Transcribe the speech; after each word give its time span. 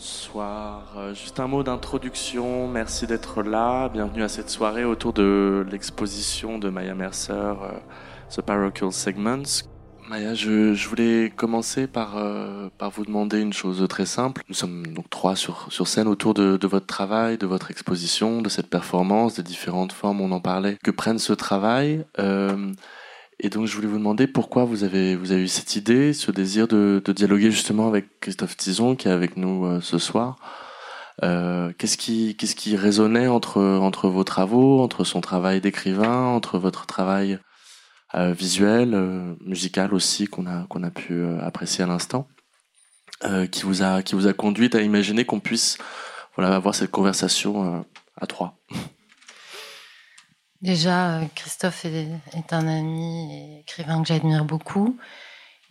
bonsoir. 0.00 0.94
Euh, 0.96 1.12
juste 1.12 1.40
un 1.40 1.46
mot 1.46 1.62
d'introduction. 1.62 2.66
Merci 2.68 3.06
d'être 3.06 3.42
là. 3.42 3.90
Bienvenue 3.90 4.22
à 4.22 4.30
cette 4.30 4.48
soirée 4.48 4.86
autour 4.86 5.12
de 5.12 5.66
l'exposition 5.70 6.58
de 6.58 6.70
Maya 6.70 6.94
Mercer, 6.94 7.32
euh, 7.34 7.78
The 8.34 8.40
Parochial 8.40 8.92
Segments. 8.92 9.66
Maya, 10.08 10.32
je, 10.32 10.72
voulais 10.88 11.30
commencer 11.36 11.86
par, 11.86 12.16
euh, 12.16 12.70
par 12.78 12.88
vous 12.88 13.04
demander 13.04 13.42
une 13.42 13.52
chose 13.52 13.86
très 13.90 14.06
simple. 14.06 14.42
Nous 14.48 14.54
sommes 14.54 14.86
donc 14.86 15.10
trois 15.10 15.36
sur, 15.36 15.70
sur 15.70 15.86
scène 15.86 16.08
autour 16.08 16.32
de, 16.32 16.56
de 16.56 16.66
votre 16.66 16.86
travail, 16.86 17.36
de 17.36 17.46
votre 17.46 17.70
exposition, 17.70 18.40
de 18.40 18.48
cette 18.48 18.70
performance, 18.70 19.34
des 19.34 19.42
différentes 19.42 19.92
formes, 19.92 20.22
on 20.22 20.32
en 20.32 20.40
parlait, 20.40 20.78
que 20.82 20.90
prennent 20.90 21.18
ce 21.18 21.34
travail. 21.34 22.06
Et 23.42 23.48
donc, 23.48 23.66
je 23.66 23.74
voulais 23.74 23.88
vous 23.88 23.96
demander 23.96 24.26
pourquoi 24.26 24.64
vous 24.64 24.84
avez, 24.84 25.16
vous 25.16 25.32
avez 25.32 25.44
eu 25.44 25.48
cette 25.48 25.74
idée, 25.74 26.12
ce 26.12 26.30
désir 26.30 26.68
de, 26.68 27.02
dialoguer 27.08 27.50
justement 27.50 27.88
avec 27.88 28.20
Christophe 28.20 28.54
Tison, 28.54 28.94
qui 28.94 29.08
est 29.08 29.10
avec 29.10 29.38
nous 29.38 29.64
euh, 29.64 29.80
ce 29.80 29.96
soir. 29.96 30.36
Euh, 31.22 31.72
qu'est-ce 31.78 31.96
qui, 31.96 32.36
qui 32.36 32.76
résonnait 32.76 33.28
entre, 33.28 33.62
entre 33.62 34.10
vos 34.10 34.24
travaux, 34.24 34.82
entre 34.82 35.04
son 35.04 35.22
travail 35.22 35.62
d'écrivain, 35.62 36.26
entre 36.26 36.58
votre 36.58 36.84
travail 36.84 37.38
euh, 38.14 38.32
visuel, 38.32 38.90
musical 39.40 39.94
aussi, 39.94 40.26
qu'on 40.26 40.46
a, 40.46 40.66
a 40.68 40.90
pu 40.90 41.24
apprécier 41.40 41.82
à 41.82 41.86
l'instant, 41.86 42.28
qui 43.50 43.62
vous 43.62 43.82
a, 43.82 44.02
qui 44.02 44.14
vous 44.16 44.26
a 44.26 44.34
conduite 44.34 44.74
à 44.74 44.82
imaginer 44.82 45.24
qu'on 45.24 45.40
puisse, 45.40 45.78
voilà, 46.36 46.54
avoir 46.54 46.74
cette 46.74 46.90
conversation 46.90 47.86
à 48.20 48.26
trois? 48.26 48.58
Déjà, 50.62 51.20
euh, 51.20 51.24
Christophe 51.34 51.84
est, 51.86 52.52
un 52.52 52.68
ami 52.68 53.60
écrivain 53.60 54.02
que 54.02 54.08
j'admire 54.08 54.44
beaucoup. 54.44 54.98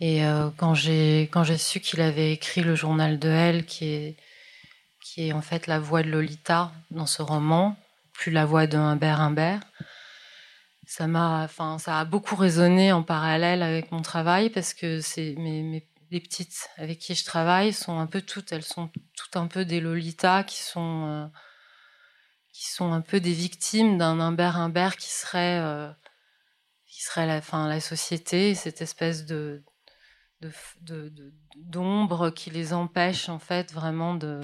Et 0.00 0.24
euh, 0.24 0.50
quand 0.56 0.74
j'ai 0.74 1.28
quand 1.32 1.44
j'ai 1.44 1.58
su 1.58 1.80
qu'il 1.80 2.00
avait 2.00 2.32
écrit 2.32 2.62
le 2.62 2.74
journal 2.74 3.18
de 3.18 3.28
Elle, 3.28 3.66
qui 3.66 3.86
est 3.86 4.16
qui 5.02 5.28
est 5.28 5.32
en 5.32 5.42
fait 5.42 5.66
la 5.66 5.78
voix 5.78 6.02
de 6.02 6.10
Lolita 6.10 6.72
dans 6.90 7.06
ce 7.06 7.22
roman, 7.22 7.76
plus 8.12 8.32
la 8.32 8.46
voix 8.46 8.66
de 8.66 8.76
Humbert 8.78 9.20
Humbert, 9.20 9.60
ça 10.86 11.06
m'a, 11.06 11.44
enfin, 11.44 11.78
ça 11.78 12.00
a 12.00 12.04
beaucoup 12.04 12.36
résonné 12.36 12.92
en 12.92 13.02
parallèle 13.02 13.62
avec 13.62 13.92
mon 13.92 14.02
travail 14.02 14.50
parce 14.50 14.74
que 14.74 15.00
c'est 15.00 15.34
mes, 15.38 15.62
mes 15.62 15.86
les 16.10 16.20
petites 16.20 16.68
avec 16.76 16.98
qui 16.98 17.14
je 17.14 17.24
travaille 17.24 17.72
sont 17.72 17.98
un 17.98 18.06
peu 18.06 18.20
toutes, 18.20 18.52
elles 18.52 18.64
sont 18.64 18.90
toutes 19.16 19.36
un 19.36 19.46
peu 19.46 19.64
des 19.64 19.80
Lolita 19.80 20.42
qui 20.44 20.58
sont 20.58 21.06
euh, 21.06 21.26
qui 22.52 22.68
sont 22.68 22.92
un 22.92 23.00
peu 23.00 23.20
des 23.20 23.32
victimes 23.32 23.98
d'un 23.98 24.20
Humbert 24.20 24.56
Humbert 24.56 24.96
qui 24.96 25.10
serait, 25.10 25.60
euh, 25.60 25.90
qui 26.86 27.02
serait 27.02 27.26
la, 27.26 27.40
fin, 27.40 27.68
la 27.68 27.80
société, 27.80 28.54
cette 28.54 28.82
espèce 28.82 29.24
de 29.24 29.64
d'ombre 31.56 32.30
qui 32.30 32.48
les 32.48 32.72
empêche 32.72 33.28
en 33.28 33.38
fait 33.38 33.72
vraiment 33.72 34.14
de, 34.14 34.40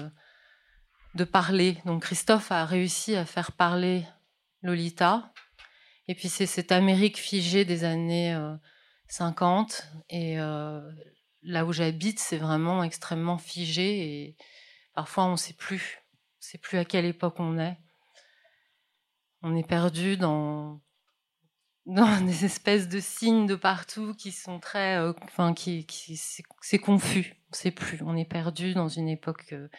de 1.15 1.23
parler. 1.23 1.77
Donc 1.85 2.03
Christophe 2.03 2.51
a 2.51 2.65
réussi 2.65 3.15
à 3.15 3.25
faire 3.25 3.51
parler 3.51 4.05
Lolita. 4.61 5.33
Et 6.07 6.15
puis 6.15 6.29
c'est 6.29 6.45
cette 6.45 6.71
Amérique 6.71 7.17
figée 7.17 7.65
des 7.65 7.83
années 7.83 8.33
euh, 8.33 8.55
50. 9.07 9.87
Et 10.09 10.39
euh, 10.39 10.79
là 11.41 11.65
où 11.65 11.73
j'habite, 11.73 12.19
c'est 12.19 12.37
vraiment 12.37 12.83
extrêmement 12.83 13.39
figé. 13.39 14.25
Et 14.25 14.37
parfois 14.93 15.25
on 15.25 15.31
ne 15.31 15.37
sait 15.37 15.53
plus. 15.55 16.03
On 16.13 16.41
ne 16.41 16.51
sait 16.51 16.57
plus 16.59 16.77
à 16.77 16.85
quelle 16.85 17.05
époque 17.05 17.39
on 17.39 17.57
est 17.57 17.77
on 19.41 19.55
est 19.55 19.67
perdu 19.67 20.17
dans, 20.17 20.81
dans 21.85 22.21
des 22.25 22.45
espèces 22.45 22.87
de 22.87 22.99
signes 22.99 23.47
de 23.47 23.55
partout 23.55 24.13
qui 24.13 24.31
sont 24.31 24.59
très, 24.59 24.97
euh, 24.97 25.13
enfin, 25.23 25.53
qui, 25.53 25.85
qui 25.85 26.17
c'est 26.17 26.79
confus. 26.79 27.35
On 27.51 27.55
sait 27.55 27.71
plus. 27.71 28.01
On 28.03 28.15
est 28.15 28.29
perdu 28.29 28.73
dans 28.73 28.89
une 28.89 29.07
époque 29.07 29.53
euh, 29.53 29.69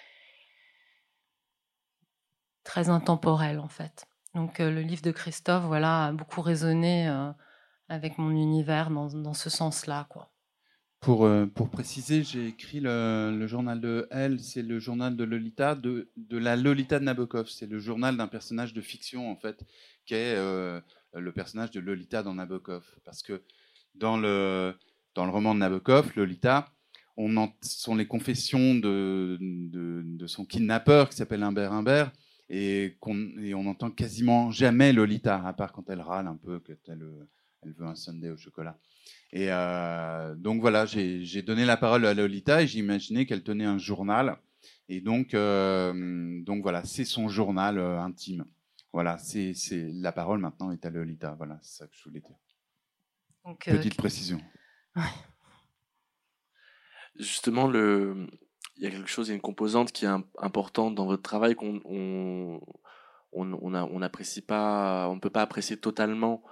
très 2.65 2.89
intemporelle 2.89 3.61
en 3.61 3.69
fait. 3.69 4.07
Donc 4.35 4.61
euh, 4.61 4.71
le 4.71 4.81
livre 4.81 5.03
de 5.03 5.11
Christophe, 5.11 5.65
voilà, 5.65 6.07
a 6.07 6.13
beaucoup 6.13 6.43
résonné 6.43 7.09
avec 7.89 8.19
mon 8.19 8.31
univers 8.31 8.91
dans, 8.91 9.09
dans 9.09 9.35
ce 9.35 9.51
sens-là, 9.51 10.07
quoi. 10.11 10.33
Pour, 11.01 11.25
euh, 11.27 11.47
pour 11.47 11.71
préciser, 11.71 12.25
j'ai 12.25 12.49
écrit 12.49 12.81
le, 12.81 13.47
journal 13.47 13.81
de 13.81 14.09
Elle, 14.11 14.41
c'est 14.41 14.63
le 14.63 14.81
journal 14.81 15.17
de 15.17 15.23
Lolita, 15.23 15.77
de, 15.77 16.09
la 16.33 16.57
Lolita 16.57 16.99
de 16.99 17.05
Nabokov. 17.05 17.49
C'est 17.49 17.67
le 17.67 17.79
journal 17.79 18.17
d'un 18.17 18.27
personnage 18.27 18.75
de 18.75 18.81
fiction, 18.81 19.31
en 19.31 19.37
fait, 19.37 19.65
qui 20.07 20.15
est 20.15 20.35
euh, 20.37 20.81
le 21.15 21.33
personnage 21.33 21.71
de 21.71 21.79
Lolita 21.79 22.25
dans 22.25 22.35
Nabokov. 22.35 22.85
Parce 23.05 23.23
que 23.23 23.43
dans 23.95 24.17
le, 24.17 24.75
dans 25.15 25.25
le 25.25 25.31
roman 25.31 25.55
de 25.55 25.61
Nabokov, 25.61 26.13
Lolita, 26.17 26.73
on 27.17 27.37
en, 27.37 27.53
sont 27.63 27.95
les 27.95 28.07
confessions 28.07 28.75
de, 28.75 29.39
de, 29.41 30.27
son 30.27 30.45
kidnappeur 30.45 31.09
qui 31.09 31.17
s'appelle 31.17 31.43
Humbert 31.43 31.73
Humbert, 31.73 32.13
et, 32.49 32.97
et 33.41 33.55
on 33.55 33.63
n'entend 33.63 33.91
quasiment 33.91 34.51
jamais 34.51 34.93
Lolita, 34.93 35.47
à 35.47 35.53
part 35.53 35.73
quand 35.73 35.89
elle 35.91 36.01
râle 36.01 36.27
un 36.27 36.37
peu, 36.37 36.61
quand 36.61 36.75
elle, 36.89 37.07
elle 37.63 37.73
veut 37.73 37.87
un 37.87 37.95
sundae 37.95 38.33
au 38.33 38.37
chocolat. 38.37 38.79
Et 39.33 39.49
euh, 39.51 40.35
donc 40.37 40.61
voilà, 40.61 40.87
j'ai 40.87 41.43
donné 41.43 41.65
la 41.65 41.77
parole 41.77 42.07
à 42.07 42.15
Lolita 42.15 42.63
et 42.63 42.67
j'imaginais 42.67 43.27
qu'elle 43.27 43.43
tenait 43.43 43.65
un 43.65 43.79
journal. 43.79 44.39
Et 44.89 45.01
donc, 45.01 45.35
euh, 45.35 46.43
donc 46.43 46.63
voilà, 46.63 46.83
c'est 46.85 47.05
son 47.05 47.29
journal 47.29 47.79
euh, 47.79 48.01
intime. 48.01 48.47
Voilà, 48.93 49.19
c'est 49.19 49.55
la 49.71 50.13
parole 50.13 50.39
maintenant 50.39 50.71
est 50.73 50.87
à 50.87 50.91
Lolita. 50.91 51.35
Voilà, 51.37 51.59
c'est 51.63 51.79
ça 51.79 51.87
que 51.87 51.95
je 51.95 52.05
voulais 52.05 52.21
dire. 52.21 52.37
Donc, 53.45 53.65
Petite 53.65 53.97
précision. 53.97 54.41
Ouais. 54.97 55.03
Justement, 57.17 57.67
le, 57.67 58.27
il 58.77 58.85
y 58.85 58.87
a 58.87 58.91
quelque 58.91 59.11
chose, 59.11 59.29
il 59.29 59.31
y 59.31 59.33
a 59.33 59.35
une 59.35 59.43
composante 59.43 59.93
qui 59.93 60.07
est 60.07 60.15
importante 60.39 60.95
dans 60.95 61.07
votre 61.07 61.23
travail 61.23 61.55
qu'on 61.55 61.81
on, 61.85 62.61
on, 63.33 63.53
on 63.53 63.99
n'apprécie 63.99 64.41
pas, 64.41 65.09
on 65.11 65.17
ne 65.17 65.21
peut 65.21 65.31
pas 65.31 65.43
apprécier 65.43 65.77
totalement 65.77 66.43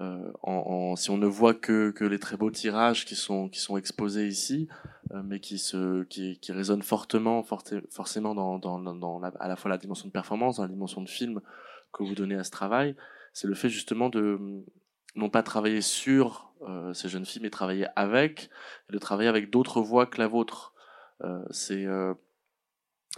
euh, 0.00 0.32
en, 0.42 0.52
en, 0.52 0.96
si 0.96 1.10
on 1.10 1.18
ne 1.18 1.26
voit 1.26 1.54
que, 1.54 1.90
que, 1.90 2.04
les 2.04 2.18
très 2.18 2.36
beaux 2.36 2.50
tirages 2.50 3.04
qui 3.04 3.14
sont, 3.14 3.48
qui 3.48 3.60
sont 3.60 3.76
exposés 3.76 4.26
ici, 4.26 4.68
euh, 5.12 5.22
mais 5.24 5.40
qui, 5.40 5.58
se, 5.58 6.02
qui, 6.04 6.38
qui 6.40 6.52
résonnent 6.52 6.82
fortement, 6.82 7.42
forte, 7.42 7.74
forcément 7.90 8.34
dans, 8.34 8.58
dans, 8.58 8.78
dans 8.78 9.18
la, 9.20 9.32
à 9.38 9.48
la 9.48 9.56
fois 9.56 9.70
la 9.70 9.78
dimension 9.78 10.08
de 10.08 10.12
performance, 10.12 10.56
dans 10.56 10.64
la 10.64 10.68
dimension 10.68 11.00
de 11.00 11.08
film 11.08 11.40
que 11.92 12.02
vous 12.02 12.14
donnez 12.14 12.34
à 12.34 12.44
ce 12.44 12.50
travail, 12.50 12.96
c'est 13.32 13.46
le 13.46 13.54
fait 13.54 13.68
justement 13.68 14.08
de 14.08 14.64
non 15.14 15.30
pas 15.30 15.42
travailler 15.42 15.80
sur 15.80 16.52
euh, 16.62 16.92
ces 16.92 17.08
jeunes 17.08 17.26
filles, 17.26 17.42
mais 17.42 17.50
travailler 17.50 17.86
avec, 17.96 18.50
et 18.88 18.92
de 18.92 18.98
travailler 18.98 19.28
avec 19.28 19.50
d'autres 19.50 19.80
voix 19.80 20.06
que 20.06 20.18
la 20.18 20.26
vôtre. 20.26 20.72
Euh, 21.22 21.44
c'est 21.50 21.86
euh, 21.86 22.14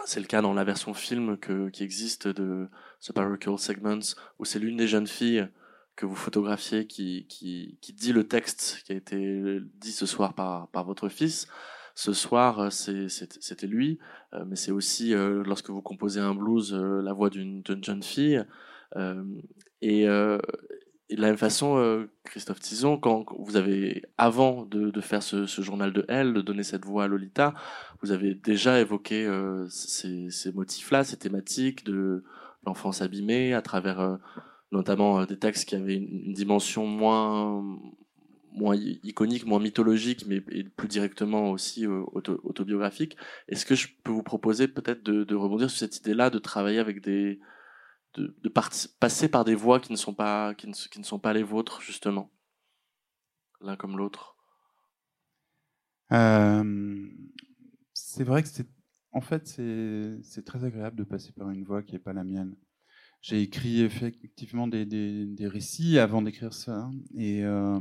c'est 0.04 0.20
le 0.20 0.26
cas 0.26 0.42
dans 0.42 0.52
la 0.52 0.64
version 0.64 0.92
film 0.92 1.38
que, 1.38 1.70
qui 1.70 1.82
existe 1.82 2.28
de 2.28 2.68
The 3.00 3.12
Parochial 3.12 3.58
Segments, 3.58 4.14
où 4.38 4.44
c'est 4.44 4.58
l'une 4.58 4.76
des 4.76 4.88
jeunes 4.88 5.06
filles 5.06 5.48
que 5.96 6.06
vous 6.06 6.14
photographiez 6.14 6.86
qui, 6.86 7.26
qui, 7.28 7.78
qui, 7.80 7.92
dit 7.94 8.12
le 8.12 8.28
texte 8.28 8.82
qui 8.84 8.92
a 8.92 8.96
été 8.96 9.60
dit 9.80 9.92
ce 9.92 10.06
soir 10.06 10.34
par, 10.34 10.68
par 10.68 10.84
votre 10.84 11.08
fils. 11.08 11.48
Ce 11.94 12.12
soir, 12.12 12.60
euh, 12.60 12.68
c'était 12.70 13.66
lui, 13.66 13.98
euh, 14.34 14.44
mais 14.46 14.56
c'est 14.56 14.70
aussi 14.70 15.14
euh, 15.14 15.42
lorsque 15.46 15.70
vous 15.70 15.80
composez 15.80 16.20
un 16.20 16.34
blues, 16.34 16.74
la 16.74 17.14
voix 17.14 17.30
d'une 17.30 17.62
jeune 17.82 18.02
fille. 18.02 18.44
Et, 19.80 20.02
et, 20.02 21.16
de 21.16 21.20
la 21.20 21.28
même 21.28 21.36
façon, 21.36 22.06
Christophe 22.24 22.60
Tison, 22.60 22.98
quand 22.98 23.24
vous 23.38 23.56
avez, 23.56 24.02
avant 24.18 24.66
de, 24.66 24.90
de 24.90 25.00
faire 25.00 25.22
ce, 25.22 25.46
ce, 25.46 25.62
journal 25.62 25.92
de 25.92 26.04
Elle, 26.08 26.34
de 26.34 26.40
donner 26.42 26.64
cette 26.64 26.84
voix 26.84 27.04
à 27.04 27.06
Lolita, 27.06 27.54
vous 28.02 28.10
avez 28.10 28.34
déjà 28.34 28.80
évoqué 28.80 29.28
ces, 29.68 30.30
ces 30.30 30.52
motifs-là, 30.52 31.04
ces 31.04 31.16
thématiques 31.16 31.84
de 31.84 32.24
l'enfance 32.66 33.02
abîmée 33.02 33.54
à 33.54 33.62
travers 33.62 34.18
notamment 34.72 35.20
euh, 35.20 35.26
des 35.26 35.38
textes 35.38 35.68
qui 35.68 35.76
avaient 35.76 35.96
une, 35.96 36.32
dimension 36.32 36.86
moins 36.86 37.64
moins 38.52 38.74
iconique, 38.74 39.44
moins 39.44 39.60
mythologique, 39.60 40.24
mais 40.26 40.40
plus 40.40 40.88
directement 40.88 41.50
aussi 41.50 41.84
euh, 41.86 42.02
auto, 42.12 42.40
autobiographique. 42.42 43.18
Est-ce 43.48 43.66
que 43.66 43.74
je 43.74 43.88
peux 44.02 44.12
vous 44.12 44.22
proposer 44.22 44.66
peut-être 44.66 45.02
de, 45.02 45.34
rebondir 45.34 45.68
sur 45.68 45.78
cette 45.78 45.98
idée-là, 45.98 46.30
de 46.30 46.38
travailler 46.38 46.78
avec 46.78 47.02
des, 47.02 47.38
de, 48.14 48.48
passer 48.98 49.28
par 49.28 49.44
des 49.44 49.54
voix 49.54 49.78
qui 49.78 49.92
ne 49.92 49.96
sont 49.98 50.14
pas, 50.14 50.54
qui 50.54 50.68
ne, 50.68 51.04
sont 51.04 51.18
pas 51.18 51.34
les 51.34 51.42
vôtres 51.42 51.82
justement, 51.82 52.32
l'un 53.60 53.76
comme 53.76 53.98
l'autre? 53.98 54.38
C'est 57.92 58.24
vrai 58.24 58.42
que 58.42 58.48
c'est, 58.48 58.70
en 59.12 59.20
fait, 59.20 59.48
c'est 60.22 60.44
très 60.46 60.64
agréable 60.64 60.96
de 60.96 61.04
passer 61.04 61.32
par 61.32 61.50
une 61.50 61.64
voix 61.64 61.82
qui 61.82 61.92
n'est 61.92 61.98
pas 61.98 62.14
la 62.14 62.24
mienne 62.24 62.56
j'ai 63.26 63.42
écrit 63.42 63.82
effectivement 63.82 64.68
des, 64.68 64.86
des, 64.86 65.48
récits 65.48 65.98
avant 65.98 66.22
d'écrire 66.22 66.52
ça 66.52 66.88
et, 67.18 67.42
euh, 67.42 67.80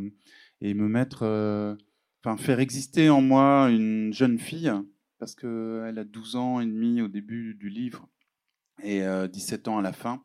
et 0.60 0.74
me 0.74 0.88
mettre, 0.88 1.22
euh, 1.22 1.76
enfin 2.24 2.36
faire 2.36 2.60
exister 2.60 3.12
en 3.12 3.22
moi 3.22 3.70
une 3.70 4.12
jeune 4.12 4.40
fille 4.40 4.72
parce 5.20 5.36
que 5.36 5.86
elle 5.88 6.00
a 6.00 6.04
12 6.04 6.36
ans 6.36 6.62
et 6.62 6.66
demi 6.66 7.00
au 7.00 7.08
début 7.08 7.54
du 7.54 7.70
livre 7.70 8.10
et 8.82 9.04
euh, 9.04 9.28
17 9.28 9.68
ans 9.68 9.78
à 9.78 9.84
la 9.84 9.94
fin, 9.94 10.24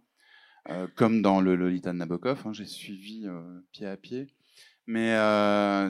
euh, 0.70 0.87
comme 0.96 1.20
dans 1.20 1.43
le 1.43 1.55
Lolita 1.55 1.93
de 1.93 1.99
Nabokov. 1.99 2.46
Hein, 2.46 2.55
j'ai 2.55 2.64
suivi 2.64 3.26
euh, 3.26 3.61
pied 3.72 3.87
à 3.87 3.99
pied, 3.99 4.26
mais 4.87 5.11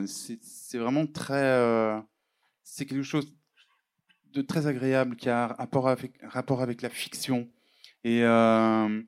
c'est 0.07 0.77
vraiment 0.77 1.07
très, 1.07 2.03
c'est 2.63 2.85
quelque 2.85 3.01
chose 3.01 3.33
de 4.33 4.41
très 4.41 4.67
agréable 4.67 5.15
qui 5.15 5.29
a 5.29 5.47
rapport 5.47 5.87
avec, 5.87 6.19
rapport 6.21 6.61
avec 6.61 6.81
la 6.81 6.89
fiction. 6.89 7.49
Et 8.03 8.23
euh, 8.23 9.01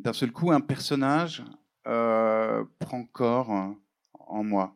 d'un 0.00 0.12
seul 0.12 0.32
coup, 0.32 0.50
un 0.50 0.60
personnage 0.60 1.44
euh, 1.86 2.64
prend 2.78 3.04
corps 3.04 3.76
en 4.14 4.44
moi. 4.44 4.74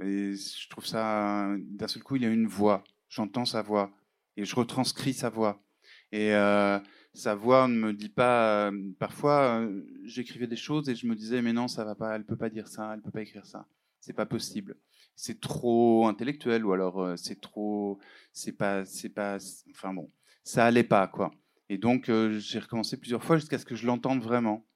Et 0.00 0.34
je 0.34 0.68
trouve 0.68 0.86
ça, 0.86 1.48
d'un 1.58 1.88
seul 1.88 2.02
coup, 2.02 2.16
il 2.16 2.22
y 2.22 2.26
a 2.26 2.30
une 2.30 2.46
voix. 2.46 2.82
J'entends 3.08 3.44
sa 3.44 3.62
voix 3.62 3.92
et 4.36 4.44
je 4.44 4.56
retranscris 4.56 5.14
sa 5.14 5.30
voix. 5.30 5.62
Et 6.10 6.34
euh, 6.34 6.78
sa 7.12 7.34
voix 7.34 7.68
ne 7.68 7.74
me 7.74 7.92
dit 7.92 8.08
pas. 8.08 8.70
Euh, 8.70 8.92
parfois, 8.98 9.64
j'écrivais 10.04 10.48
des 10.48 10.56
choses 10.56 10.88
et 10.88 10.96
je 10.96 11.06
me 11.06 11.14
disais, 11.14 11.40
mais 11.42 11.52
non, 11.52 11.68
ça 11.68 11.84
va 11.84 11.94
pas. 11.94 12.16
Elle 12.16 12.24
peut 12.24 12.36
pas 12.36 12.50
dire 12.50 12.66
ça. 12.66 12.92
Elle 12.94 13.02
peut 13.02 13.12
pas 13.12 13.22
écrire 13.22 13.46
ça. 13.46 13.66
C'est 14.00 14.12
pas 14.12 14.26
possible. 14.26 14.76
C'est 15.14 15.40
trop 15.40 16.08
intellectuel 16.08 16.64
ou 16.64 16.72
alors 16.72 17.16
c'est 17.16 17.40
trop. 17.40 18.00
C'est 18.32 18.52
pas. 18.52 18.84
C'est 18.84 19.10
pas. 19.10 19.38
Enfin 19.70 19.94
bon, 19.94 20.10
ça 20.42 20.66
allait 20.66 20.82
pas 20.82 21.06
quoi. 21.06 21.30
Et 21.68 21.78
donc 21.78 22.10
j'ai 22.38 22.58
recommencé 22.58 22.96
plusieurs 22.98 23.24
fois 23.24 23.36
jusqu'à 23.36 23.58
ce 23.58 23.64
que 23.64 23.74
je 23.74 23.86
l'entende 23.86 24.22
vraiment. 24.22 24.66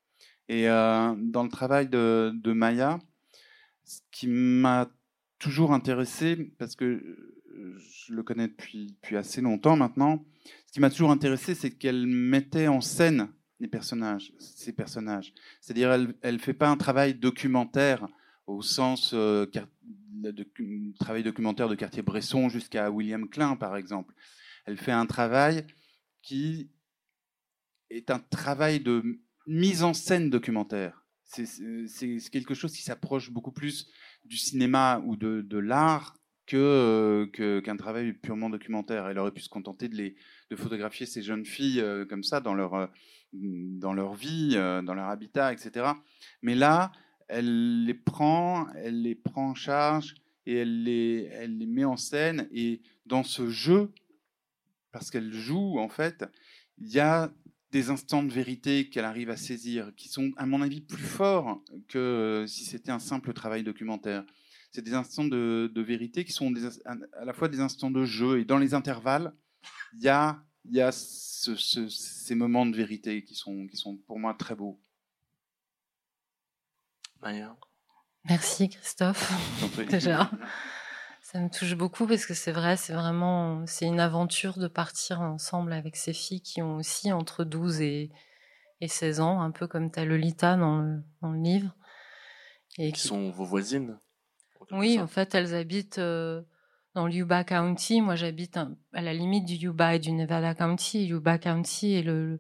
Et 0.49 0.67
dans 0.67 1.43
le 1.43 1.49
travail 1.49 1.89
de, 1.89 2.53
Maya, 2.53 2.99
ce 3.85 4.01
qui 4.11 4.27
m'a 4.27 4.89
toujours 5.39 5.73
intéressé, 5.73 6.53
parce 6.59 6.75
que 6.75 7.35
je 7.55 8.15
le 8.15 8.23
connais 8.23 8.49
depuis, 8.49 8.97
assez 9.13 9.41
longtemps 9.41 9.77
maintenant, 9.77 10.25
ce 10.67 10.73
qui 10.73 10.81
m'a 10.81 10.91
toujours 10.91 11.11
intéressé, 11.11 11.55
c'est 11.55 11.71
qu'elle 11.71 12.07
mettait 12.07 12.69
en 12.69 12.81
scène 12.81 13.29
les 13.61 13.69
personnages, 13.69 14.33
ces 14.39 14.73
personnages. 14.73 15.35
C'est-à-dire, 15.61 15.93
elle 15.93 16.35
ne 16.35 16.39
fait 16.39 16.55
pas 16.55 16.69
un 16.69 16.77
travail 16.77 17.15
documentaire 17.15 18.09
au 18.47 18.63
sens 18.63 19.13
euh, 19.15 19.47
travail 20.99 21.23
documentaire 21.23 21.69
de 21.69 21.75
Cartier-Bresson 21.75 22.49
jusqu'à 22.49 22.91
William 22.91 23.29
Klein, 23.29 23.57
par 23.57 23.77
exemple. 23.77 24.15
Elle 24.65 24.77
fait 24.79 24.93
un 24.93 25.07
travail 25.07 25.67
qui 26.23 26.71
est 27.91 28.11
un 28.11 28.19
travail 28.19 28.81
de 28.81 29.21
mise 29.47 29.83
en 29.83 29.95
scène 29.95 30.31
documentaire. 30.31 31.05
C'est 31.25 32.31
quelque 32.31 32.55
chose 32.55 32.73
qui 32.73 32.83
s'approche 32.83 33.31
beaucoup 33.31 33.53
plus 33.53 33.91
du 34.25 34.37
cinéma 34.37 35.03
ou 35.05 35.17
de, 35.17 35.43
de 35.43 35.59
l'art 35.59 36.19
euh, 36.55 37.27
que 37.27 37.61
qu'un 37.61 37.77
travail 37.77 38.13
purement 38.15 38.49
documentaire. 38.49 39.07
Elle 39.09 39.19
aurait 39.19 39.33
pu 39.33 39.43
se 39.43 39.51
contenter 39.51 39.89
de, 39.89 39.97
les, 39.97 40.17
de 40.51 40.57
photographier 40.57 41.05
ces 41.05 41.23
jeunes 41.23 41.45
filles 41.45 41.81
euh, 41.81 42.07
comme 42.07 42.23
ça 42.23 42.41
dans 42.41 42.55
leur, 42.55 42.75
euh, 42.75 42.87
dans 43.33 43.93
leur 43.93 44.15
vie, 44.15 44.55
dans 44.55 44.95
leur 44.95 45.09
habitat, 45.09 45.53
etc. 45.53 45.91
Mais 46.41 46.55
là, 46.55 46.93
elle 47.29 47.85
les 47.85 47.95
prend, 47.95 48.69
elle 48.75 49.03
les 49.03 49.15
prend 49.15 49.51
en 49.51 49.55
charge 49.55 50.15
et 50.47 50.55
elle 50.55 50.85
les, 50.85 51.29
elle 51.33 51.59
les 51.59 51.67
met 51.67 51.85
en 51.85 51.99
scène. 51.99 52.49
Et 52.53 52.81
dans 53.05 53.23
ce 53.23 53.51
jeu, 53.51 53.91
parce 54.93 55.11
qu'elle 55.11 55.33
joue 55.33 55.79
en 55.79 55.91
fait, 55.91 56.25
il 56.79 56.89
y 56.89 57.01
a 57.01 57.31
des 57.71 57.91
instants 57.91 58.23
de 58.23 58.33
vérité 58.33 58.89
qu'elle 58.89 59.05
arrive 59.05 59.31
à 59.31 59.37
saisir, 59.37 59.93
qui 59.97 60.09
sont, 60.09 60.33
à 60.37 60.47
mon 60.47 60.63
avis, 60.63 60.81
plus 60.81 61.03
forts 61.03 61.63
que 61.89 62.45
si 62.49 62.65
c'était 62.65 62.93
un 62.93 62.99
simple 62.99 63.33
travail 63.33 63.63
documentaire 63.63 64.25
c'est 64.71 64.83
des 64.83 64.95
instants 64.95 65.25
de, 65.25 65.81
vérité 65.81 66.25
qui 66.25 66.33
sont 66.33 66.53
à 66.85 67.25
la 67.25 67.33
fois 67.33 67.49
des 67.49 67.61
instants 67.61 67.91
de 67.91 68.05
jeu 68.05 68.41
et 68.41 68.45
dans 68.45 68.59
les 68.59 68.75
intervalles, 68.75 69.33
il 69.95 70.03
y 70.03 70.09
a, 70.09 70.43
y 70.71 70.81
a 70.81 70.93
ces 70.93 72.35
moments 72.35 72.67
de 72.67 72.77
vérité 72.77 73.25
qui 73.25 73.35
sont, 73.35 73.67
qui 73.67 73.77
sont 73.77 73.97
pour 73.97 74.19
moi 74.19 74.35
très 74.35 74.55
beaux. 74.55 74.81
Maya. 77.23 77.57
Merci 78.25 78.69
Christophe. 78.69 79.33
Déjà, 79.89 80.31
ça 81.31 81.41
me 81.41 81.51
touche 81.51 81.75
beaucoup 81.75 82.07
parce 82.07 82.25
que 82.25 82.33
c'est 82.33 82.53
vrai, 82.53 82.79
c'est 82.79 82.95
vraiment, 82.95 83.63
c'est 83.67 83.85
une 83.85 84.01
aventure 84.01 84.57
de 84.57 84.67
partir 84.67 85.21
ensemble 85.21 85.75
avec 85.75 85.95
ces 85.95 86.15
filles 86.15 86.41
qui 86.41 86.63
ont 86.63 86.77
aussi 86.77 87.13
entre 87.13 87.45
12 87.45 87.83
et, 87.83 88.11
et 88.81 88.89
16 88.89 89.21
ans, 89.21 89.43
un 89.43 89.51
peu 89.51 89.67
comme 89.67 89.91
ta 89.91 90.07
Lolita 90.07 90.57
dans 90.57 90.79
le, 90.79 91.03
dans 91.21 91.33
le 91.33 91.43
livre. 91.43 91.77
Et 92.79 92.93
qui 92.93 93.01
sont 93.01 93.31
vos 93.31 93.45
voisines 93.45 93.99
oui, 94.71 95.01
en 95.01 95.07
fait, 95.07 95.35
elles 95.35 95.55
habitent 95.55 95.99
euh, 95.99 96.43
dans 96.95 97.07
l'Uba 97.07 97.43
County. 97.43 98.03
Moi, 98.03 98.17
j'habite 98.17 98.59
à 98.59 99.01
la 99.01 99.15
limite 99.15 99.47
du 99.47 99.55
Yuba 99.55 99.95
et 99.95 99.99
du 99.99 100.13
Nevada 100.13 100.55
County. 100.55 101.07
Yuba 101.07 101.39
County 101.39 101.95
est 101.95 102.03
le, 102.03 102.39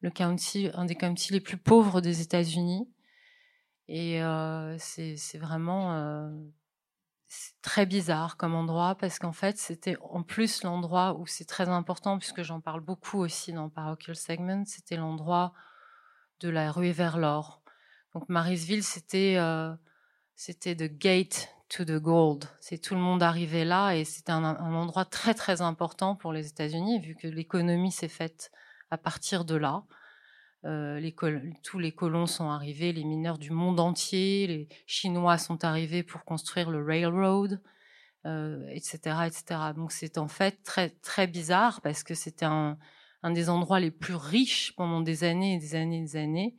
le 0.00 0.10
county, 0.10 0.68
un 0.74 0.84
des 0.84 0.94
counties 0.94 1.32
les 1.32 1.40
plus 1.40 1.56
pauvres 1.56 2.02
des 2.02 2.20
États-Unis. 2.20 2.86
Et 3.86 4.22
euh, 4.22 4.76
c'est 4.78 5.38
vraiment 5.38 5.94
euh, 5.94 6.28
très 7.62 7.86
bizarre 7.86 8.36
comme 8.36 8.54
endroit 8.54 8.94
parce 8.94 9.18
qu'en 9.18 9.32
fait, 9.32 9.58
c'était 9.58 9.96
en 10.00 10.22
plus 10.22 10.62
l'endroit 10.62 11.14
où 11.18 11.26
c'est 11.26 11.44
très 11.44 11.68
important, 11.68 12.18
puisque 12.18 12.42
j'en 12.42 12.60
parle 12.60 12.80
beaucoup 12.80 13.18
aussi 13.18 13.52
dans 13.52 13.68
Parochial 13.68 14.16
Segment, 14.16 14.64
c'était 14.64 14.96
l'endroit 14.96 15.52
de 16.40 16.48
la 16.48 16.70
rue 16.70 16.90
vers 16.90 17.18
l'or. 17.18 17.62
Donc 18.14 18.28
Marisville, 18.28 18.82
c'était 18.82 19.38
c'était 20.34 20.76
The 20.76 20.90
Gate 20.98 21.48
to 21.68 21.84
the 21.84 21.98
Gold. 21.98 22.44
C'est 22.60 22.78
tout 22.78 22.94
le 22.94 23.00
monde 23.00 23.22
arrivait 23.22 23.64
là 23.64 23.92
et 23.92 24.04
c'était 24.04 24.32
un, 24.32 24.44
endroit 24.44 25.04
très 25.04 25.34
très 25.34 25.60
important 25.60 26.14
pour 26.14 26.32
les 26.32 26.46
États-Unis 26.46 27.00
vu 27.00 27.14
que 27.14 27.26
l'économie 27.26 27.92
s'est 27.92 28.08
faite 28.08 28.50
à 28.90 28.98
partir 28.98 29.44
de 29.44 29.56
là. 29.56 29.82
Euh, 30.64 30.98
les 30.98 31.14
tous 31.62 31.78
les 31.78 31.92
colons 31.92 32.26
sont 32.26 32.50
arrivés, 32.50 32.92
les 32.92 33.04
mineurs 33.04 33.38
du 33.38 33.50
monde 33.50 33.78
entier, 33.78 34.46
les 34.46 34.68
Chinois 34.86 35.38
sont 35.38 35.64
arrivés 35.64 36.02
pour 36.02 36.24
construire 36.24 36.70
le 36.70 36.84
railroad, 36.84 37.60
etc., 38.24 38.98
euh, 39.06 39.22
etc. 39.22 39.44
Donc 39.76 39.92
c'est 39.92 40.18
en 40.18 40.28
fait 40.28 40.62
très 40.64 40.90
très 40.90 41.28
bizarre 41.28 41.80
parce 41.80 42.02
que 42.02 42.14
c'était 42.14 42.44
un, 42.44 42.76
un 43.22 43.30
des 43.30 43.48
endroits 43.48 43.78
les 43.78 43.92
plus 43.92 44.16
riches 44.16 44.74
pendant 44.76 45.00
des 45.00 45.22
années 45.22 45.54
et 45.54 45.58
des 45.58 45.76
années 45.76 45.98
et 45.98 46.02
des 46.02 46.16
années 46.16 46.56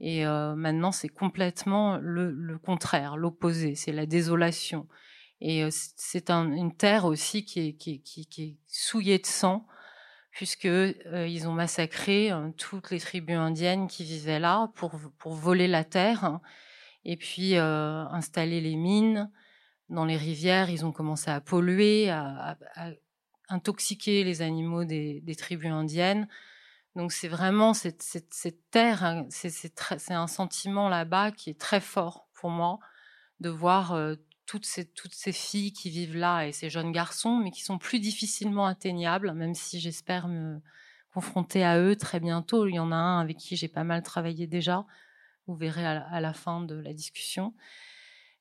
et 0.00 0.24
euh, 0.24 0.54
maintenant, 0.54 0.92
c'est 0.92 1.08
complètement 1.08 1.98
le, 1.98 2.30
le 2.30 2.58
contraire, 2.58 3.16
l'opposé, 3.16 3.74
c'est 3.74 3.92
la 3.92 4.06
désolation. 4.06 4.86
Et 5.40 5.64
euh, 5.64 5.68
c'est 5.70 6.30
un, 6.30 6.52
une 6.52 6.74
terre 6.74 7.04
aussi 7.04 7.44
qui 7.44 7.68
est, 7.68 7.72
qui, 7.74 8.00
qui, 8.02 8.26
qui 8.26 8.42
est 8.42 8.56
souillée 8.66 9.18
de 9.18 9.26
sang, 9.26 9.66
puisque 10.38 10.66
euh, 10.66 11.26
ils 11.26 11.48
ont 11.48 11.52
massacré 11.52 12.30
euh, 12.30 12.50
toutes 12.56 12.92
les 12.92 13.00
tribus 13.00 13.36
indiennes 13.36 13.88
qui 13.88 14.04
vivaient 14.04 14.38
là 14.38 14.70
pour, 14.76 14.92
pour 15.18 15.34
voler 15.34 15.66
la 15.66 15.82
terre, 15.82 16.38
et 17.04 17.16
puis 17.16 17.56
euh, 17.56 18.04
installer 18.10 18.60
les 18.60 18.76
mines 18.76 19.32
dans 19.88 20.04
les 20.04 20.16
rivières. 20.16 20.70
Ils 20.70 20.86
ont 20.86 20.92
commencé 20.92 21.28
à 21.28 21.40
polluer, 21.40 22.08
à, 22.10 22.56
intoxiquer 23.48 24.22
les 24.22 24.40
animaux 24.40 24.84
des, 24.84 25.36
tribus 25.36 25.72
indiennes. 25.72 26.28
Donc 26.94 27.10
c'est 27.10 27.26
vraiment 27.26 27.74
cette, 27.74 28.04
terre, 28.70 29.02
hein, 29.02 29.26
c'est 29.30 30.14
un 30.14 30.28
sentiment 30.28 30.88
là-bas 30.88 31.32
qui 31.32 31.50
est 31.50 31.60
très 31.60 31.80
fort 31.80 32.28
pour 32.32 32.50
moi 32.50 32.78
de 33.40 33.48
voir 33.48 33.92
toutes, 34.48 34.64
ces, 34.64 35.32
filles 35.32 35.74
qui 35.74 35.90
vivent 35.90 36.16
là 36.16 36.46
et 36.46 36.52
ces 36.52 36.70
jeunes 36.70 36.90
garçons, 36.90 37.36
mais 37.36 37.50
qui 37.50 37.62
sont 37.62 37.76
plus 37.76 38.00
difficilement 38.00 38.64
atteignables, 38.64 39.34
même 39.34 39.54
si 39.54 39.78
j'espère 39.78 40.26
me 40.26 40.58
confronter 41.12 41.64
à 41.64 41.78
eux 41.78 41.96
très 41.96 42.18
bientôt. 42.18 42.66
Il 42.66 42.74
y 42.74 42.78
en 42.78 42.90
a 42.90 42.96
un 42.96 43.20
avec 43.20 43.36
qui 43.36 43.56
j'ai 43.56 43.68
pas 43.68 43.84
mal 43.84 44.02
travaillé 44.02 44.46
déjà, 44.46 44.86
vous 45.46 45.54
verrez 45.54 45.84
à 45.86 46.20
la, 46.20 46.32
fin 46.32 46.62
de 46.62 46.74
la 46.76 46.94
discussion. 46.94 47.54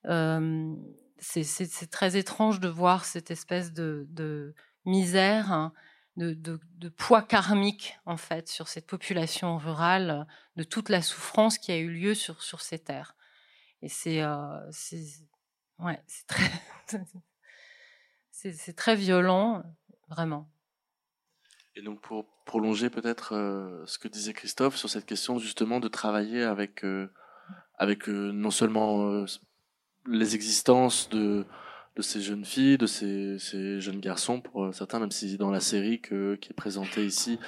Euh, 0.05 0.73
c'est 1.19 1.91
très 1.91 2.15
étrange 2.15 2.61
de 2.61 2.69
voir 2.69 3.03
cette 3.03 3.29
espèce 3.29 3.73
de, 3.73 4.55
misère. 4.85 5.51
Hein, 5.51 5.73
de, 6.15 6.89
poids 6.95 7.21
karmique 7.21 7.99
en 8.05 8.17
fait 8.17 8.47
sur 8.47 8.69
cette 8.69 8.87
population 8.87 9.57
rurale, 9.57 10.25
de 10.55 10.63
toute 10.63 10.87
la 10.87 11.01
souffrance 11.01 11.57
qui 11.57 11.73
a 11.73 11.77
eu 11.77 11.89
lieu 11.89 12.15
sur, 12.15 12.41
sur 12.41 12.61
ces 12.61 12.79
terres. 12.79 13.15
Et 13.81 13.89
c'est 13.89 14.23
euh, 14.23 14.71
ouais, 15.79 16.01
très, 16.27 16.51
c'est 18.31 18.75
très 18.75 18.95
violent, 18.95 19.63
vraiment. 20.09 20.49
Et 21.75 21.81
donc 21.81 22.01
pour 22.01 22.25
prolonger 22.45 22.89
peut-être 22.89 23.35
euh, 23.35 23.83
ce 23.85 23.99
que 23.99 24.07
disait 24.07 24.33
Christophe 24.33 24.77
sur 24.77 24.89
cette 24.89 25.05
question 25.05 25.37
justement 25.37 25.79
de 25.79 25.87
travailler 25.87 26.43
avec, 26.43 26.83
euh, 26.83 27.11
avec 27.77 28.07
non 28.07 28.51
seulement 28.51 29.25
les 30.07 30.35
existences 30.35 31.09
de, 31.09 31.45
de 31.97 32.01
ces 32.03 32.21
jeunes 32.21 32.45
filles, 32.45 32.77
de 32.77 32.85
ces, 32.85 33.39
ces, 33.39 33.81
jeunes 33.81 33.99
garçons, 33.99 34.39
pour 34.39 34.65
euh, 34.65 34.71
certains, 34.71 34.99
même 34.99 35.11
si 35.11 35.35
dans 35.37 35.49
la 35.49 35.59
série 35.59 35.99
que, 35.99 36.35
qui 36.35 36.51
est 36.51 36.53
présentée 36.53 37.03
ici, 37.03 37.39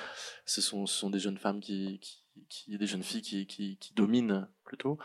ce 0.46 0.60
sont, 0.60 0.88
ce 0.88 0.98
sont 0.98 1.12
des 1.12 1.20
jeunes 1.20 1.38
femmes 1.38 1.60
qui, 1.60 2.02
qui 2.50 2.78
des 2.78 2.86
jeunes 2.86 3.04
filles 3.04 3.22
qui, 3.22 3.48
qui, 3.48 3.78
qui 3.78 3.94
dominent 3.94 4.48
plutôt, 4.64 4.98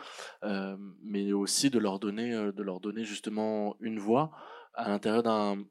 euh, 0.43 0.77
mais 1.03 1.33
aussi 1.33 1.69
de 1.69 1.79
leur 1.79 1.99
donner, 1.99 2.33
euh, 2.33 2.51
de 2.51 2.63
leur 2.63 2.79
donner 2.79 3.03
justement 3.03 3.75
une 3.79 3.99
voix 3.99 4.31
à 4.73 4.89
l'intérieur 4.89 5.23
d'un 5.23 5.63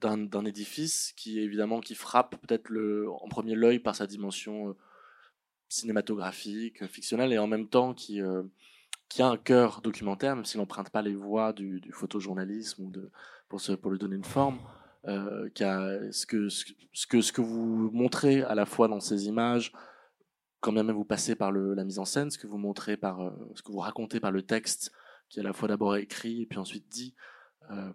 d'un 0.00 0.44
édifice 0.44 1.14
qui 1.16 1.38
évidemment 1.38 1.80
qui 1.80 1.94
frappe 1.94 2.36
peut-être 2.42 2.70
en 3.22 3.26
premier 3.28 3.54
l'œil 3.54 3.78
par 3.78 3.96
sa 3.96 4.06
dimension 4.06 4.68
euh, 4.68 4.76
cinématographique, 5.70 6.86
fictionnelle 6.88 7.32
et 7.32 7.38
en 7.38 7.46
même 7.46 7.68
temps 7.68 7.94
qui 7.94 8.20
qui 9.08 9.22
a 9.22 9.28
un 9.28 9.36
cœur 9.36 9.80
documentaire, 9.80 10.34
même 10.36 10.44
s'il 10.44 10.60
n'emprunte 10.60 10.90
pas 10.90 11.00
les 11.00 11.14
voies 11.14 11.52
du, 11.52 11.80
du, 11.80 11.92
photojournalisme 11.92 12.82
ou 12.82 12.90
de, 12.90 13.10
pour, 13.48 13.60
se, 13.60 13.72
pour 13.72 13.90
lui 13.90 13.98
donner 13.98 14.16
une 14.16 14.24
forme, 14.24 14.58
euh, 15.06 15.50
qui 15.50 15.64
a, 15.64 16.00
ce, 16.12 16.24
que, 16.26 16.48
ce, 16.48 16.64
que, 17.06 17.20
ce 17.20 17.32
que 17.32 17.42
vous 17.42 17.90
montrez 17.92 18.42
à 18.42 18.54
la 18.54 18.64
fois 18.64 18.88
dans 18.88 19.00
ces 19.00 19.26
images, 19.26 19.72
quand 20.64 20.72
même 20.72 20.90
vous 20.90 21.04
passez 21.04 21.36
par 21.36 21.52
le, 21.52 21.74
la 21.74 21.84
mise 21.84 21.98
en 21.98 22.06
scène, 22.06 22.30
ce 22.30 22.38
que 22.38 22.46
vous 22.46 22.56
montrez 22.56 22.96
par, 22.96 23.20
euh, 23.20 23.30
ce 23.54 23.60
que 23.60 23.70
vous 23.70 23.80
racontez 23.80 24.18
par 24.18 24.32
le 24.32 24.40
texte, 24.40 24.92
qui 25.28 25.38
est 25.38 25.42
à 25.42 25.44
la 25.44 25.52
fois 25.52 25.68
d'abord 25.68 25.94
écrit 25.96 26.40
et 26.40 26.46
puis 26.46 26.58
ensuite 26.58 26.88
dit, 26.88 27.14
euh, 27.70 27.92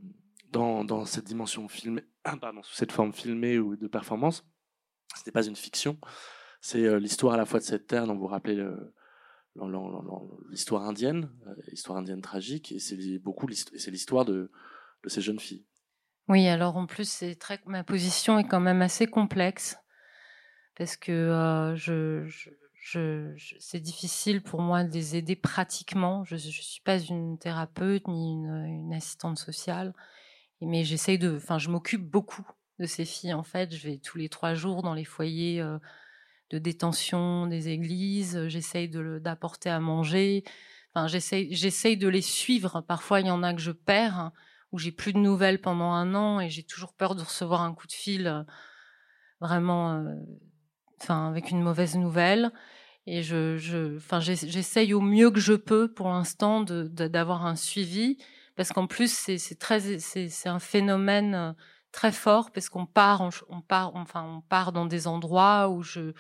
dans, 0.52 0.84
dans, 0.84 1.04
cette 1.06 1.26
dimension 1.26 1.68
filmée, 1.68 2.04
pardon, 2.24 2.62
sous 2.62 2.76
cette 2.76 2.92
forme 2.92 3.12
filmée 3.12 3.58
ou 3.58 3.76
de 3.76 3.88
performance, 3.88 4.46
ce 5.16 5.24
n'est 5.26 5.32
pas 5.32 5.48
une 5.48 5.56
fiction, 5.56 5.98
c'est 6.62 7.00
l'histoire 7.00 7.34
à 7.34 7.38
la 7.38 7.46
fois 7.46 7.60
de 7.60 7.64
cette 7.64 7.88
terre 7.88 8.06
dont 8.06 8.16
vous 8.16 8.28
rappelez 8.28 8.64
l'histoire 10.52 10.84
indienne, 10.84 11.32
l'histoire 11.70 11.98
indienne 11.98 12.22
tragique, 12.22 12.72
et 12.72 12.78
c'est 12.78 13.18
beaucoup 13.18 13.48
l'histoire 13.48 14.26
de, 14.26 14.52
de 15.04 15.10
ces 15.10 15.22
jeunes 15.22 15.40
filles. 15.40 15.66
Oui, 16.28 16.48
alors 16.48 16.78
en 16.78 16.86
plus, 16.86 17.24
très, 17.40 17.60
ma 17.66 17.84
position 17.84 18.38
est 18.38 18.48
quand 18.48 18.60
même 18.60 18.84
assez 18.84 19.08
complexe 19.08 19.76
parce 20.80 20.96
que 20.96 21.12
euh, 21.12 21.76
je, 21.76 22.50
c'est 22.82 23.80
difficile 23.80 24.42
pour 24.42 24.62
moi 24.62 24.84
de 24.84 24.94
les 24.94 25.16
aider 25.16 25.36
pratiquement. 25.36 26.24
Je 26.24 26.36
ne 26.36 26.40
suis 26.40 26.82
pas 26.82 27.00
une 27.00 27.38
thérapeute 27.38 28.08
ni 28.08 28.34
une, 28.34 28.66
une 28.66 28.94
assistante 28.94 29.38
sociale, 29.38 29.94
mais 30.62 30.84
j'essaye 30.84 31.20
de, 31.20 31.36
enfin, 31.36 31.58
je 31.58 31.70
m'occupe 31.70 32.10
beaucoup 32.10 32.48
de 32.80 32.86
ces 32.86 33.06
filles. 33.06 33.34
En 33.34 33.44
fait, 33.44 33.76
je 33.76 33.88
vais 33.88 33.98
tous 33.98 34.18
les 34.18 34.30
trois 34.30 34.54
jours 34.54 34.82
dans 34.82 34.94
les 34.94 35.06
foyers 35.06 35.62
euh, 35.62 35.78
de 36.50 36.58
détention 36.58 37.48
des 37.48 37.70
églises. 37.70 38.48
J'essaye 38.48 38.90
d'apporter 38.90 39.70
à 39.70 39.80
manger. 39.80 40.44
Enfin, 40.94 41.08
j'essaye, 41.08 41.54
j'essaye 41.54 41.98
de 41.98 42.08
les 42.08 42.22
suivre. 42.22 42.82
Parfois, 42.82 43.22
il 43.22 43.28
y 43.28 43.32
en 43.32 43.44
a 43.44 43.54
que 43.54 43.62
je 43.62 43.72
perds 43.72 44.32
où 44.72 44.80
j'ai 44.80 44.92
plus 44.92 45.14
de 45.14 45.20
nouvelles 45.20 45.62
pendant 45.62 45.92
un 45.92 46.16
an 46.16 46.40
et 46.40 46.50
j'ai 46.50 46.64
toujours 46.64 46.94
peur 46.94 47.16
de 47.16 47.22
recevoir 47.22 47.62
un 47.62 47.74
coup 47.74 47.88
de 47.88 47.92
fil 47.92 48.28
euh, 48.28 48.44
vraiment, 49.42 49.94
euh, 49.94 50.16
enfin 51.02 51.28
avec 51.30 51.52
une 51.52 51.62
mauvaise 51.62 51.96
nouvelle. 51.98 52.52
Et 53.06 53.24
je, 53.24 53.58
je, 53.58 53.98
enfin 53.98 54.20
j'essaye 54.20 54.94
au 54.94 55.02
mieux 55.02 55.32
que 55.32 55.40
je 55.40 55.54
peux 55.54 55.92
pour 55.92 56.10
l'instant 56.10 56.62
d'avoir 56.62 57.46
un 57.46 57.56
suivi. 57.56 58.18
Parce 58.56 58.72
qu'en 58.72 58.88
plus 58.88 59.12
c'est, 59.12 59.60
très, 59.60 60.00
c'est, 60.00 60.50
un 60.50 60.60
phénomène 60.60 61.34
euh, 61.36 61.54
très 61.92 62.12
fort 62.12 62.52
parce 62.52 62.70
qu'on 62.70 62.86
part, 62.86 63.22
on, 63.50 63.62
part, 63.62 63.96
enfin 63.96 64.24
on 64.24 64.42
part 64.42 64.72
dans 64.74 64.86
des 64.86 65.08
endroits 65.08 65.70
où 65.70 65.82
je 65.82 66.14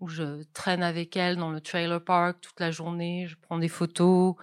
où 0.00 0.08
je 0.08 0.42
traîne 0.52 0.82
avec 0.82 1.16
elle 1.16 1.36
dans 1.36 1.50
le 1.50 1.60
trailer 1.60 2.02
park 2.04 2.40
toute 2.40 2.58
la 2.60 2.70
journée, 2.72 3.26
je 3.28 3.36
prends 3.40 3.58
des 3.58 3.68
photos, 3.68 4.34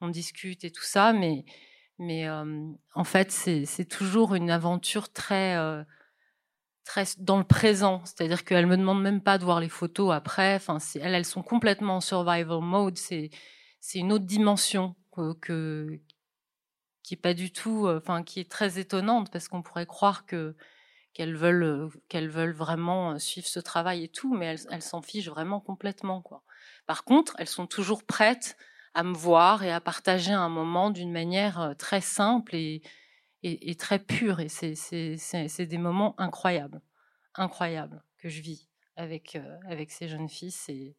on 0.00 0.08
discute 0.08 0.64
et 0.64 0.70
tout 0.72 0.82
ça, 0.82 1.12
mais 1.12 1.44
mais 1.98 2.28
en 2.28 3.04
fait, 3.04 3.30
c'est 3.30 3.88
toujours 3.88 4.34
une 4.34 4.50
aventure 4.50 5.10
très, 5.10 5.56
très 6.86 7.04
dans 7.18 7.38
le 7.38 7.44
présent. 7.44 8.02
C'est-à-dire 8.04 8.44
qu'elle 8.44 8.66
me 8.66 8.76
demande 8.76 9.02
même 9.02 9.20
pas 9.20 9.36
de 9.38 9.44
voir 9.44 9.60
les 9.60 9.68
photos 9.68 10.14
après. 10.14 10.54
Enfin, 10.54 10.78
elles, 10.94 11.14
elles 11.14 11.24
sont 11.26 11.42
complètement 11.42 11.96
en 11.96 12.00
survival 12.00 12.60
mode. 12.60 12.96
C'est 12.96 13.30
une 13.94 14.12
autre 14.12 14.24
dimension 14.24 14.94
que, 15.12 15.34
que 15.34 16.00
qui 17.02 17.14
est 17.14 17.18
pas 17.18 17.34
du 17.34 17.52
tout, 17.52 17.88
enfin, 17.88 18.22
qui 18.22 18.40
est 18.40 18.50
très 18.50 18.78
étonnante 18.78 19.30
parce 19.30 19.48
qu'on 19.48 19.62
pourrait 19.62 19.86
croire 19.86 20.26
que 20.26 20.56
qu'elles 21.16 21.36
veulent 21.36 21.88
qu'elles 22.08 22.28
veulent 22.28 22.52
vraiment 22.52 23.18
suivre 23.18 23.46
ce 23.46 23.60
travail 23.60 24.04
et 24.04 24.08
tout, 24.08 24.34
mais 24.34 24.56
elles, 24.70 24.82
s'en 24.82 25.00
fichent 25.00 25.28
vraiment 25.28 25.60
complètement 25.60 26.20
quoi. 26.20 26.42
Par 26.86 27.04
contre, 27.04 27.34
elles 27.38 27.48
sont 27.48 27.66
toujours 27.66 28.04
prêtes 28.04 28.56
à 28.92 29.02
me 29.02 29.14
voir 29.14 29.62
et 29.62 29.72
à 29.72 29.80
partager 29.80 30.32
un 30.32 30.50
moment 30.50 30.90
d'une 30.90 31.12
manière 31.12 31.60
euh, 31.60 31.74
très 31.74 32.00
simple 32.00 32.54
et, 32.54 32.82
et, 33.42 33.74
très 33.76 33.98
pure. 33.98 34.40
Et 34.40 34.48
c'est 34.48 35.66
des 35.66 35.78
moments 35.78 36.18
incroyables, 36.18 36.80
incroyables 37.34 38.02
que 38.18 38.28
je 38.28 38.40
vis 38.40 38.68
avec, 38.96 39.36
euh, 39.36 39.58
avec 39.68 39.90
ces 39.90 40.08
jeunes 40.08 40.28
filles. 40.28 40.50
C'est 40.50 40.96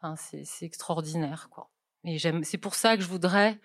enfin, 0.00 0.14
extraordinaire. 0.60 1.48
Quoi. 1.50 1.70
Et 2.04 2.18
c'est 2.18 2.58
pour 2.58 2.74
ça 2.74 2.96
que 2.96 3.02
je 3.02 3.08
voudrais, 3.08 3.58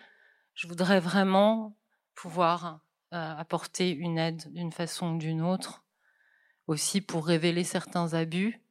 je 0.54 0.68
voudrais 0.68 1.00
vraiment 1.00 1.78
pouvoir 2.16 2.82
euh, 3.14 3.36
apporter 3.36 3.92
une 3.92 4.18
aide 4.18 4.52
d'une 4.54 4.72
façon 4.72 5.16
ou 5.16 5.18
d'une 5.18 5.42
autre, 5.42 5.86
aussi 6.68 7.02
pour 7.02 7.28
révéler 7.28 7.64
certains 7.64 8.14
abus 8.14 8.62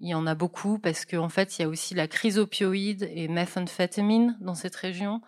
il 0.00 0.08
y 0.08 0.14
en 0.14 0.26
a 0.26 0.34
beaucoup 0.34 0.78
parce 0.78 1.04
qu'en 1.04 1.24
en 1.24 1.28
fait, 1.28 1.58
il 1.58 1.62
y 1.62 1.64
a 1.64 1.68
aussi 1.68 1.94
la 1.94 2.08
crise 2.08 2.38
opioïde 2.38 3.08
et 3.12 3.28
methamphétamine 3.28 4.36
dans 4.40 4.54
cette 4.54 4.76
région. 4.76 5.20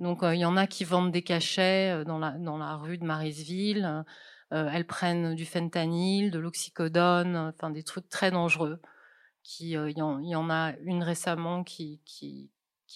Donc, 0.00 0.20
il 0.22 0.38
y 0.38 0.44
en 0.44 0.56
a 0.56 0.66
qui 0.66 0.84
vendent 0.84 1.12
des 1.12 1.22
cachets 1.22 2.04
dans 2.04 2.18
la, 2.18 2.76
rue 2.76 2.98
de 2.98 3.04
Marisville. 3.04 4.04
Euh, 4.52 4.68
elles 4.72 4.86
prennent 4.86 5.34
du 5.34 5.44
fentanyl, 5.44 6.30
de 6.30 6.38
l'oxycodone, 6.38 7.36
enfin 7.36 7.70
des 7.70 7.82
trucs 7.82 8.08
très 8.08 8.30
dangereux. 8.30 8.80
Il, 9.60 9.68
y 9.68 10.02
en, 10.04 10.50
a 10.50 10.72
une 10.82 11.02
récemment 11.02 11.64
qui, 11.64 12.00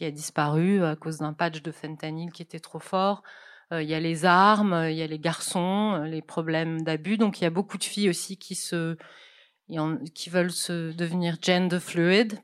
a 0.00 0.11
disparu 0.11 0.85
à 0.85 0.97
cause 0.97 1.18
d'un 1.18 1.32
patch 1.32 1.62
de 1.62 1.73
fentanyl 1.73 2.30
qui 2.30 2.42
était 2.42 2.61
trop 2.61 2.78
fort. 2.78 3.23
il 3.71 3.82
y 3.82 3.94
a 3.94 4.00
les 4.00 4.25
armes, 4.25 4.87
il 4.90 4.97
y 4.97 5.02
a 5.02 5.06
les 5.06 5.18
garçons, 5.18 6.02
les 6.04 6.23
problèmes 6.23 6.82
d'abus. 6.82 7.18
Donc, 7.18 7.40
il 7.40 7.44
y 7.44 7.47
a 7.47 7.50
beaucoup 7.50 7.78
de 7.78 7.85
filles 7.85 8.11
aussi 8.11 8.37
qui 8.37 8.54
qui 10.14 10.30
veulent 10.30 10.50
se 10.50 10.92
devenir 10.92 11.37
gender 11.40 11.80
fluid. 11.80 12.38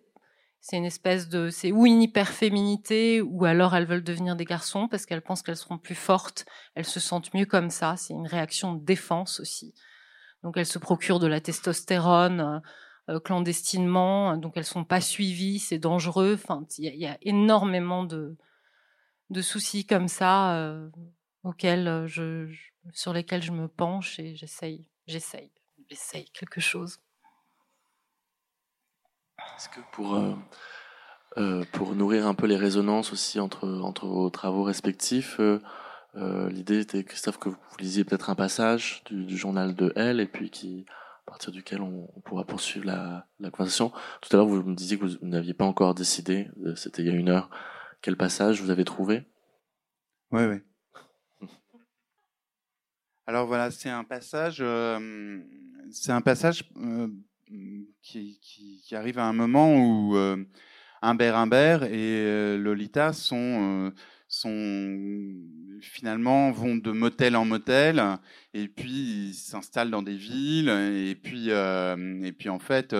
C'est 0.68 0.76
une 0.76 0.84
espèce 0.84 1.30
de, 1.30 1.48
c'est 1.48 1.72
ou 1.72 1.86
une 1.86 2.02
hyperféminité, 2.02 3.22
ou 3.22 3.46
alors 3.46 3.74
elles 3.74 3.86
veulent 3.86 4.04
devenir 4.04 4.36
des 4.36 4.44
garçons 4.44 4.86
parce 4.86 5.06
qu'elles 5.06 5.22
pensent 5.22 5.40
qu'elles 5.40 5.56
seront 5.56 5.78
plus 5.78 5.94
fortes, 5.94 6.44
elles 6.74 6.84
se 6.84 7.00
sentent 7.00 7.32
mieux 7.32 7.46
comme 7.46 7.70
ça. 7.70 7.96
C'est 7.96 8.12
une 8.12 8.26
réaction 8.26 8.74
de 8.74 8.84
défense 8.84 9.40
aussi. 9.40 9.72
Donc 10.42 10.58
elles 10.58 10.66
se 10.66 10.78
procurent 10.78 11.20
de 11.20 11.26
la 11.26 11.40
testostérone 11.40 12.40
euh, 12.40 13.14
euh, 13.14 13.18
clandestinement, 13.18 14.36
donc 14.36 14.58
elles 14.58 14.66
sont 14.66 14.84
pas 14.84 15.00
suivies, 15.00 15.58
c'est 15.58 15.78
dangereux. 15.78 16.34
Enfin, 16.34 16.66
il 16.76 16.94
y, 16.96 17.06
a 17.06 17.16
énormément 17.22 18.04
de, 18.04 18.36
de 19.30 19.40
soucis 19.40 19.86
comme 19.86 20.08
ça 20.08 20.54
euh, 20.58 20.90
auxquels 21.44 22.04
je, 22.04 22.52
sur 22.92 23.14
lesquels 23.14 23.42
je 23.42 23.52
me 23.52 23.68
penche 23.68 24.18
et 24.18 24.36
j'essaye, 24.36 24.84
j'essaye, 25.06 25.50
j'essaye 25.88 26.26
quelque 26.32 26.60
chose. 26.60 26.98
Est-ce 29.38 29.68
que 29.68 29.80
pour, 29.92 30.16
euh, 30.16 30.34
euh, 31.36 31.64
pour 31.72 31.94
nourrir 31.94 32.26
un 32.26 32.34
peu 32.34 32.46
les 32.46 32.56
résonances 32.56 33.12
aussi 33.12 33.40
entre, 33.40 33.68
entre 33.68 34.06
vos 34.06 34.30
travaux 34.30 34.62
respectifs, 34.62 35.40
euh, 35.40 36.50
l'idée 36.50 36.80
était, 36.80 37.04
Christophe, 37.04 37.38
que 37.38 37.48
vous 37.48 37.56
lisiez 37.78 38.04
peut-être 38.04 38.30
un 38.30 38.34
passage 38.34 39.02
du, 39.10 39.36
journal 39.36 39.74
de 39.74 39.92
Elle 39.96 40.20
et 40.20 40.26
puis 40.26 40.50
qui, 40.50 40.86
à 41.26 41.30
partir 41.30 41.52
duquel 41.52 41.80
on, 41.82 42.06
pourra 42.24 42.44
poursuivre 42.44 42.86
la, 42.86 43.26
la, 43.40 43.50
conversation. 43.50 43.92
Tout 44.20 44.28
à 44.32 44.36
l'heure, 44.36 44.46
vous 44.46 44.62
me 44.62 44.74
disiez 44.74 44.98
que 44.98 45.06
vous 45.06 45.16
n'aviez 45.22 45.54
pas 45.54 45.64
encore 45.64 45.94
décidé, 45.94 46.48
c'était 46.76 47.02
il 47.02 47.08
y 47.08 47.10
a 47.10 47.14
une 47.14 47.28
heure, 47.28 47.50
quel 48.02 48.16
passage 48.16 48.60
vous 48.62 48.70
avez 48.70 48.84
trouvé? 48.84 49.26
Oui, 50.30 50.44
oui. 50.44 51.48
Alors 53.26 53.46
voilà, 53.46 53.70
c'est 53.70 53.90
un 53.90 54.04
passage, 54.04 54.64
c'est 55.90 56.12
un 56.12 56.20
passage 56.22 56.64
qui, 58.02 58.38
qui, 58.82 58.94
arrive 58.94 59.18
à 59.18 59.26
un 59.26 59.32
moment 59.32 59.74
où 59.74 60.16
euh, 60.16 60.36
Humbert 61.02 61.36
Humbert 61.36 61.84
et 61.84 61.92
euh, 61.94 62.58
Lolita 62.58 63.12
euh, 63.32 63.90
sont 64.28 65.34
finalement 65.80 66.50
vont 66.50 66.76
de 66.76 66.90
motel 66.90 67.36
en 67.36 67.44
motel 67.44 68.02
et 68.54 68.68
puis 68.68 69.28
ils 69.28 69.34
s'installent 69.34 69.90
dans 69.90 70.02
des 70.02 70.16
villes 70.16 70.68
et 70.68 71.14
puis 71.14 71.50
et 71.50 72.32
puis 72.32 72.48
en 72.48 72.58
fait 72.58 72.94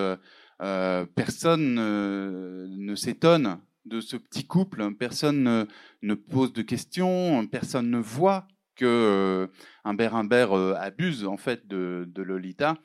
personne 1.14 1.74
ne 1.74 2.94
s'étonne 2.94 3.58
de 3.84 4.00
ce 4.00 4.16
petit 4.16 4.46
couple, 4.46 4.94
personne 4.94 5.66
ne, 6.02 6.14
pose 6.14 6.52
de 6.52 6.62
questions, 6.62 7.46
personne 7.46 7.90
ne 7.90 7.98
voit 7.98 8.46
que 8.76 9.50
Humbert 9.84 10.14
Humbert 10.14 10.52
abuse 10.52 11.26
en 11.26 11.36
fait 11.36 11.66
de 11.66 12.22
Lolita 12.22 12.76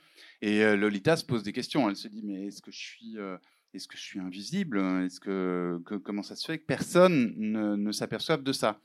et 0.44 0.62
euh, 0.62 0.76
Lolita 0.76 1.16
se 1.16 1.24
pose 1.24 1.42
des 1.42 1.54
questions. 1.54 1.90
Elle 1.90 1.96
se 1.96 2.10
dit 2.10 2.22
mais 2.22 2.48
est-ce 2.48 2.62
que 2.62 2.70
je 2.70 2.78
suis 2.78 3.18
euh, 3.18 3.38
invisible? 4.18 4.78
Est-ce 5.06 5.22
que, 5.22 5.82
comment 6.04 6.22
ça 6.22 6.36
se 6.36 6.46
fait 6.46 6.60
que 6.60 6.66
personne 6.66 7.34
ne, 7.38 7.78
ne 7.78 7.92
s'aperçoive 7.94 8.44
de 8.44 8.52
ça? 8.52 8.78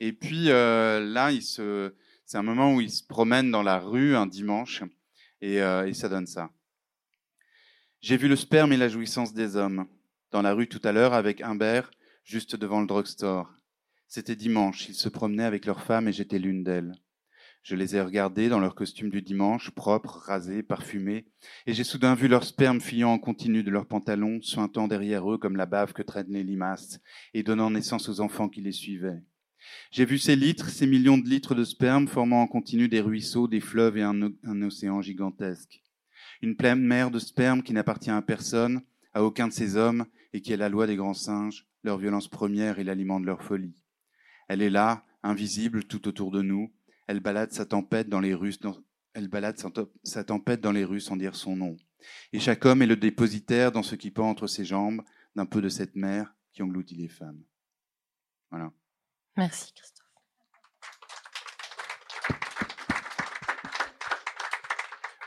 Et 0.00 0.14
puis 0.14 0.48
euh, 0.48 1.00
là, 1.00 1.30
il 1.30 1.42
se, 1.42 1.94
c'est 2.24 2.38
un 2.38 2.42
moment 2.42 2.74
où 2.74 2.80
il 2.80 2.90
se 2.90 3.04
promène 3.04 3.50
dans 3.50 3.62
la 3.62 3.78
rue 3.78 4.16
un 4.16 4.26
dimanche 4.26 4.84
et, 5.42 5.56
et 5.56 5.92
ça 5.92 6.08
donne 6.08 6.26
ça. 6.26 6.50
J'ai 8.00 8.16
vu 8.16 8.26
le 8.26 8.36
sperme 8.36 8.72
et 8.72 8.78
la 8.78 8.88
jouissance 8.88 9.34
des 9.34 9.56
hommes 9.56 9.86
dans 10.30 10.40
la 10.40 10.54
rue 10.54 10.66
tout 10.66 10.80
à 10.82 10.92
l'heure 10.92 11.12
avec 11.12 11.42
Humbert, 11.42 11.90
juste 12.24 12.56
devant 12.56 12.80
le 12.80 12.86
drugstore. 12.86 13.52
C'était 14.08 14.36
dimanche, 14.36 14.88
ils 14.88 14.94
se 14.94 15.10
promenaient 15.10 15.44
avec 15.44 15.66
leurs 15.66 15.82
femmes 15.82 16.08
et 16.08 16.12
j'étais 16.12 16.38
l'une 16.38 16.64
d'elles. 16.64 16.94
Je 17.62 17.76
les 17.76 17.94
ai 17.94 18.00
regardés 18.00 18.48
dans 18.48 18.58
leur 18.58 18.74
costume 18.74 19.08
du 19.08 19.22
dimanche, 19.22 19.70
propres, 19.70 20.22
rasés, 20.26 20.64
parfumés, 20.64 21.26
et 21.66 21.74
j'ai 21.74 21.84
soudain 21.84 22.16
vu 22.16 22.26
leur 22.26 22.42
sperme 22.42 22.80
fuyant 22.80 23.12
en 23.12 23.18
continu 23.18 23.62
de 23.62 23.70
leurs 23.70 23.86
pantalons, 23.86 24.42
suintant 24.42 24.88
derrière 24.88 25.30
eux 25.30 25.38
comme 25.38 25.54
la 25.54 25.66
bave 25.66 25.92
que 25.92 26.02
traînent 26.02 26.32
les 26.32 26.42
limaces, 26.42 27.00
et 27.34 27.44
donnant 27.44 27.70
naissance 27.70 28.08
aux 28.08 28.20
enfants 28.20 28.48
qui 28.48 28.62
les 28.62 28.72
suivaient. 28.72 29.22
J'ai 29.92 30.04
vu 30.04 30.18
ces 30.18 30.34
litres, 30.34 30.70
ces 30.70 30.88
millions 30.88 31.18
de 31.18 31.28
litres 31.28 31.54
de 31.54 31.62
sperme 31.62 32.08
formant 32.08 32.42
en 32.42 32.48
continu 32.48 32.88
des 32.88 33.00
ruisseaux, 33.00 33.46
des 33.46 33.60
fleuves 33.60 33.96
et 33.96 34.02
un, 34.02 34.32
un 34.42 34.62
océan 34.62 35.00
gigantesque. 35.00 35.82
Une 36.42 36.56
pleine 36.56 36.82
mer 36.82 37.12
de 37.12 37.20
sperme 37.20 37.62
qui 37.62 37.72
n'appartient 37.72 38.10
à 38.10 38.22
personne, 38.22 38.82
à 39.14 39.22
aucun 39.22 39.46
de 39.46 39.52
ces 39.52 39.76
hommes, 39.76 40.06
et 40.32 40.40
qui 40.40 40.52
est 40.52 40.56
la 40.56 40.68
loi 40.68 40.88
des 40.88 40.96
grands 40.96 41.14
singes, 41.14 41.68
leur 41.84 41.98
violence 41.98 42.26
première 42.26 42.80
et 42.80 42.84
l'aliment 42.84 43.20
de 43.20 43.26
leur 43.26 43.42
folie. 43.44 43.76
Elle 44.48 44.62
est 44.62 44.70
là, 44.70 45.04
invisible 45.22 45.84
tout 45.84 46.08
autour 46.08 46.32
de 46.32 46.42
nous. 46.42 46.72
Elle 47.12 47.20
balade 47.20 47.52
sa 47.52 47.66
tempête 47.66 48.08
dans 48.08 48.20
les 48.20 48.32
rues, 48.32 48.54
elle 49.12 49.28
balade 49.28 49.62
sa 50.02 50.24
tempête 50.24 50.62
dans 50.62 50.72
les 50.72 50.82
rues 50.82 51.02
sans 51.02 51.14
dire 51.14 51.36
son 51.36 51.56
nom. 51.56 51.76
Et 52.32 52.40
chaque 52.40 52.64
homme 52.64 52.80
est 52.80 52.86
le 52.86 52.96
dépositaire 52.96 53.70
dans 53.70 53.82
ce 53.82 53.96
qui 53.96 54.10
pend 54.10 54.30
entre 54.30 54.46
ses 54.46 54.64
jambes 54.64 55.02
d'un 55.36 55.44
peu 55.44 55.60
de 55.60 55.68
cette 55.68 55.94
mer 55.94 56.34
qui 56.54 56.62
engloutit 56.62 56.94
les 56.94 57.10
femmes. 57.10 57.42
Voilà. 58.50 58.72
Merci 59.36 59.74
Christophe. 59.74 60.06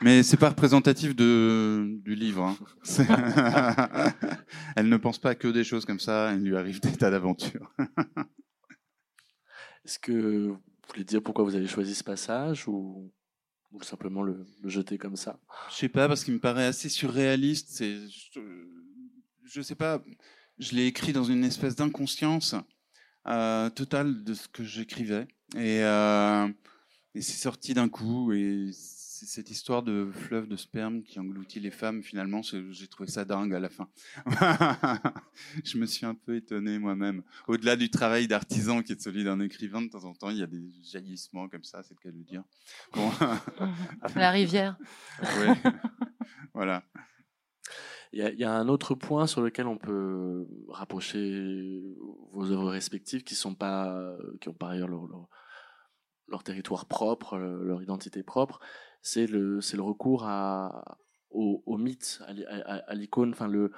Mais 0.01 0.23
c'est 0.23 0.37
pas 0.37 0.49
représentatif 0.49 1.15
de, 1.15 1.99
du 2.01 2.15
livre. 2.15 2.45
Hein. 2.45 2.57
Elle 4.75 4.89
ne 4.89 4.97
pense 4.97 5.19
pas 5.19 5.35
que 5.35 5.49
des 5.49 5.63
choses 5.63 5.85
comme 5.85 5.99
ça. 5.99 6.33
Il 6.33 6.45
lui 6.45 6.57
arrive 6.57 6.79
des 6.79 6.93
tas 6.93 7.11
d'aventures. 7.11 7.71
Est-ce 9.85 9.99
que 9.99 10.47
vous 10.47 10.59
voulez 10.95 11.05
dire 11.05 11.21
pourquoi 11.21 11.43
vous 11.43 11.55
avez 11.55 11.67
choisi 11.67 11.95
ce 11.95 12.03
passage 12.03 12.67
ou, 12.67 13.11
ou 13.71 13.83
simplement 13.83 14.23
le, 14.23 14.45
jeter 14.63 14.97
comme 14.97 15.15
ça? 15.15 15.39
Je 15.69 15.75
sais 15.75 15.89
pas 15.89 16.07
parce 16.07 16.23
qu'il 16.23 16.33
me 16.33 16.39
paraît 16.39 16.65
assez 16.65 16.89
surréaliste. 16.89 17.69
C'est, 17.71 17.97
je, 18.33 18.39
je 19.43 19.61
sais 19.61 19.75
pas. 19.75 20.01
Je 20.57 20.75
l'ai 20.75 20.87
écrit 20.87 21.13
dans 21.13 21.23
une 21.23 21.43
espèce 21.43 21.75
d'inconscience 21.75 22.55
euh, 23.27 23.69
totale 23.69 24.23
de 24.23 24.33
ce 24.33 24.47
que 24.47 24.63
j'écrivais 24.63 25.27
et, 25.55 25.83
euh, 25.83 26.47
et 27.13 27.21
c'est 27.21 27.37
sorti 27.37 27.73
d'un 27.73 27.89
coup 27.89 28.31
et 28.33 28.69
cette 29.23 29.49
histoire 29.49 29.81
de 29.81 30.09
fleuve 30.11 30.47
de 30.47 30.57
sperme 30.57 31.01
qui 31.01 31.19
engloutit 31.19 31.61
les 31.61 31.71
femmes, 31.71 32.03
finalement, 32.03 32.41
j'ai 32.41 32.87
trouvé 32.87 33.09
ça 33.09 33.23
dingue 33.23 33.53
à 33.53 33.59
la 33.59 33.69
fin. 33.69 33.87
je 35.63 35.77
me 35.77 35.85
suis 35.85 36.05
un 36.05 36.15
peu 36.15 36.35
étonné 36.35 36.79
moi-même. 36.79 37.23
Au-delà 37.47 37.77
du 37.77 37.89
travail 37.89 38.27
d'artisan 38.27 38.81
qui 38.81 38.91
est 38.91 39.01
celui 39.01 39.23
d'un 39.23 39.39
écrivain, 39.39 39.81
de 39.81 39.89
temps 39.89 40.03
en 40.03 40.13
temps, 40.13 40.31
il 40.31 40.37
y 40.37 40.43
a 40.43 40.47
des 40.47 40.69
jaillissements 40.83 41.47
comme 41.47 41.63
ça, 41.63 41.81
c'est 41.83 41.93
le 41.93 42.01
cas 42.01 42.11
de 42.11 42.17
le 42.17 42.23
dire. 42.25 42.43
La 44.15 44.31
rivière. 44.31 44.77
oui, 45.21 45.71
voilà. 46.53 46.83
Il 48.11 48.19
y, 48.19 48.43
a, 48.43 48.53
un 48.53 48.67
autre 48.69 48.95
point 48.95 49.27
sur 49.27 49.41
lequel 49.41 49.67
on 49.67 49.77
peut 49.77 50.47
rapprocher 50.69 51.81
vos 52.31 52.51
œuvres 52.51 52.69
respectives 52.69 53.23
qui 53.23 53.35
sont 53.35 53.55
pas, 53.55 54.17
qui 54.39 54.47
ont 54.49 54.53
par 54.53 54.69
ailleurs 54.69 54.87
leur, 54.87 55.07
leur 56.27 56.43
territoire 56.43 56.85
propre, 56.85 57.37
leur 57.37 57.81
identité 57.81 58.23
propre, 58.23 58.59
c'est 59.05 59.27
le, 59.27 59.59
le 59.59 59.81
recours 59.81 60.23
à, 60.25 60.97
au, 61.29 61.77
mythe, 61.77 62.21
à, 62.57 62.95
l'icône. 62.95 63.33
Enfin, 63.33 63.47
le, 63.47 63.71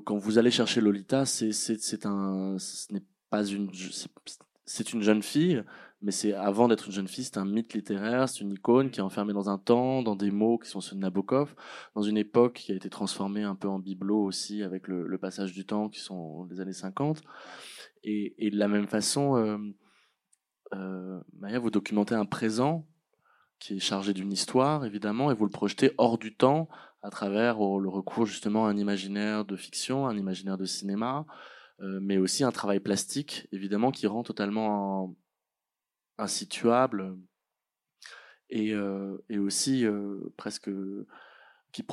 quand 0.00 0.16
vous 0.16 0.38
allez 0.38 0.50
chercher 0.50 0.80
Lolita, 0.80 1.26
c'est, 1.26 1.52
c'est, 1.52 2.06
un, 2.06 2.56
ce 2.58 2.90
n'est 2.90 3.04
pas 3.28 3.44
une, 3.44 3.70
c'est 4.64 4.92
une 4.94 5.02
jeune 5.02 5.22
fille, 5.22 5.62
mais 6.00 6.10
c'est 6.10 6.32
avant 6.32 6.68
d'être 6.68 6.86
une 6.86 6.92
jeune 6.92 7.06
fille, 7.06 7.24
c'est 7.24 7.36
un 7.36 7.44
mythe 7.44 7.74
littéraire, 7.74 8.30
c'est 8.30 8.40
une 8.40 8.52
icône 8.52 8.90
qui 8.90 9.00
est 9.00 9.02
enfermée 9.02 9.34
dans 9.34 9.50
un 9.50 9.58
temps, 9.58 10.02
dans 10.02 10.16
des 10.16 10.30
mots 10.30 10.56
qui 10.56 10.70
sont 10.70 10.80
ceux 10.80 10.96
de 10.96 11.02
Nabokov, 11.02 11.54
dans 11.94 12.02
une 12.02 12.16
époque 12.16 12.54
qui 12.54 12.72
a 12.72 12.76
été 12.76 12.88
transformée 12.88 13.42
un 13.42 13.54
peu 13.54 13.68
en 13.68 13.78
bibelot 13.78 14.24
aussi 14.24 14.62
avec 14.62 14.88
le, 14.88 15.18
passage 15.18 15.52
du 15.52 15.66
temps 15.66 15.90
qui 15.90 16.00
sont 16.00 16.46
les 16.50 16.62
années 16.62 16.72
50. 16.72 17.20
Et, 18.04 18.46
et 18.46 18.50
de 18.50 18.56
la 18.56 18.68
même 18.68 18.86
façon, 18.86 19.36
euh, 19.36 19.58
euh, 20.72 21.20
Maya, 21.34 21.58
vous 21.58 21.70
documentez 21.70 22.14
un 22.14 22.24
présent 22.24 22.86
qui 23.60 23.76
est 23.76 23.80
chargé 23.80 24.12
d'une 24.12 24.32
histoire, 24.32 24.84
évidemment, 24.84 25.30
et 25.30 25.34
vous 25.34 25.44
le 25.44 25.50
projetez 25.50 25.92
hors 25.98 26.18
du 26.18 26.34
temps 26.34 26.68
à 27.02 27.10
travers 27.10 27.58
le 27.58 27.88
recours 27.88 28.26
justement 28.26 28.66
à 28.66 28.70
un 28.70 28.76
imaginaire 28.76 29.44
de 29.44 29.56
fiction, 29.56 30.06
un 30.06 30.16
imaginaire 30.16 30.58
de 30.58 30.64
cinéma, 30.64 31.26
euh, 31.80 32.00
mais 32.02 32.18
aussi 32.18 32.42
un 32.42 32.50
travail 32.50 32.80
plastique, 32.80 33.46
évidemment, 33.52 33.90
qui 33.90 34.06
rend 34.06 34.22
totalement 34.22 35.14
insituable 36.18 37.16
et, 38.48 38.72
euh, 38.72 39.16
et 39.28 39.38
aussi 39.38 39.86
presque 40.36 40.70
qui 41.72 41.84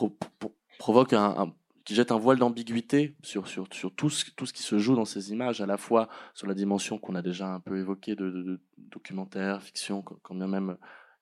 provoque 0.79 1.13
un, 1.13 1.53
qui 1.87 1.95
jette 1.95 2.11
un 2.11 2.17
voile 2.17 2.37
d'ambiguïté 2.37 3.15
sur, 3.23 3.47
sur, 3.47 3.67
sur 3.71 3.95
tout, 3.95 4.09
ce, 4.09 4.29
tout 4.31 4.45
ce 4.45 4.51
qui 4.51 4.61
se 4.61 4.77
joue 4.77 4.95
dans 4.95 5.05
ces 5.05 5.31
images, 5.31 5.61
à 5.61 5.65
la 5.65 5.77
fois 5.77 6.09
sur 6.33 6.45
la 6.45 6.53
dimension 6.53 6.97
qu'on 6.97 7.15
a 7.15 7.21
déjà 7.21 7.47
un 7.47 7.61
peu 7.61 7.77
évoquée 7.77 8.13
de, 8.13 8.29
de, 8.29 8.59
documentaire, 8.77 9.61
fiction, 9.63 10.01
quand 10.01 10.35
bien 10.35 10.47
même 10.47 10.75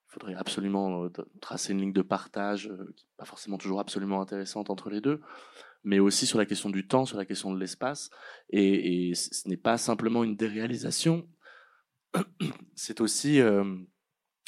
il 0.08 0.12
faudrait 0.12 0.34
absolument 0.34 1.04
euh, 1.04 1.08
tracer 1.40 1.72
une 1.72 1.80
ligne 1.80 1.92
de 1.92 2.02
partage 2.02 2.68
euh, 2.68 2.92
qui 2.96 3.04
n'est 3.04 3.16
pas 3.16 3.24
forcément 3.24 3.58
toujours 3.58 3.80
absolument 3.80 4.20
intéressante 4.20 4.70
entre 4.70 4.88
les 4.88 5.00
deux, 5.00 5.20
mais 5.84 5.98
aussi 5.98 6.26
sur 6.26 6.38
la 6.38 6.46
question 6.46 6.70
du 6.70 6.86
temps, 6.86 7.06
sur 7.06 7.18
la 7.18 7.24
question 7.24 7.52
de 7.52 7.58
l'espace. 7.58 8.10
Et, 8.50 9.10
et, 9.10 9.14
ce 9.14 9.48
n'est 9.48 9.56
pas 9.56 9.78
simplement 9.78 10.24
une 10.24 10.36
déréalisation, 10.36 11.28
c'est 12.74 13.00
aussi... 13.00 13.40
Euh, 13.40 13.64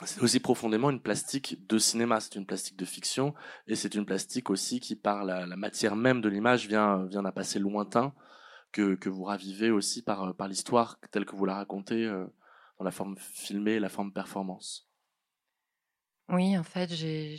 c'est 0.04 0.22
aussi 0.22 0.38
profondément 0.38 0.90
une 0.90 1.00
plastique 1.00 1.66
de 1.66 1.76
cinéma, 1.76 2.20
c'est 2.20 2.36
une 2.36 2.46
plastique 2.46 2.76
de 2.76 2.84
fiction, 2.84 3.34
et 3.66 3.74
c'est 3.74 3.96
une 3.96 4.06
plastique 4.06 4.48
aussi 4.48 4.78
qui, 4.78 4.94
par 4.94 5.24
la, 5.24 5.44
matière 5.56 5.96
même 5.96 6.20
de 6.20 6.28
l'image, 6.28 6.68
vient, 6.68 7.04
vient 7.06 7.24
d'un 7.24 7.32
passé 7.32 7.58
lointain 7.58 8.14
que, 8.70 9.08
vous 9.08 9.24
ravivez 9.24 9.72
aussi 9.72 10.02
par, 10.02 10.36
l'histoire 10.46 11.00
telle 11.10 11.24
que 11.24 11.34
vous 11.34 11.46
la 11.46 11.56
racontez 11.56 12.06
dans 12.78 12.84
la 12.84 12.92
forme 12.92 13.16
filmée 13.18 13.80
la 13.80 13.88
forme 13.88 14.12
performance. 14.12 14.87
Oui, 16.28 16.58
en 16.58 16.62
fait, 16.62 16.92
j'ai 16.92 17.36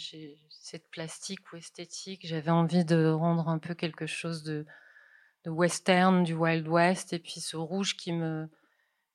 cette 0.50 0.90
plastique 0.90 1.54
ou 1.54 1.58
esthétique, 1.58 2.26
j'avais 2.26 2.52
envie 2.52 2.86
de 2.86 3.08
rendre 3.08 3.48
un 3.48 3.60
peu 3.60 3.76
quelque 3.76 4.08
chose 4.08 4.44
de, 4.44 4.66
de 5.46 5.50
western, 5.52 6.24
du 6.24 6.34
Wild 6.34 6.68
West, 6.68 7.14
et 7.14 7.20
puis 7.20 7.40
ce 7.40 7.56
rouge 7.56 7.96
qui 7.96 8.12
me, 8.14 8.50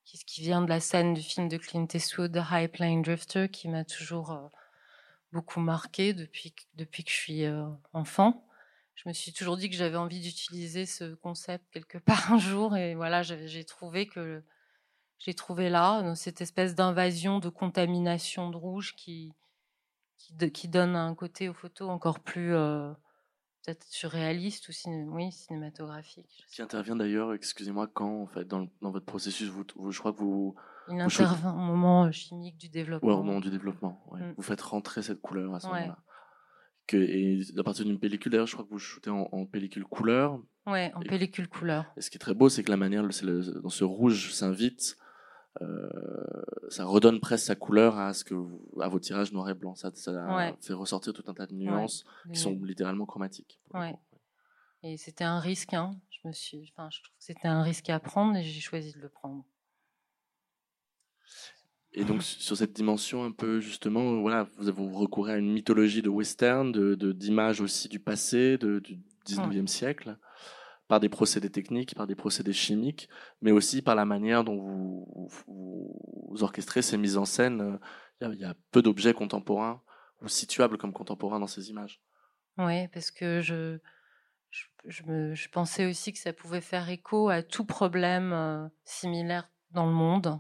qui, 0.05 0.43
vient 0.43 0.63
de 0.63 0.69
la 0.69 0.81
scène 0.81 1.15
du 1.15 1.23
film 1.23 1.49
de 1.49 1.57
Clint 1.57 1.89
Eastwood, 1.93 2.33
The 2.33 2.43
High 2.51 2.71
Plane 2.71 3.03
Drifter, 3.03 3.49
qui 3.49 3.69
m'a 3.69 3.85
toujours 3.85 4.31
euh, 4.31 4.47
beaucoup 5.33 5.61
marqué 5.61 6.13
depuis, 6.13 6.55
depuis 6.75 7.03
que 7.03 7.11
je 7.11 7.17
suis 7.17 7.45
euh, 7.45 7.67
enfant. 7.93 8.47
Je 8.95 9.09
me 9.09 9.13
suis 9.13 9.33
toujours 9.33 9.57
dit 9.57 9.71
que 9.71 9.77
j'avais 9.77 9.97
envie 9.97 10.21
d'utiliser 10.21 10.87
ce 10.87 11.15
concept 11.15 11.65
quelque 11.73 11.99
part 12.05 12.33
un 12.33 12.39
jour, 12.39 12.77
et 12.77 12.95
voilà, 12.95 13.23
j'ai 13.23 13.65
trouvé 13.65 14.07
que 14.07 14.45
j'ai 15.19 15.35
trouvé 15.35 15.69
là 15.69 16.03
dans 16.03 16.15
cette 16.15 16.41
espèce 16.41 16.75
d'invasion, 16.75 17.39
de 17.41 17.49
contamination 17.49 18.51
de 18.51 18.57
rouge 18.57 18.95
qui, 18.95 19.33
qui, 20.25 20.53
qui, 20.53 20.69
donne 20.69 20.97
un 20.97 21.15
côté 21.15 21.49
aux 21.49 21.55
photos 21.55 21.91
encore 21.91 22.21
plus 22.21 22.55
euh, 22.55 22.93
peut-être 23.65 23.85
surréaliste 23.89 24.69
ou 24.69 24.73
oui, 25.13 25.33
cinématographique. 25.33 26.45
Qui 26.51 26.63
intervient 26.63 26.97
d'ailleurs, 26.97 27.33
excusez-moi, 27.35 27.89
quand 27.93 28.23
en 28.23 28.27
fait 28.27 28.45
dans, 28.45 28.69
dans 28.81 28.91
votre 28.91 29.07
processus, 29.07 29.49
vous, 29.49 29.65
je 29.91 29.99
crois 29.99 30.13
que 30.13 30.19
vous. 30.19 30.55
Il 30.89 31.01
intervient 31.01 31.55
au 31.55 31.59
moment 31.59 32.05
euh, 32.05 32.13
chimique 32.13 32.59
du 32.59 32.69
développement. 32.69 33.09
Ouais, 33.09 33.15
au 33.15 33.23
moment 33.23 33.41
du 33.41 33.51
développement. 33.51 34.05
Ouais. 34.11 34.21
Mm. 34.21 34.35
Vous 34.37 34.43
faites 34.43 34.61
rentrer 34.61 35.03
cette 35.03 35.21
couleur 35.21 35.55
à 35.55 35.61
ce 35.61 35.67
moment-là. 35.69 35.99
Et 36.93 37.41
à 37.57 37.63
partir 37.63 37.87
d'une 37.87 37.99
pellicule, 37.99 38.33
d'ailleurs, 38.33 38.47
je 38.47 38.53
crois 38.53 38.65
que 38.67 38.71
vous 38.71 38.79
shootez 38.79 39.09
en, 39.09 39.47
pellicule 39.47 39.85
couleur. 39.85 40.39
Ouais, 40.67 40.93
en 40.95 41.01
pellicule 41.01 41.49
couleur. 41.49 41.87
Et 41.97 42.03
ce 42.03 42.11
qui 42.11 42.17
est 42.17 42.21
très 42.21 42.35
beau, 42.35 42.51
c'est 42.51 42.63
que 42.63 42.71
la 42.71 42.77
manière, 42.77 43.03
le, 43.03 43.61
dans 43.63 43.71
ce 43.71 43.85
rouge 43.85 44.35
s'invite 44.35 44.99
euh, 44.99 45.04
ça 46.69 46.85
redonne 46.85 47.21
presque 47.21 47.47
sa 47.47 47.55
couleur 47.55 47.99
à 47.99 48.13
ce 48.13 48.25
que 48.25 48.35
à 48.81 48.89
vos 48.89 48.99
tirages 48.99 49.33
noir 49.33 49.49
et 49.49 49.55
blanc. 49.55 49.75
Ça, 49.75 49.91
ça 49.95 50.55
fait 50.61 50.73
ressortir 50.73 51.13
tout 51.13 51.25
un 51.27 51.35
tas 51.35 51.47
de 51.47 51.55
nuances 51.55 52.05
qui 52.33 52.39
sont 52.39 52.59
littéralement 52.63 53.07
chromatiques. 53.07 53.61
Ouais. 53.73 53.97
Et 54.83 54.97
c'était 54.97 55.25
un 55.25 55.39
risque. 55.39 55.75
Hein. 55.75 55.97
Je 56.11 56.29
me 56.29 56.33
suis, 56.33 56.73
enfin, 56.77 56.89
je 56.91 57.01
trouve 57.03 57.17
que 57.17 57.25
c'était 57.25 57.49
un 57.49 57.63
risque 57.63 57.89
à 57.89 57.99
prendre 58.01 58.37
et 58.37 58.43
j'ai 58.43 58.61
choisi 58.61 58.93
de 58.93 58.99
le 58.99 59.09
prendre. 59.09 59.45
Et 61.97 62.05
donc 62.05 62.23
sur 62.25 62.57
cette 62.57 62.73
dimension 62.73 63.25
un 63.25 63.31
peu 63.31 63.61
justement, 63.61 64.21
voilà, 64.21 64.49
vous 64.59 64.69
avez 64.69 64.83
recouru 64.83 65.31
à 65.31 65.37
une 65.37 65.53
mythologie 65.53 66.03
de 66.03 66.09
western, 66.09 66.73
de 66.73 67.13
d'images 67.13 67.61
aussi 67.61 67.89
du 67.89 68.01
passé, 68.01 68.59
de, 68.59 68.81
du 68.81 68.99
19e 69.27 69.69
siècle 69.69 70.19
par 70.95 71.01
des 71.01 71.09
procédés 71.09 71.51
techniques, 71.51 71.97
par 71.97 72.07
des 72.07 72.15
procédés 72.15 72.53
chimiques, 72.53 73.09
mais 73.43 73.51
aussi 73.51 73.83
par 73.83 73.97
la 73.97 74.05
manière 74.05 74.45
dont 74.45 75.09
vous, 75.49 76.37
orchestrez 76.41 76.83
ces 76.83 76.97
mises 76.97 77.17
en 77.17 77.25
scène. 77.25 77.81
Il 78.21 78.39
y 78.39 78.45
a, 78.45 78.55
peu 78.71 78.81
d'objets 78.81 79.13
contemporains 79.13 79.83
ou 80.23 80.29
situables 80.29 80.79
comme 80.79 80.93
contemporains 80.93 81.41
dans 81.41 81.49
ces 81.49 81.69
images. 81.69 82.01
Oui, 82.59 82.87
parce 82.93 83.11
que 83.11 83.41
je, 83.41 83.81
je, 84.85 85.49
pensais 85.49 85.85
aussi 85.85 86.13
que 86.13 86.21
ça 86.21 86.33
pouvait 86.33 86.61
faire 86.61 86.89
écho 86.89 87.29
à 87.29 87.43
tout 87.43 87.65
problème 87.65 88.33
euh, 88.33 88.69
similaire 88.85 89.51
dans 89.73 89.87
le 89.87 89.93
monde. 89.93 90.39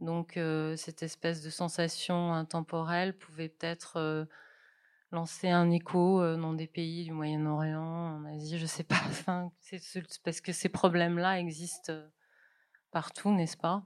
Donc 0.00 0.36
euh, 0.36 0.74
cette 0.74 1.04
espèce 1.04 1.42
de 1.42 1.50
sensation 1.50 2.32
intemporelle 2.34 3.16
pouvait 3.16 3.50
peut-être 3.50 3.98
euh, 3.98 4.24
lancer 5.14 5.48
un 5.48 5.70
écho 5.70 6.20
euh, 6.20 6.36
dans 6.36 6.52
des 6.52 6.66
pays 6.66 7.04
du 7.04 7.12
Moyen-Orient, 7.12 8.16
en 8.18 8.24
Asie, 8.26 8.58
je 8.58 8.66
sais 8.66 8.84
pas. 8.84 8.96
Enfin, 9.08 9.50
c'est 9.60 9.80
parce 10.22 10.40
que 10.40 10.52
ces 10.52 10.68
problèmes-là 10.68 11.40
existent 11.40 11.92
euh, 11.92 12.06
partout, 12.90 13.32
n'est-ce 13.32 13.56
pas 13.56 13.84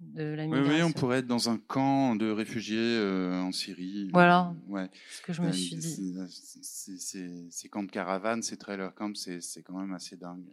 de 0.00 0.22
la 0.22 0.46
Oui, 0.46 0.82
on 0.82 0.92
pourrait 0.92 1.18
être 1.18 1.26
dans 1.26 1.50
un 1.50 1.58
camp 1.58 2.14
de 2.14 2.30
réfugiés 2.30 2.78
euh, 2.78 3.40
en 3.42 3.50
Syrie. 3.50 4.08
Voilà. 4.12 4.54
Ouais. 4.68 4.88
ce 5.10 5.22
que 5.22 5.32
je 5.32 5.42
me 5.42 5.50
suis 5.50 5.76
dit. 5.76 6.14
Ces 6.28 7.68
camps 7.68 7.82
de 7.82 7.90
caravane, 7.90 8.42
ces 8.42 8.56
trailer 8.56 8.94
camps, 8.94 9.14
c'est 9.14 9.62
quand 9.62 9.76
même 9.78 9.92
assez 9.92 10.16
dingue 10.16 10.46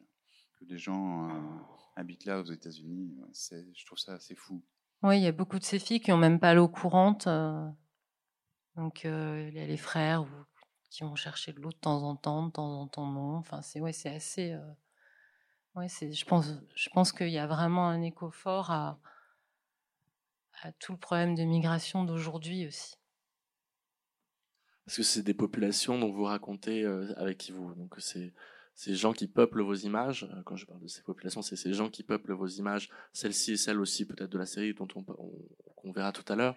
que 0.60 0.66
des 0.66 0.78
gens 0.78 1.30
euh, 1.30 1.34
habitent 1.96 2.26
là 2.26 2.40
aux 2.40 2.46
États-Unis. 2.46 3.14
Ouais, 3.20 3.64
je 3.76 3.86
trouve 3.86 4.00
ça 4.00 4.14
assez 4.14 4.36
fou. 4.36 4.64
Oui, 5.04 5.20
il 5.20 5.24
y 5.24 5.28
a 5.28 5.32
beaucoup 5.32 5.60
de 5.60 5.64
ces 5.64 5.78
filles 5.78 6.00
qui 6.00 6.12
ont 6.12 6.18
même 6.18 6.40
pas 6.40 6.54
l'eau 6.54 6.68
courante. 6.68 7.28
euh, 7.28 7.68
donc, 8.76 9.04
il 9.04 9.54
y 9.54 9.60
a 9.60 9.66
les 9.66 9.78
frères 9.78 10.26
qui 10.90 11.04
vont 11.04 11.16
chercher 11.16 11.54
de 11.54 11.60
l'eau 11.62 11.72
de 11.72 11.76
temps 11.78 12.04
en 12.04 12.16
temps, 12.16 12.48
de 12.48 12.52
temps 12.52 12.82
en 12.82 12.88
temps 12.88 13.08
non. 13.08 13.36
Enfin, 13.38 13.62
c'est 13.62 13.80
ouais, 13.82 13.94
c'est 13.94 14.10
assez. 14.16 14.58
ouais, 15.76 15.88
c'est. 15.90 16.12
Je 16.12 16.26
pense, 16.26 16.54
je 16.76 16.90
pense 16.90 17.12
qu'il 17.12 17.30
y 17.30 17.38
a 17.38 17.48
vraiment 17.48 17.88
un 17.88 18.02
écho 18.02 18.30
fort 18.32 18.72
à 18.72 18.98
tout 20.80 20.92
le 20.92 20.98
problème 20.98 21.36
de 21.36 21.44
migration 21.44 22.04
d'aujourd'hui 22.04 22.66
aussi. 22.68 22.96
Parce 24.86 24.98
que 24.98 25.04
c'est 25.04 25.24
des 25.24 25.34
populations 25.34 25.98
dont 25.98 26.12
vous 26.12 26.24
racontez 26.24 26.86
avec 27.18 27.38
qui 27.38 27.52
vous. 27.52 27.74
Donc 27.76 27.96
c'est 27.98 28.34
ces 28.76 28.96
gens 28.96 29.14
qui 29.14 29.28
peuplent 29.28 29.62
vos 29.62 29.74
images. 29.74 30.28
Quand 30.46 30.56
je 30.56 30.66
parle 30.66 30.82
de 30.82 30.88
ces 30.88 31.02
populations, 31.02 31.42
c'est 31.42 31.56
ces 31.56 31.74
gens 31.74 31.90
qui 31.90 32.04
peuplent 32.04 32.34
vos 32.34 32.48
images, 32.48 32.90
celles-ci 33.14 33.54
et 33.54 33.58
celles 33.58 33.80
aussi 33.80 34.06
peut-être 34.06 34.30
de 34.32 34.38
la 34.38 34.46
série 34.46 34.74
dont 34.74 34.88
on, 34.96 35.06
on- 35.08 35.92
verra 35.92 36.12
tout 36.12 36.26
à 36.32 36.36
l'heure. 36.36 36.56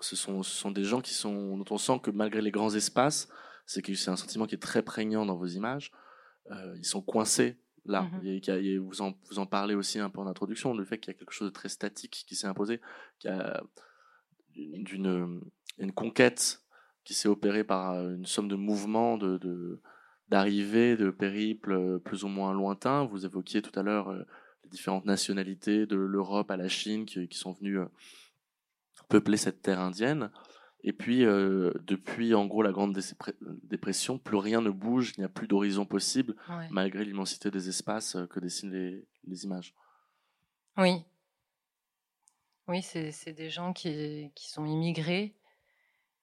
Ce 0.00 0.16
sont, 0.16 0.42
ce 0.42 0.54
sont 0.54 0.70
des 0.70 0.84
gens 0.84 1.00
qui 1.00 1.14
sont, 1.14 1.56
dont 1.58 1.64
on 1.70 1.78
sent 1.78 2.00
que 2.02 2.10
malgré 2.10 2.42
les 2.42 2.50
grands 2.50 2.74
espaces, 2.74 3.28
c'est 3.64 3.82
que 3.82 3.94
c'est 3.94 4.10
un 4.10 4.16
sentiment 4.16 4.46
qui 4.46 4.54
est 4.54 4.58
très 4.58 4.82
prégnant 4.82 5.24
dans 5.26 5.36
vos 5.36 5.46
images. 5.46 5.90
Euh, 6.50 6.74
ils 6.78 6.84
sont 6.84 7.02
coincés 7.02 7.56
là. 7.84 8.02
Mhm. 8.02 8.26
Et 8.26 8.40
qu'il 8.40 8.54
y 8.54 8.56
a- 8.56 8.60
il 8.60 8.66
y 8.66 8.76
a- 8.76 8.80
vous, 8.80 9.00
en, 9.02 9.14
vous 9.30 9.38
en 9.38 9.46
parlez 9.46 9.74
aussi 9.74 9.98
un 9.98 10.10
peu 10.10 10.20
en 10.20 10.26
introduction, 10.26 10.74
le 10.74 10.84
fait 10.84 10.98
qu'il 10.98 11.12
y 11.12 11.16
a 11.16 11.18
quelque 11.18 11.32
chose 11.32 11.48
de 11.48 11.52
très 11.52 11.68
statique 11.68 12.24
qui 12.26 12.34
s'est 12.36 12.46
imposé, 12.46 12.80
qu'il 13.18 13.30
y 13.30 13.32
a 13.32 13.62
une 14.56 15.92
conquête 15.94 16.62
qui 17.04 17.14
s'est 17.14 17.28
opérée 17.28 17.64
par 17.64 17.92
euh, 17.92 18.14
une 18.16 18.26
somme 18.26 18.48
de 18.48 18.56
mouvements, 18.56 19.16
de, 19.18 19.38
de- 19.38 19.80
d'arrivées, 20.28 20.96
de 20.96 21.10
périples 21.10 21.72
euh, 21.72 21.98
plus 21.98 22.24
ou 22.24 22.28
moins 22.28 22.52
lointains. 22.52 23.04
Vous 23.04 23.24
évoquiez 23.24 23.62
tout 23.62 23.76
à 23.78 23.82
l'heure 23.82 24.12
les 24.64 24.70
différentes 24.70 25.04
nationalités 25.04 25.86
de 25.86 25.96
l'Europe 25.96 26.50
à 26.50 26.56
la 26.56 26.68
Chine 26.68 27.04
qui, 27.06 27.28
qui 27.28 27.38
sont 27.38 27.52
venues 27.52 27.78
peupler 29.08 29.36
cette 29.36 29.62
terre 29.62 29.80
indienne. 29.80 30.30
Et 30.82 30.92
puis, 30.92 31.24
euh, 31.24 31.72
depuis 31.82 32.34
en 32.34 32.46
gros 32.46 32.62
la 32.62 32.70
Grande 32.70 32.94
Dé- 32.94 33.00
Dépression, 33.64 34.18
plus 34.18 34.36
rien 34.36 34.60
ne 34.60 34.70
bouge, 34.70 35.12
il 35.16 35.20
n'y 35.20 35.24
a 35.24 35.28
plus 35.28 35.48
d'horizon 35.48 35.84
possible, 35.84 36.36
Ouais. 36.48 36.68
malgré 36.70 37.04
l'immensité 37.04 37.50
des 37.50 37.68
espaces 37.68 38.14
euh, 38.16 38.26
que 38.26 38.38
dessinent 38.38 38.72
les, 38.72 39.06
les 39.24 39.44
images. 39.44 39.74
Oui. 40.76 41.04
Oui, 42.68 42.82
c'est 42.82 43.32
des 43.32 43.48
gens 43.50 43.72
qui, 43.72 44.30
qui 44.34 44.50
sont 44.50 44.64
immigrés. 44.66 45.36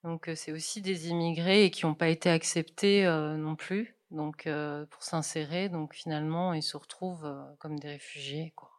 Donc, 0.03 0.27
euh, 0.27 0.35
c'est 0.35 0.51
aussi 0.51 0.81
des 0.81 1.07
immigrés 1.09 1.65
et 1.65 1.71
qui 1.71 1.85
n'ont 1.85 1.95
pas 1.95 2.09
été 2.09 2.29
acceptés 2.29 3.05
euh, 3.05 3.37
non 3.37 3.55
plus 3.55 3.95
donc, 4.11 4.45
euh, 4.47 4.85
pour 4.87 5.03
s'insérer. 5.03 5.69
Donc, 5.69 5.93
finalement, 5.93 6.53
ils 6.53 6.61
se 6.63 6.75
retrouvent 6.77 7.33
comme 7.59 7.79
des 7.79 7.87
réfugiés. 7.87 8.51
Quoi. 8.55 8.69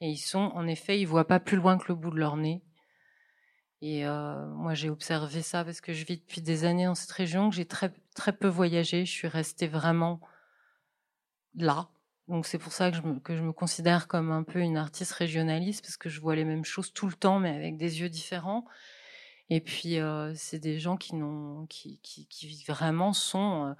Et 0.00 0.08
ils 0.08 0.18
sont, 0.18 0.50
en 0.54 0.66
effet, 0.66 1.00
ils 1.00 1.06
voient 1.06 1.26
pas 1.28 1.40
plus 1.40 1.56
loin 1.56 1.78
que 1.78 1.86
le 1.88 1.94
bout 1.94 2.10
de 2.10 2.18
leur 2.18 2.36
nez. 2.36 2.62
Et 3.82 4.06
euh, 4.06 4.46
moi, 4.48 4.74
j'ai 4.74 4.90
observé 4.90 5.40
ça 5.42 5.64
parce 5.64 5.80
que 5.80 5.92
je 5.92 6.04
vis 6.04 6.18
depuis 6.18 6.42
des 6.42 6.64
années 6.64 6.84
dans 6.84 6.94
cette 6.94 7.10
région, 7.12 7.48
que 7.48 7.56
j'ai 7.56 7.64
très, 7.64 7.92
très 8.14 8.32
peu 8.32 8.48
voyagé. 8.48 9.06
Je 9.06 9.10
suis 9.10 9.28
restée 9.28 9.68
vraiment 9.68 10.20
là, 11.54 11.88
donc 12.28 12.46
c'est 12.46 12.58
pour 12.58 12.72
ça 12.72 12.90
que 12.90 12.96
je, 12.96 13.02
me, 13.02 13.18
que 13.18 13.34
je 13.36 13.42
me 13.42 13.52
considère 13.52 14.06
comme 14.06 14.30
un 14.30 14.44
peu 14.44 14.60
une 14.60 14.76
artiste 14.76 15.12
régionaliste, 15.12 15.82
parce 15.82 15.96
que 15.96 16.08
je 16.08 16.20
vois 16.20 16.36
les 16.36 16.44
mêmes 16.44 16.64
choses 16.64 16.92
tout 16.92 17.06
le 17.08 17.14
temps, 17.14 17.40
mais 17.40 17.50
avec 17.50 17.76
des 17.76 18.00
yeux 18.00 18.10
différents. 18.10 18.66
Et 19.48 19.60
puis, 19.60 19.98
euh, 19.98 20.32
c'est 20.36 20.60
des 20.60 20.78
gens 20.78 20.96
qui, 20.96 21.14
qui, 21.68 21.98
qui, 22.02 22.28
qui 22.28 22.64
vraiment 22.68 23.12
sont, 23.12 23.66
euh, 23.66 23.74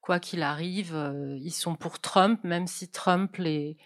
quoi 0.00 0.18
qu'il 0.18 0.42
arrive, 0.42 0.96
ils 1.40 1.52
sont 1.52 1.76
pour 1.76 2.00
Trump, 2.00 2.42
même 2.42 2.66
si 2.66 2.88
Trump 2.88 3.36
les, 3.36 3.76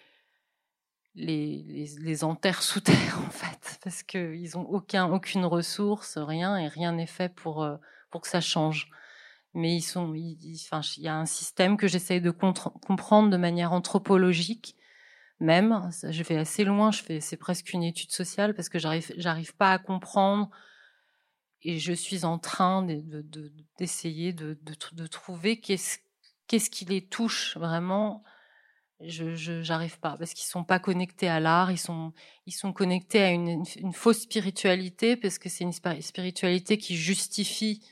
les, 1.16 1.88
les, 1.98 2.24
enterre 2.24 2.62
sous 2.62 2.80
terre, 2.80 3.18
en 3.26 3.30
fait, 3.30 3.78
parce 3.82 4.02
qu'ils 4.02 4.50
n'ont 4.54 4.66
aucun, 4.68 5.10
aucune 5.10 5.44
ressource, 5.44 6.18
rien, 6.18 6.56
et 6.56 6.68
rien 6.68 6.92
n'est 6.92 7.06
fait 7.06 7.34
pour, 7.34 7.64
euh, 7.64 7.76
pour 8.10 8.20
que 8.20 8.28
ça 8.28 8.40
change 8.40 8.90
mais 9.56 9.74
ils 9.74 9.82
sont, 9.82 10.14
enfin, 10.54 10.82
il 10.98 11.02
y 11.02 11.08
a 11.08 11.16
un 11.16 11.24
système 11.24 11.78
que 11.78 11.88
j'essaye 11.88 12.20
de 12.20 12.30
comprendre 12.30 13.30
de 13.30 13.38
manière 13.38 13.72
anthropologique, 13.72 14.76
même. 15.40 15.90
Je 16.02 16.22
vais 16.24 16.36
assez 16.36 16.62
loin, 16.62 16.90
je 16.90 17.02
fais, 17.02 17.20
c'est 17.20 17.38
presque 17.38 17.72
une 17.72 17.82
étude 17.82 18.12
sociale 18.12 18.54
parce 18.54 18.68
que 18.68 18.78
j'arrive, 18.78 19.10
j'arrive 19.16 19.56
pas 19.56 19.72
à 19.72 19.78
comprendre 19.78 20.50
et 21.62 21.78
je 21.78 21.94
suis 21.94 22.26
en 22.26 22.38
train 22.38 22.82
de, 22.82 23.00
de, 23.22 23.50
d'essayer 23.78 24.34
de, 24.34 24.58
de, 24.62 24.74
de, 24.92 25.06
trouver 25.06 25.58
qu'est-ce, 25.58 26.00
qu'est-ce 26.48 26.68
qui 26.68 26.84
les 26.84 27.06
touche 27.06 27.56
vraiment. 27.56 28.24
Je, 29.00 29.62
j'arrive 29.62 30.00
pas 30.00 30.16
parce 30.16 30.32
qu'ils 30.32 30.46
sont 30.46 30.64
pas 30.64 30.78
connectés 30.78 31.28
à 31.28 31.38
l'art, 31.38 31.70
ils 31.70 31.78
sont, 31.78 32.14
ils 32.46 32.52
sont 32.52 32.72
connectés 32.72 33.20
à 33.20 33.30
une, 33.30 33.48
une, 33.48 33.64
une 33.76 33.92
fausse 33.92 34.20
spiritualité 34.20 35.16
parce 35.16 35.38
que 35.38 35.50
c'est 35.50 35.64
une 35.64 35.72
spiritualité 36.00 36.78
qui 36.78 36.96
justifie 36.96 37.82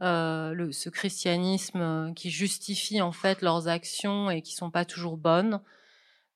euh, 0.00 0.54
le, 0.54 0.72
ce 0.72 0.88
christianisme 0.88 2.14
qui 2.14 2.30
justifie 2.30 3.02
en 3.02 3.12
fait 3.12 3.42
leurs 3.42 3.68
actions 3.68 4.30
et 4.30 4.40
qui 4.40 4.54
sont 4.54 4.70
pas 4.70 4.86
toujours 4.86 5.18
bonnes. 5.18 5.60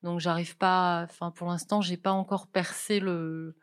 Donc 0.02 0.20
j'arrive 0.20 0.58
pas, 0.58 1.04
enfin 1.04 1.30
pour 1.30 1.48
l'instant 1.48 1.80
j'ai 1.80 1.96
pas 1.96 2.12
encore 2.12 2.48
percé 2.48 3.00
le, 3.00 3.56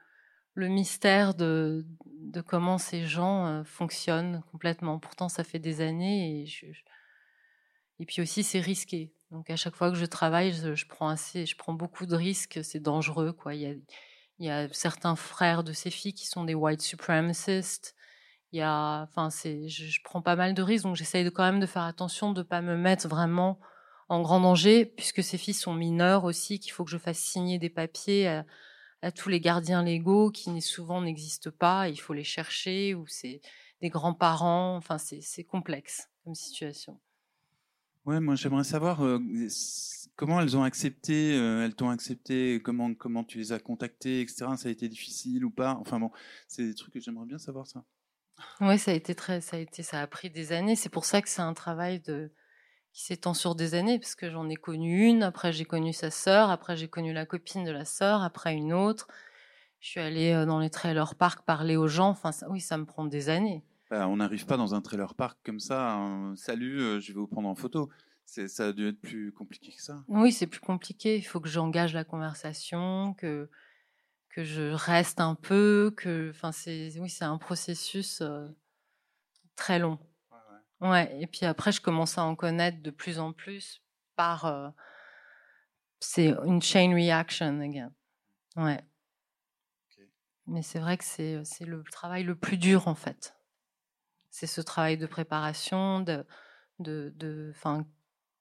le 0.56 0.68
mystère 0.68 1.36
de, 1.36 1.86
de 2.06 2.42
comment 2.42 2.80
ces 2.80 3.06
gens 3.06 3.46
euh, 3.46 3.64
fonctionnent 3.64 4.42
complètement. 4.52 4.98
Pourtant 4.98 5.30
ça 5.30 5.44
fait 5.44 5.60
des 5.60 5.80
années 5.80 6.42
et 6.42 6.46
je, 6.48 6.66
et 8.00 8.06
puis 8.08 8.20
aussi 8.22 8.44
c'est 8.44 8.60
risqué. 8.60 9.14
Donc 9.34 9.50
à 9.50 9.58
chaque 9.58 9.76
fois 9.76 9.90
que 9.90 9.98
je 9.98 10.06
travaille, 10.06 10.54
je, 10.54 10.86
prends 10.88 11.10
assez, 11.10 11.46
je 11.46 11.58
prends 11.58 11.74
beaucoup 11.74 12.06
de 12.06 12.16
risques. 12.16 12.60
C'est 12.64 12.80
dangereux 12.80 13.34
quoi. 13.34 13.54
Il 13.56 13.84
y 14.40 14.50
a, 14.50 14.68
certains 14.72 15.16
frères 15.16 15.64
de 15.64 15.74
ces 15.74 15.92
filles 15.92 16.14
qui 16.14 16.28
sont 16.28 16.46
des 16.46 16.56
white 16.56 16.82
supremacists 16.82 17.96
il 18.54 18.58
y 18.58 18.62
a, 18.62 19.02
enfin, 19.02 19.32
c'est, 19.32 19.68
je, 19.68 20.00
prends 20.04 20.22
pas 20.22 20.36
mal 20.36 20.54
de 20.54 20.62
risques, 20.62 20.84
donc 20.84 20.96
j'essaye 20.96 21.30
quand 21.32 21.44
même 21.44 21.60
de 21.60 21.66
faire 21.66 21.84
attention 21.84 22.34
de 22.34 22.44
pas 22.44 22.62
me 22.62 22.78
mettre 22.78 23.08
vraiment 23.08 23.60
en 24.10 24.22
grand 24.22 24.40
danger, 24.40 24.86
puisque 24.86 25.24
ces 25.24 25.40
filles 25.40 25.56
sont 25.56 25.74
mineures 25.74 26.24
aussi, 26.24 26.60
qu'il 26.60 26.72
faut 26.72 26.84
que 26.84 26.92
je 26.92 27.00
fasse 27.00 27.18
signer 27.18 27.58
des 27.58 27.72
papiers 27.72 28.28
à, 28.28 28.46
à 29.02 29.12
tous 29.12 29.30
les 29.30 29.40
gardiens 29.40 29.84
légaux 29.84 30.30
qui 30.30 30.62
souvent 30.62 31.02
n'existent 31.02 31.50
pas, 31.58 31.90
il 31.90 31.98
faut 31.98 32.14
les 32.14 32.24
chercher, 32.24 32.94
ou 32.94 33.08
c'est 33.08 33.42
des 33.82 33.90
grands-parents, 33.90 34.76
enfin, 34.78 35.00
c'est 35.00 35.44
complexe 35.44 36.08
comme 36.24 36.36
situation. 36.36 37.00
Ouais, 38.06 38.20
moi 38.20 38.36
j'aimerais 38.36 38.66
savoir 38.66 39.02
euh, 39.06 39.18
comment 40.18 40.42
elles 40.42 40.58
ont 40.58 40.64
accepté, 40.64 41.34
euh, 41.36 41.64
elles 41.64 41.74
t'ont 41.74 41.90
accepté, 41.90 42.62
comment 42.62 42.94
comment 42.94 43.24
tu 43.24 43.38
les 43.38 43.54
as 43.54 43.60
contactées, 43.60 44.20
etc. 44.20 44.46
Ça 44.58 44.68
a 44.68 44.72
été 44.72 44.90
difficile 44.90 45.46
ou 45.46 45.50
pas? 45.50 45.78
Enfin 45.80 46.00
bon, 46.00 46.12
c'est 46.48 46.66
des 46.66 46.76
trucs 46.76 46.94
que 46.94 47.00
j'aimerais 47.00 47.26
bien 47.26 47.38
savoir 47.38 47.66
ça. 47.66 47.86
Oui, 48.60 48.78
ça 48.78 48.92
a 48.92 48.94
été 48.94 49.16
très, 49.16 49.40
ça 49.40 49.56
a 49.56 49.60
été, 49.60 49.84
ça 49.84 50.02
a 50.02 50.08
pris 50.08 50.30
des 50.30 50.52
années. 50.52 50.76
C'est 50.76 50.90
pour 50.90 51.06
ça 51.06 51.22
que 51.22 51.30
c'est 51.30 51.42
un 51.42 51.54
travail 51.54 52.02
qui 52.02 53.04
s'étend 53.06 53.34
sur 53.34 53.56
des 53.56 53.74
années, 53.74 54.00
parce 54.00 54.16
que 54.16 54.30
j'en 54.30 54.50
ai 54.50 54.56
connu 54.56 55.08
une, 55.08 55.24
après 55.24 55.54
j'ai 55.54 55.66
connu 55.66 55.94
sa 55.94 56.12
sœur, 56.12 56.50
après 56.50 56.76
j'ai 56.76 56.90
connu 56.90 57.14
la 57.14 57.26
copine 57.26 57.64
de 57.64 57.72
la 57.72 57.86
sœur, 57.86 58.22
après 58.22 58.54
une 58.54 58.74
autre. 58.74 59.08
Je 59.80 59.90
suis 59.90 60.00
allée 60.02 60.46
dans 60.46 60.60
les 60.60 60.70
trailer 60.70 61.16
parks 61.16 61.46
parler 61.46 61.78
aux 61.78 61.88
gens. 61.88 62.10
Enfin, 62.10 62.32
oui, 62.50 62.60
ça 62.60 62.78
me 62.78 62.86
prend 62.86 63.06
des 63.06 63.30
années. 63.30 63.64
Bah, 63.94 64.08
on 64.08 64.16
n'arrive 64.16 64.48
pas 64.48 64.58
dans 64.58 64.74
un 64.74 64.82
trailer 64.82 65.14
park 65.14 65.38
comme 65.46 65.60
ça. 65.60 65.92
Hein. 65.92 66.36
Salut, 66.36 66.82
euh, 66.82 67.00
je 67.00 67.14
vais 67.14 67.20
vous 67.20 67.28
prendre 67.28 67.48
en 67.48 67.54
photo. 67.54 67.92
Ça 68.26 68.66
a 68.66 68.74
dû 68.74 68.88
être 68.88 69.00
plus 69.00 69.32
compliqué 69.32 69.72
que 69.72 69.84
ça. 69.84 70.04
Oui, 70.08 70.32
c'est 70.32 70.48
plus 70.48 70.62
compliqué. 70.62 71.16
Il 71.16 71.22
faut 71.22 71.40
que 71.40 71.48
j'engage 71.48 71.94
la 71.94 72.04
conversation, 72.04 73.14
que 73.14 73.52
que 74.30 74.44
je 74.44 74.74
reste 74.74 75.22
un 75.22 75.36
peu, 75.36 75.94
que, 75.96 76.34
c'est, 76.54 77.00
oui, 77.00 77.08
c'est 77.08 77.24
un 77.24 77.38
processus 77.38 78.22
euh, 78.22 78.48
très 79.56 79.78
long. 79.78 80.00
Ouais, 80.32 80.38
ouais. 80.82 80.90
ouais, 80.90 81.22
et 81.22 81.28
puis 81.28 81.46
après, 81.46 81.72
je 81.72 81.80
commence 81.80 82.18
à 82.18 82.24
en 82.24 82.36
connaître 82.36 82.82
de 82.82 82.90
plus 82.90 83.20
en 83.20 83.32
plus 83.32 83.84
par, 84.16 84.46
euh, 84.46 84.70
c'est 86.00 86.30
une 86.46 86.64
chain 86.64 86.96
reaction 86.96 87.62
again. 87.62 87.94
Ouais. 88.56 88.84
Okay. 89.92 90.10
Mais 90.48 90.64
c'est 90.64 90.80
vrai 90.80 90.98
que 90.98 91.04
c'est, 91.04 91.44
c'est 91.44 91.66
le 91.66 91.84
travail 91.92 92.24
le 92.24 92.34
plus 92.34 92.58
dur 92.58 92.88
en 92.88 92.96
fait. 92.96 93.36
C'est 94.34 94.48
ce 94.48 94.62
travail 94.62 94.98
de 94.98 95.06
préparation, 95.06 96.00
de, 96.00 96.26
de, 96.80 97.14
de, 97.18 97.54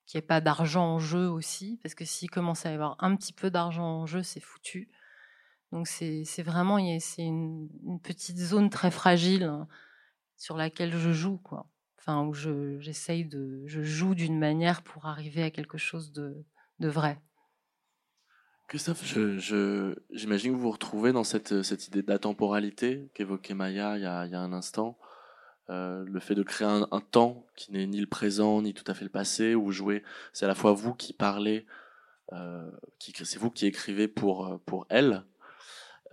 qu'il 0.07 0.19
n'y 0.19 0.25
ait 0.25 0.27
pas 0.27 0.41
d'argent 0.41 0.95
en 0.95 0.99
jeu 0.99 1.29
aussi, 1.29 1.79
parce 1.83 1.95
que 1.95 2.07
s'il 2.07 2.31
commence 2.31 2.65
à 2.65 2.71
y 2.71 2.75
avoir 2.75 2.97
un 3.01 3.15
petit 3.15 3.35
peu 3.35 3.51
d'argent 3.51 3.85
en 3.85 4.07
jeu, 4.07 4.23
c'est 4.23 4.41
foutu. 4.41 4.89
Donc 5.71 5.87
c'est 5.87 6.25
vraiment 6.43 6.79
c'est 6.99 7.25
une, 7.25 7.69
petite 8.03 8.39
zone 8.39 8.71
très 8.71 8.91
fragile 8.91 9.43
hein, 9.43 9.69
sur 10.39 10.57
laquelle 10.57 10.97
je 10.97 11.13
joue 11.13 11.37
quoi. 11.37 11.67
Enfin 11.99 12.23
où 12.25 12.33
je 12.33 12.81
j'essaye 12.81 13.27
de 13.27 13.63
je 13.67 13.83
joue 13.83 14.15
d'une 14.15 14.39
manière 14.39 14.81
pour 14.81 15.05
arriver 15.05 15.43
à 15.43 15.51
quelque 15.51 15.77
chose 15.77 16.11
de, 16.13 16.43
vrai. 16.81 17.21
Christophe, 18.67 19.05
j'imagine 19.05 20.53
que 20.53 20.57
vous 20.57 20.63
vous 20.63 20.71
retrouvez 20.71 21.13
dans 21.13 21.23
cette, 21.23 21.63
cette 21.63 21.89
idée 21.89 22.03
d'atemporalité 22.03 23.11
qu'évoquait 23.13 23.53
Maya 23.53 23.99
il 23.99 24.03
y 24.03 24.07
a 24.07 24.41
un 24.41 24.53
instant. 24.55 24.97
Euh, 25.71 26.05
le 26.07 26.21
fait 26.21 26.35
de 26.35 26.43
créer 26.43 26.67
un, 26.67 27.01
temps 27.01 27.47
qui 27.55 27.73
n'est 27.73 27.87
ni 27.87 28.01
le 28.01 28.07
présent 28.07 28.61
ni 28.63 28.75
tout 28.75 28.85
à 28.89 28.95
fait 28.95 29.05
le 29.05 29.11
passé, 29.11 29.55
où 29.55 29.71
jouer, 29.71 30.03
c'est 30.33 30.45
à 30.45 30.49
la 30.49 30.55
fois 30.55 30.73
vous 30.73 30.95
qui 30.95 31.13
parlez, 31.13 31.67
euh, 32.33 32.71
c'est 32.99 33.39
vous 33.39 33.51
qui 33.51 33.67
écrivez 33.67 34.09
pour, 34.09 34.61
pour 34.67 34.87
elle, 34.89 35.25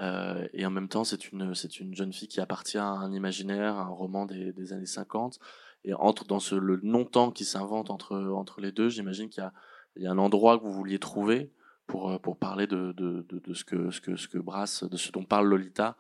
euh, 0.02 0.48
et 0.54 0.66
en 0.66 0.70
même 0.70 0.88
temps, 0.88 1.04
c'est 1.04 1.32
une, 1.32 1.54
jeune 1.94 2.14
fille 2.14 2.28
qui 2.28 2.40
appartient 2.40 2.78
à 2.78 2.88
un 2.88 3.12
imaginaire, 3.12 3.78
à 3.78 3.82
un 3.82 3.90
roman 3.90 4.26
des, 4.26 4.74
années 4.74 4.86
50. 4.86 5.40
Et 5.86 5.94
entre 5.94 6.26
dans 6.26 6.40
ce, 6.40 6.56
le 6.56 6.80
non-temps 6.84 7.32
qui 7.32 7.46
s'invente 7.46 7.90
entre, 7.90 8.62
les 8.62 8.72
deux, 8.72 8.90
j'imagine 8.90 9.30
qu'il 9.30 9.44
y 9.98 10.08
a, 10.08 10.12
un 10.12 10.18
endroit 10.18 10.58
que 10.58 10.64
vous 10.64 10.72
vouliez 10.72 11.00
trouver 11.00 11.52
pour, 11.88 12.38
parler 12.40 12.68
de, 12.68 12.94
ce, 13.54 13.64
que, 13.64 14.38
brasse, 14.38 14.84
de 14.84 14.98
ce 14.98 15.12
dont 15.12 15.24
parle 15.24 15.48
Lolita 15.48 15.98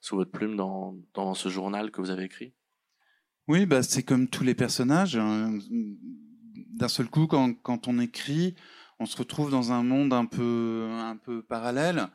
sous 0.00 0.16
votre 0.16 0.30
plume 0.30 0.56
dans 0.56 1.34
ce 1.34 1.48
journal 1.48 1.90
que 1.90 2.00
vous 2.00 2.10
avez 2.10 2.24
écrit. 2.24 2.54
Oui, 3.46 3.66
bah, 3.66 3.82
c'est 3.82 4.02
comme 4.02 4.28
tous 4.28 4.42
les 4.42 4.54
personnages. 4.54 5.16
Hein. 5.16 5.58
D'un 5.70 6.88
seul 6.88 7.08
coup, 7.08 7.26
quand, 7.26 7.88
on 7.88 7.98
écrit, 7.98 8.54
on 8.98 9.06
se 9.06 9.16
retrouve 9.16 9.50
dans 9.50 9.70
un 9.70 9.82
monde 9.82 10.14
un 10.14 10.24
peu, 10.24 10.88
un 10.90 11.16
peu 11.16 11.42
parallèle 11.42 12.08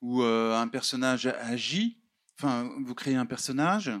où 0.00 0.22
euh, 0.22 0.56
un 0.56 0.68
personnage 0.68 1.26
agit. 1.26 1.98
Enfin, 2.38 2.68
vous 2.84 2.94
créez 2.94 3.14
un 3.14 3.26
personnage, 3.26 3.92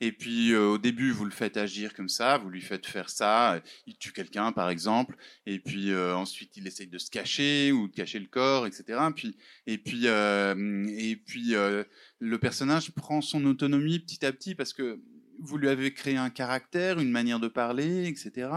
et 0.00 0.12
puis 0.12 0.52
euh, 0.52 0.68
au 0.68 0.78
début 0.78 1.10
vous 1.10 1.24
le 1.24 1.32
faites 1.32 1.56
agir 1.56 1.94
comme 1.94 2.10
ça, 2.10 2.38
vous 2.38 2.48
lui 2.48 2.60
faites 2.60 2.86
faire 2.86 3.10
ça, 3.10 3.60
il 3.86 3.96
tue 3.96 4.12
quelqu'un 4.12 4.52
par 4.52 4.70
exemple, 4.70 5.16
et 5.46 5.58
puis 5.58 5.90
euh, 5.90 6.14
ensuite 6.14 6.56
il 6.56 6.68
essaye 6.68 6.86
de 6.86 6.98
se 6.98 7.10
cacher 7.10 7.72
ou 7.72 7.88
de 7.88 7.94
cacher 7.94 8.20
le 8.20 8.26
corps, 8.26 8.66
etc. 8.66 9.00
Puis 9.16 9.36
et 9.66 9.78
puis 9.78 10.02
le 10.04 12.36
personnage 12.38 12.92
prend 12.92 13.22
son 13.22 13.44
autonomie 13.46 13.98
petit 13.98 14.24
à 14.24 14.32
petit 14.32 14.54
parce 14.54 14.72
que 14.72 15.00
vous 15.40 15.58
lui 15.58 15.68
avez 15.68 15.92
créé 15.92 16.16
un 16.16 16.30
caractère, 16.30 16.98
une 17.00 17.10
manière 17.10 17.40
de 17.40 17.48
parler, 17.48 18.06
etc. 18.06 18.50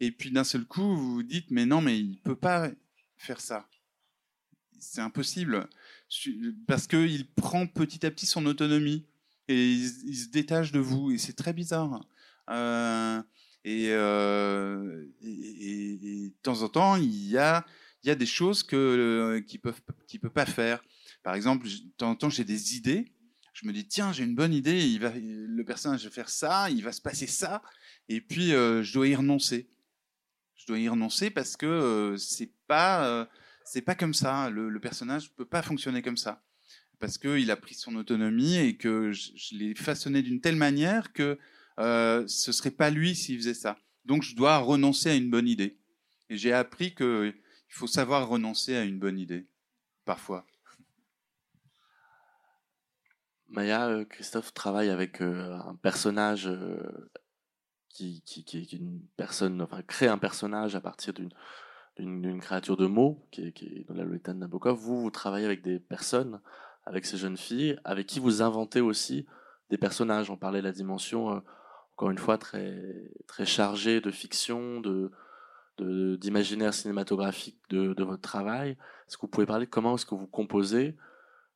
Et 0.00 0.10
puis 0.10 0.30
d'un 0.30 0.44
seul 0.44 0.64
coup 0.64 0.96
vous 0.96 1.14
vous 1.14 1.22
dites 1.22 1.50
mais 1.50 1.66
non 1.66 1.80
mais 1.80 1.98
il 1.98 2.20
peut 2.20 2.36
pas 2.36 2.70
faire 3.16 3.40
ça, 3.40 3.68
c'est 4.78 5.00
impossible 5.00 5.68
parce 6.66 6.86
qu'il 6.86 7.28
prend 7.34 7.66
petit 7.66 8.04
à 8.06 8.10
petit 8.10 8.26
son 8.26 8.46
autonomie 8.46 9.06
et 9.48 9.72
il, 9.72 10.16
se 10.16 10.28
détache 10.30 10.72
de 10.72 10.78
vous 10.78 11.10
et 11.10 11.18
c'est 11.18 11.32
très 11.34 11.52
bizarre. 11.52 12.00
Euh, 12.50 13.22
et, 13.64 13.88
euh, 13.90 15.06
et, 15.22 16.28
de 16.28 16.42
temps 16.42 16.62
en 16.62 16.68
temps, 16.68 16.96
il 16.96 17.30
y 17.30 17.38
a, 17.38 17.64
des 18.02 18.26
choses 18.26 18.66
euh, 18.72 19.40
qui 19.42 19.58
peuvent 19.58 19.80
qui 20.06 20.18
peut 20.18 20.30
pas 20.30 20.46
faire. 20.46 20.82
Par 21.22 21.34
exemple, 21.34 21.66
de 21.66 21.90
temps 21.96 22.10
en 22.10 22.16
temps, 22.16 22.30
j'ai 22.30 22.44
des 22.44 22.76
idées. 22.76 23.13
Je 23.54 23.66
me 23.66 23.72
dis 23.72 23.88
tiens, 23.88 24.12
j'ai 24.12 24.24
une 24.24 24.34
bonne 24.34 24.52
idée. 24.52 24.86
Il 24.86 25.00
va, 25.00 25.12
le 25.16 25.64
personnage 25.64 26.04
va 26.04 26.10
faire 26.10 26.28
ça, 26.28 26.68
il 26.68 26.84
va 26.84 26.92
se 26.92 27.00
passer 27.00 27.26
ça, 27.26 27.62
et 28.10 28.20
puis 28.20 28.52
euh, 28.52 28.82
je 28.82 28.92
dois 28.92 29.08
y 29.08 29.14
renoncer. 29.14 29.70
Je 30.56 30.66
dois 30.66 30.78
y 30.78 30.88
renoncer 30.88 31.30
parce 31.30 31.56
que 31.56 31.64
euh, 31.64 32.16
c'est 32.18 32.52
pas 32.66 33.06
euh, 33.06 33.24
c'est 33.64 33.82
pas 33.82 33.94
comme 33.94 34.14
ça. 34.14 34.50
Le, 34.50 34.68
le 34.68 34.80
personnage 34.80 35.32
peut 35.34 35.46
pas 35.46 35.62
fonctionner 35.62 36.02
comme 36.02 36.18
ça 36.18 36.42
parce 36.98 37.18
qu'il 37.18 37.50
a 37.50 37.56
pris 37.56 37.74
son 37.74 37.96
autonomie 37.96 38.56
et 38.56 38.76
que 38.76 39.12
je, 39.12 39.30
je 39.34 39.56
l'ai 39.56 39.74
façonné 39.74 40.22
d'une 40.22 40.40
telle 40.40 40.56
manière 40.56 41.12
que 41.12 41.38
euh, 41.78 42.24
ce 42.26 42.52
serait 42.52 42.70
pas 42.70 42.90
lui 42.90 43.14
s'il 43.14 43.36
faisait 43.36 43.54
ça. 43.54 43.78
Donc 44.04 44.22
je 44.22 44.34
dois 44.34 44.58
renoncer 44.58 45.10
à 45.10 45.14
une 45.14 45.30
bonne 45.30 45.48
idée. 45.48 45.78
Et 46.30 46.36
j'ai 46.36 46.52
appris 46.52 46.94
qu'il 46.94 47.34
faut 47.68 47.86
savoir 47.86 48.28
renoncer 48.28 48.74
à 48.76 48.84
une 48.84 48.98
bonne 48.98 49.18
idée, 49.18 49.46
parfois. 50.04 50.46
Maya, 53.48 53.88
euh, 53.88 54.04
Christophe 54.04 54.52
travaille 54.54 54.90
avec 54.90 55.20
euh, 55.20 55.58
un 55.66 55.74
personnage 55.76 56.46
euh, 56.46 57.10
qui, 57.88 58.22
qui, 58.22 58.58
est 58.58 58.72
une 58.72 59.00
personne, 59.16 59.62
enfin 59.62 59.82
crée 59.82 60.08
un 60.08 60.18
personnage 60.18 60.74
à 60.74 60.80
partir 60.80 61.12
d'une 61.98 62.40
créature 62.40 62.76
de 62.76 62.86
mots 62.86 63.26
qui 63.30 63.46
est, 63.46 63.52
qui 63.52 63.86
la 63.88 64.04
Lolita 64.04 64.32
de 64.32 64.38
Nabokov. 64.38 64.76
Vous, 64.76 65.02
vous 65.02 65.10
travaillez 65.10 65.46
avec 65.46 65.62
des 65.62 65.78
personnes 65.78 66.40
avec 66.86 67.06
ces 67.06 67.16
jeunes 67.16 67.38
filles, 67.38 67.78
avec 67.84 68.06
qui 68.06 68.20
vous 68.20 68.42
inventez 68.42 68.82
aussi 68.82 69.26
des 69.70 69.78
personnages. 69.78 70.28
On 70.30 70.36
parlait 70.36 70.58
de 70.58 70.66
la 70.66 70.72
dimension, 70.72 71.42
encore 71.94 72.10
une 72.10 72.18
fois, 72.18 72.36
très, 72.36 73.10
très 73.26 73.46
chargée 73.46 74.02
de 74.02 74.10
fiction, 74.10 74.82
de, 74.82 75.10
d'imaginaire 76.16 76.74
cinématographique 76.74 77.58
de, 77.70 77.94
de, 77.94 78.04
votre 78.04 78.20
travail. 78.20 78.72
Est-ce 79.08 79.16
que 79.16 79.22
vous 79.22 79.28
pouvez 79.28 79.46
parler 79.46 79.64
de 79.64 79.70
comment 79.70 79.94
est-ce 79.94 80.04
que 80.04 80.14
vous 80.14 80.26
composez, 80.26 80.94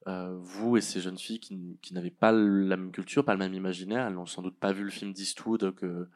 euh, 0.06 0.36
vous 0.40 0.76
et 0.76 0.80
ces 0.80 1.00
jeunes 1.00 1.18
filles 1.18 1.40
qui, 1.40 1.78
qui 1.82 1.94
n'avaient 1.94 2.10
pas 2.10 2.32
la 2.32 2.76
même 2.76 2.92
culture, 2.92 3.24
pas 3.24 3.32
le 3.32 3.38
même 3.38 3.54
imaginaire, 3.54 4.06
elles 4.06 4.14
n'ont 4.14 4.26
sans 4.26 4.42
doute 4.42 4.58
pas 4.58 4.72
vu 4.72 4.84
le 4.84 4.90
film 4.90 5.12
d'Eastwood 5.12 5.74
que, 5.74 6.08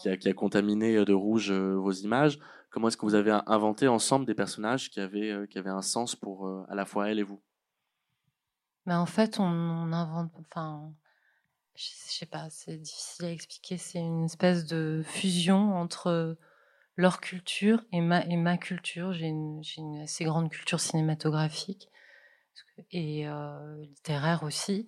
qui 0.00 0.08
a, 0.08 0.16
qui 0.16 0.28
a, 0.28 0.34
contaminé 0.34 1.04
de 1.04 1.12
rouge 1.12 1.50
euh, 1.50 1.74
vos 1.74 1.92
images. 1.92 2.38
Comment 2.70 2.88
est-ce 2.88 2.96
que 2.96 3.06
vous 3.06 3.14
avez 3.14 3.38
inventé 3.46 3.86
ensemble 3.86 4.26
des 4.26 4.34
personnages 4.34 4.90
qui 4.90 5.00
avaient, 5.00 5.30
euh, 5.30 5.46
qui 5.46 5.58
avaient 5.58 5.70
un 5.70 5.82
sens 5.82 6.16
pour 6.16 6.46
euh, 6.46 6.66
à 6.68 6.74
la 6.74 6.84
fois 6.84 7.08
elle 7.08 7.18
et 7.20 7.22
vous? 7.22 7.40
Mais 8.86 8.94
en 8.94 9.06
fait, 9.06 9.38
on, 9.38 9.44
on 9.44 9.92
invente. 9.92 10.32
Enfin, 10.40 10.92
je, 11.76 11.84
je 11.84 12.12
sais 12.12 12.26
pas, 12.26 12.50
c'est 12.50 12.76
difficile 12.76 13.26
à 13.26 13.30
expliquer. 13.30 13.78
C'est 13.78 14.00
une 14.00 14.24
espèce 14.24 14.66
de 14.66 15.02
fusion 15.04 15.76
entre 15.76 16.36
leur 16.96 17.20
culture 17.20 17.82
et 17.92 18.00
ma, 18.00 18.24
et 18.24 18.36
ma 18.36 18.58
culture. 18.58 19.12
J'ai 19.12 19.26
une, 19.26 19.62
une, 19.78 20.02
assez 20.02 20.24
grande 20.24 20.50
culture 20.50 20.80
cinématographique 20.80 21.88
et 22.90 23.28
euh, 23.28 23.76
littéraire 23.82 24.42
aussi. 24.42 24.86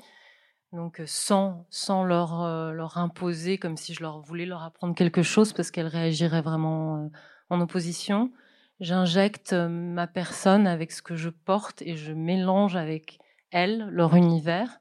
Donc 0.73 1.01
sans, 1.07 1.67
sans 1.71 2.05
leur, 2.05 2.43
euh, 2.43 2.73
leur 2.73 2.99
imposer 2.99 3.57
comme 3.59 3.77
si 3.77 3.95
je 3.95 4.03
leur 4.03 4.21
voulais 4.21 4.47
leur 4.47 4.63
apprendre 4.63 4.95
quelque 4.95 5.23
chose 5.23 5.53
parce 5.53 5.71
qu'elles 5.71 5.87
réagiraient 5.87 6.43
vraiment 6.43 7.05
euh, 7.05 7.09
en 7.51 7.61
opposition, 7.61 8.33
j'injecte 8.81 9.53
ma 9.53 10.07
personne 10.07 10.67
avec 10.67 10.93
ce 10.93 11.03
que 11.03 11.15
je 11.15 11.31
porte 11.31 11.83
et 11.83 11.97
je 11.97 12.13
mélange 12.13 12.77
avec 12.77 13.19
elles, 13.51 13.89
leur 13.91 14.15
univers. 14.15 14.81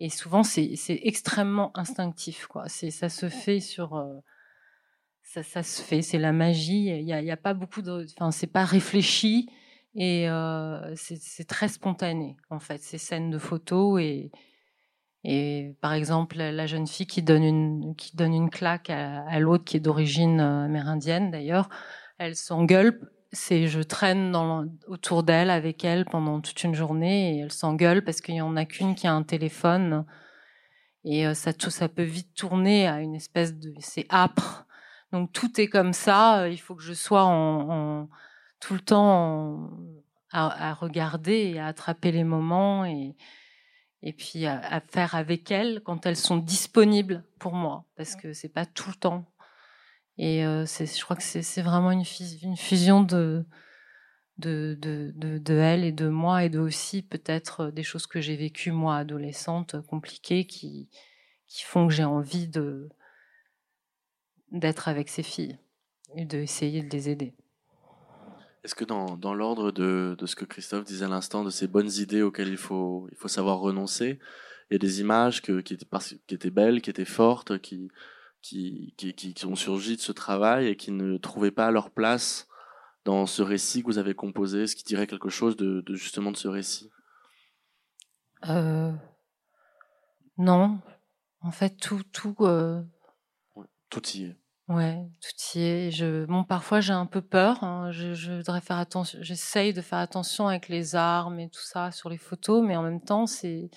Et 0.00 0.08
souvent, 0.08 0.42
c'est 0.42 0.74
extrêmement 0.88 1.70
instinctif. 1.78 2.46
Quoi. 2.46 2.68
Ça 2.68 3.08
se 3.08 3.28
fait 3.28 3.60
sur. 3.60 3.94
Euh, 3.94 4.18
ça, 5.22 5.44
ça, 5.44 5.62
se 5.62 5.80
fait, 5.80 6.02
c'est 6.02 6.18
la 6.18 6.32
magie. 6.32 6.86
Il 6.86 7.04
n'y 7.04 7.30
a, 7.30 7.34
a, 7.34 7.36
pas 7.36 7.54
beaucoup 7.54 7.82
de. 7.82 8.04
Enfin, 8.16 8.32
c'est 8.32 8.48
pas 8.48 8.64
réfléchi 8.64 9.48
et 9.94 10.26
c'est 10.96 11.46
très 11.46 11.68
spontané, 11.68 12.36
en 12.50 12.60
fait, 12.60 12.82
ces 12.82 12.98
scènes 12.98 13.30
de 13.30 13.38
photos. 13.38 14.00
Et, 14.00 14.30
et 15.24 15.76
par 15.80 15.92
exemple, 15.92 16.36
la 16.38 16.66
jeune 16.66 16.86
fille 16.86 17.06
qui 17.06 17.22
donne 17.22 17.44
une, 17.44 17.94
qui 17.96 18.16
donne 18.16 18.34
une 18.34 18.50
claque 18.50 18.90
à, 18.90 19.38
l'autre, 19.38 19.64
qui 19.64 19.76
est 19.76 19.80
d'origine 19.80 20.40
amérindienne 20.40 21.30
d'ailleurs, 21.30 21.68
elle 22.18 22.36
s'engueule 22.36 22.98
c'est 23.34 23.66
je 23.66 23.80
traîne 23.80 24.36
autour 24.86 25.22
d'elle 25.22 25.48
avec 25.48 25.86
elle 25.86 26.04
pendant 26.04 26.42
toute 26.42 26.64
une 26.64 26.74
journée 26.74 27.36
et 27.36 27.38
elle 27.40 27.52
s'engueule 27.52 28.04
parce 28.04 28.20
qu'il 28.20 28.34
y 28.34 28.42
en 28.42 28.56
a 28.56 28.66
qu'une 28.66 28.94
qui 28.94 29.06
a 29.06 29.14
un 29.14 29.22
téléphone 29.22 30.04
et 31.04 31.32
ça 31.32 31.54
tout 31.54 31.70
ça 31.70 31.88
peut 31.88 32.02
vite 32.02 32.34
tourner 32.34 32.86
à 32.86 33.00
une 33.00 33.14
espèce 33.14 33.54
de 33.54 33.72
c'est 33.78 34.06
âpre 34.12 34.66
donc 35.12 35.32
tout 35.32 35.58
est 35.62 35.68
comme 35.68 35.94
ça 35.94 36.46
il 36.50 36.58
faut 36.58 36.74
que 36.74 36.82
je 36.82 36.92
sois 36.92 37.24
en 37.24 38.06
tout 38.62 38.74
le 38.74 38.80
temps 38.80 39.70
à, 40.30 40.70
à, 40.70 40.74
regarder 40.74 41.52
et 41.54 41.58
à 41.58 41.66
attraper 41.66 42.12
les 42.12 42.24
moments 42.24 42.84
et 42.84 43.16
et 44.04 44.12
puis 44.12 44.46
à, 44.46 44.58
à 44.58 44.80
faire 44.80 45.14
avec 45.14 45.50
elles 45.50 45.80
quand 45.84 46.06
elles 46.06 46.16
sont 46.16 46.38
disponibles 46.38 47.24
pour 47.38 47.52
moi 47.52 47.84
parce 47.96 48.16
que 48.16 48.32
c'est 48.32 48.48
pas 48.48 48.66
tout 48.66 48.88
le 48.88 48.96
temps 48.96 49.26
et 50.18 50.44
euh, 50.44 50.66
je 50.66 51.02
crois 51.02 51.16
que 51.16 51.22
c'est 51.22 51.62
vraiment 51.62 51.90
une, 51.90 52.04
une, 52.42 52.56
fusion 52.56 53.02
de, 53.02 53.44
de, 54.38 54.76
de, 54.80 55.12
de, 55.16 55.38
de, 55.38 55.54
elle 55.54 55.84
et 55.84 55.92
de 55.92 56.08
moi, 56.08 56.44
et 56.44 56.50
de 56.50 56.58
aussi 56.58 57.02
peut-être 57.02 57.70
des 57.70 57.82
choses 57.82 58.06
que 58.06 58.20
j'ai 58.20 58.36
vécues, 58.36 58.72
moi, 58.72 58.98
adolescente, 58.98 59.80
compliquées, 59.86 60.46
qui, 60.46 60.90
qui 61.46 61.64
font 61.64 61.88
que 61.88 61.94
j'ai 61.94 62.04
envie 62.04 62.48
de 62.48 62.88
d'être 64.50 64.88
avec 64.88 65.08
ces 65.08 65.22
filles 65.22 65.58
et 66.14 66.26
d'essayer 66.26 66.82
de 66.82 66.90
les 66.90 67.08
aider. 67.08 67.34
Est-ce 68.64 68.74
que 68.74 68.84
dans, 68.84 69.16
dans 69.16 69.34
l'ordre 69.34 69.72
de, 69.72 70.14
de 70.16 70.26
ce 70.26 70.36
que 70.36 70.44
Christophe 70.44 70.84
disait 70.84 71.04
à 71.04 71.08
l'instant, 71.08 71.42
de 71.42 71.50
ces 71.50 71.66
bonnes 71.66 71.90
idées 71.90 72.22
auxquelles 72.22 72.48
il 72.48 72.56
faut, 72.56 73.08
il 73.10 73.16
faut 73.16 73.28
savoir 73.28 73.58
renoncer, 73.58 74.20
il 74.70 74.74
y 74.74 74.76
a 74.76 74.78
des 74.78 75.00
images 75.00 75.42
que, 75.42 75.60
qui, 75.60 75.74
étaient, 75.74 75.86
qui 76.26 76.34
étaient 76.34 76.50
belles, 76.50 76.80
qui 76.80 76.90
étaient 76.90 77.04
fortes, 77.04 77.58
qui, 77.58 77.88
qui, 78.40 78.94
qui, 78.96 79.14
qui, 79.14 79.46
ont 79.46 79.56
surgi 79.56 79.96
de 79.96 80.00
ce 80.00 80.12
travail 80.12 80.68
et 80.68 80.76
qui 80.76 80.92
ne 80.92 81.16
trouvaient 81.18 81.50
pas 81.50 81.70
leur 81.70 81.90
place 81.90 82.48
dans 83.04 83.26
ce 83.26 83.42
récit 83.42 83.82
que 83.82 83.86
vous 83.86 83.98
avez 83.98 84.14
composé 84.14 84.66
Ce 84.66 84.76
qui 84.76 84.84
dirait 84.84 85.06
quelque 85.06 85.28
chose 85.28 85.56
de, 85.56 85.80
de 85.80 85.94
justement 85.94 86.30
de 86.30 86.36
ce 86.36 86.48
récit? 86.48 86.90
Euh, 88.48 88.92
Non. 90.38 90.80
En 91.40 91.50
fait, 91.50 91.76
tout. 91.76 92.02
Tout, 92.12 92.36
euh... 92.40 92.82
tout 93.90 94.06
y 94.10 94.24
est. 94.24 94.36
Ouais, 94.72 95.06
tout 95.20 95.58
y 95.58 95.62
est. 95.62 95.90
Je, 95.90 96.24
parfois 96.44 96.80
j'ai 96.80 96.92
un 96.94 97.04
peu 97.06 97.20
peur. 97.20 97.62
Hein. 97.62 97.90
Je, 97.92 98.36
voudrais 98.36 98.62
faire 98.62 98.78
attention. 98.78 99.18
J'essaye 99.20 99.74
de 99.74 99.82
faire 99.82 99.98
attention 99.98 100.48
avec 100.48 100.68
les 100.68 100.96
armes 100.96 101.38
et 101.40 101.50
tout 101.50 101.62
ça 101.62 101.90
sur 101.90 102.08
les 102.08 102.16
photos, 102.16 102.64
mais 102.66 102.76
en 102.76 102.82
même 102.82 103.02
temps, 103.02 103.26
c'est 103.26 103.70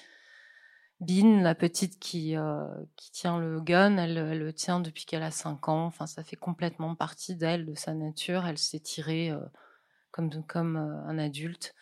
Bin, 1.02 1.42
la 1.42 1.54
petite 1.56 2.00
qui 2.00 2.38
euh, 2.38 2.66
qui 2.96 3.12
tient 3.12 3.40
le 3.40 3.60
gun. 3.60 3.98
Elle, 3.98 4.38
le 4.38 4.54
tient 4.54 4.80
depuis 4.80 5.06
qu'elle 5.06 5.24
a 5.24 5.32
5 5.32 5.68
ans. 5.68 5.86
Enfin, 5.86 6.08
ça 6.08 6.24
fait 6.24 6.38
complètement 6.38 6.96
partie 6.96 7.36
d'elle, 7.36 7.66
de 7.66 7.76
sa 7.76 7.94
nature. 7.94 8.46
Elle 8.46 8.58
s'est 8.58 8.80
tirée 8.80 9.32
euh, 9.32 9.40
comme 10.12 10.30
comme 10.48 10.78
euh, 10.78 11.10
un 11.10 11.18
adulte. 11.18 11.76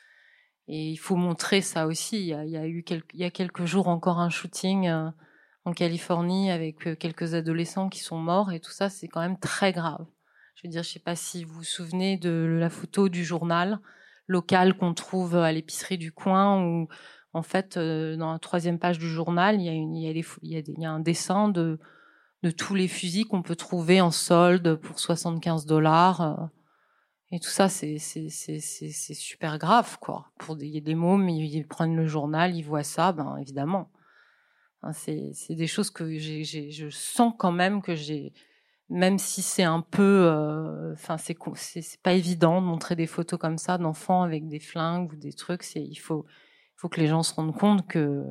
Et 0.67 0.89
il 0.89 0.97
faut 0.97 1.17
montrer 1.17 1.61
ça 1.61 1.85
aussi. 1.87 2.19
Il 2.29 2.49
y 2.49 2.57
a 2.57 2.67
eu 2.67 2.83
quelques, 2.83 3.13
il 3.13 3.19
y 3.19 3.25
a 3.25 3.31
quelques 3.31 3.65
jours 3.65 3.89
encore 3.89 4.19
un 4.19 4.29
shooting 4.29 4.89
en 5.65 5.73
Californie 5.73 6.51
avec 6.51 6.87
euh, 6.87 6.95
quelques 6.95 7.33
adolescents 7.33 7.89
qui 7.89 7.99
sont 7.99 8.17
morts 8.17 8.51
et 8.51 8.59
tout 8.59 8.71
ça, 8.71 8.89
c'est 8.89 9.07
quand 9.07 9.21
même 9.21 9.39
très 9.39 9.71
grave. 9.71 10.05
Je 10.55 10.67
veux 10.67 10.71
dire, 10.71 10.83
je 10.83 10.89
sais 10.89 10.99
pas 10.99 11.15
si 11.15 11.43
vous 11.43 11.55
vous 11.55 11.63
souvenez 11.63 12.17
de 12.17 12.57
la 12.59 12.69
photo 12.69 13.09
du 13.09 13.23
journal 13.23 13.79
local 14.27 14.75
qu'on 14.75 14.93
trouve 14.93 15.35
à 15.35 15.51
l'épicerie 15.51 15.97
du 15.97 16.11
coin 16.11 16.63
où, 16.63 16.87
en 17.33 17.41
fait, 17.41 17.77
euh, 17.77 18.15
dans 18.15 18.31
la 18.31 18.39
troisième 18.39 18.79
page 18.79 18.99
du 18.99 19.09
journal, 19.09 19.59
il 19.59 19.65
y 19.65 20.85
a, 20.85 20.91
un 20.91 20.99
dessin 20.99 21.49
de, 21.49 21.79
tous 22.57 22.75
les 22.75 22.87
fusils 22.87 23.25
qu'on 23.25 23.41
peut 23.41 23.55
trouver 23.55 24.01
en 24.01 24.11
solde 24.11 24.75
pour 24.75 24.99
75 24.99 25.65
dollars. 25.65 26.21
Euh, 26.21 26.45
et 27.31 27.39
tout 27.39 27.49
ça, 27.49 27.67
c'est 27.67 27.97
super 27.97 29.57
grave, 29.57 29.97
quoi. 29.99 30.27
Pour 30.37 30.55
des, 30.55 30.81
des 30.81 30.95
mômes, 30.95 31.27
ils, 31.29 31.55
ils 31.55 31.67
prennent 31.67 31.95
le 31.95 32.05
journal, 32.05 32.55
ils 32.55 32.61
voient 32.61 32.83
ça, 32.83 33.11
ben 33.11 33.37
évidemment. 33.37 33.89
Hein, 34.83 34.93
c'est 34.93 35.33
des 35.49 35.67
choses 35.67 35.89
que 35.89 36.17
je 36.17 36.89
sens 36.89 37.33
quand 37.37 37.51
même 37.51 37.81
que 37.81 37.95
j'ai, 37.95 38.33
même 38.89 39.17
si 39.17 39.41
c'est 39.41 39.63
un 39.63 39.81
peu, 39.81 40.27
euh, 40.27 40.93
enfin 40.93 41.17
c'est 41.17 41.37
pas 42.01 42.13
évident 42.13 42.61
de 42.61 42.67
montrer 42.67 42.95
des 42.95 43.07
photos 43.07 43.39
comme 43.39 43.57
ça 43.57 43.77
d'enfants 43.77 44.23
avec 44.23 44.47
des 44.47 44.59
flingues 44.59 45.13
ou 45.13 45.15
des 45.15 45.33
trucs. 45.33 45.65
Il 45.75 45.95
faut 45.95 46.25
que 46.91 46.99
les 46.99 47.07
gens 47.07 47.23
se 47.23 47.33
rendent 47.33 47.57
compte 47.57 47.87
que 47.87 48.25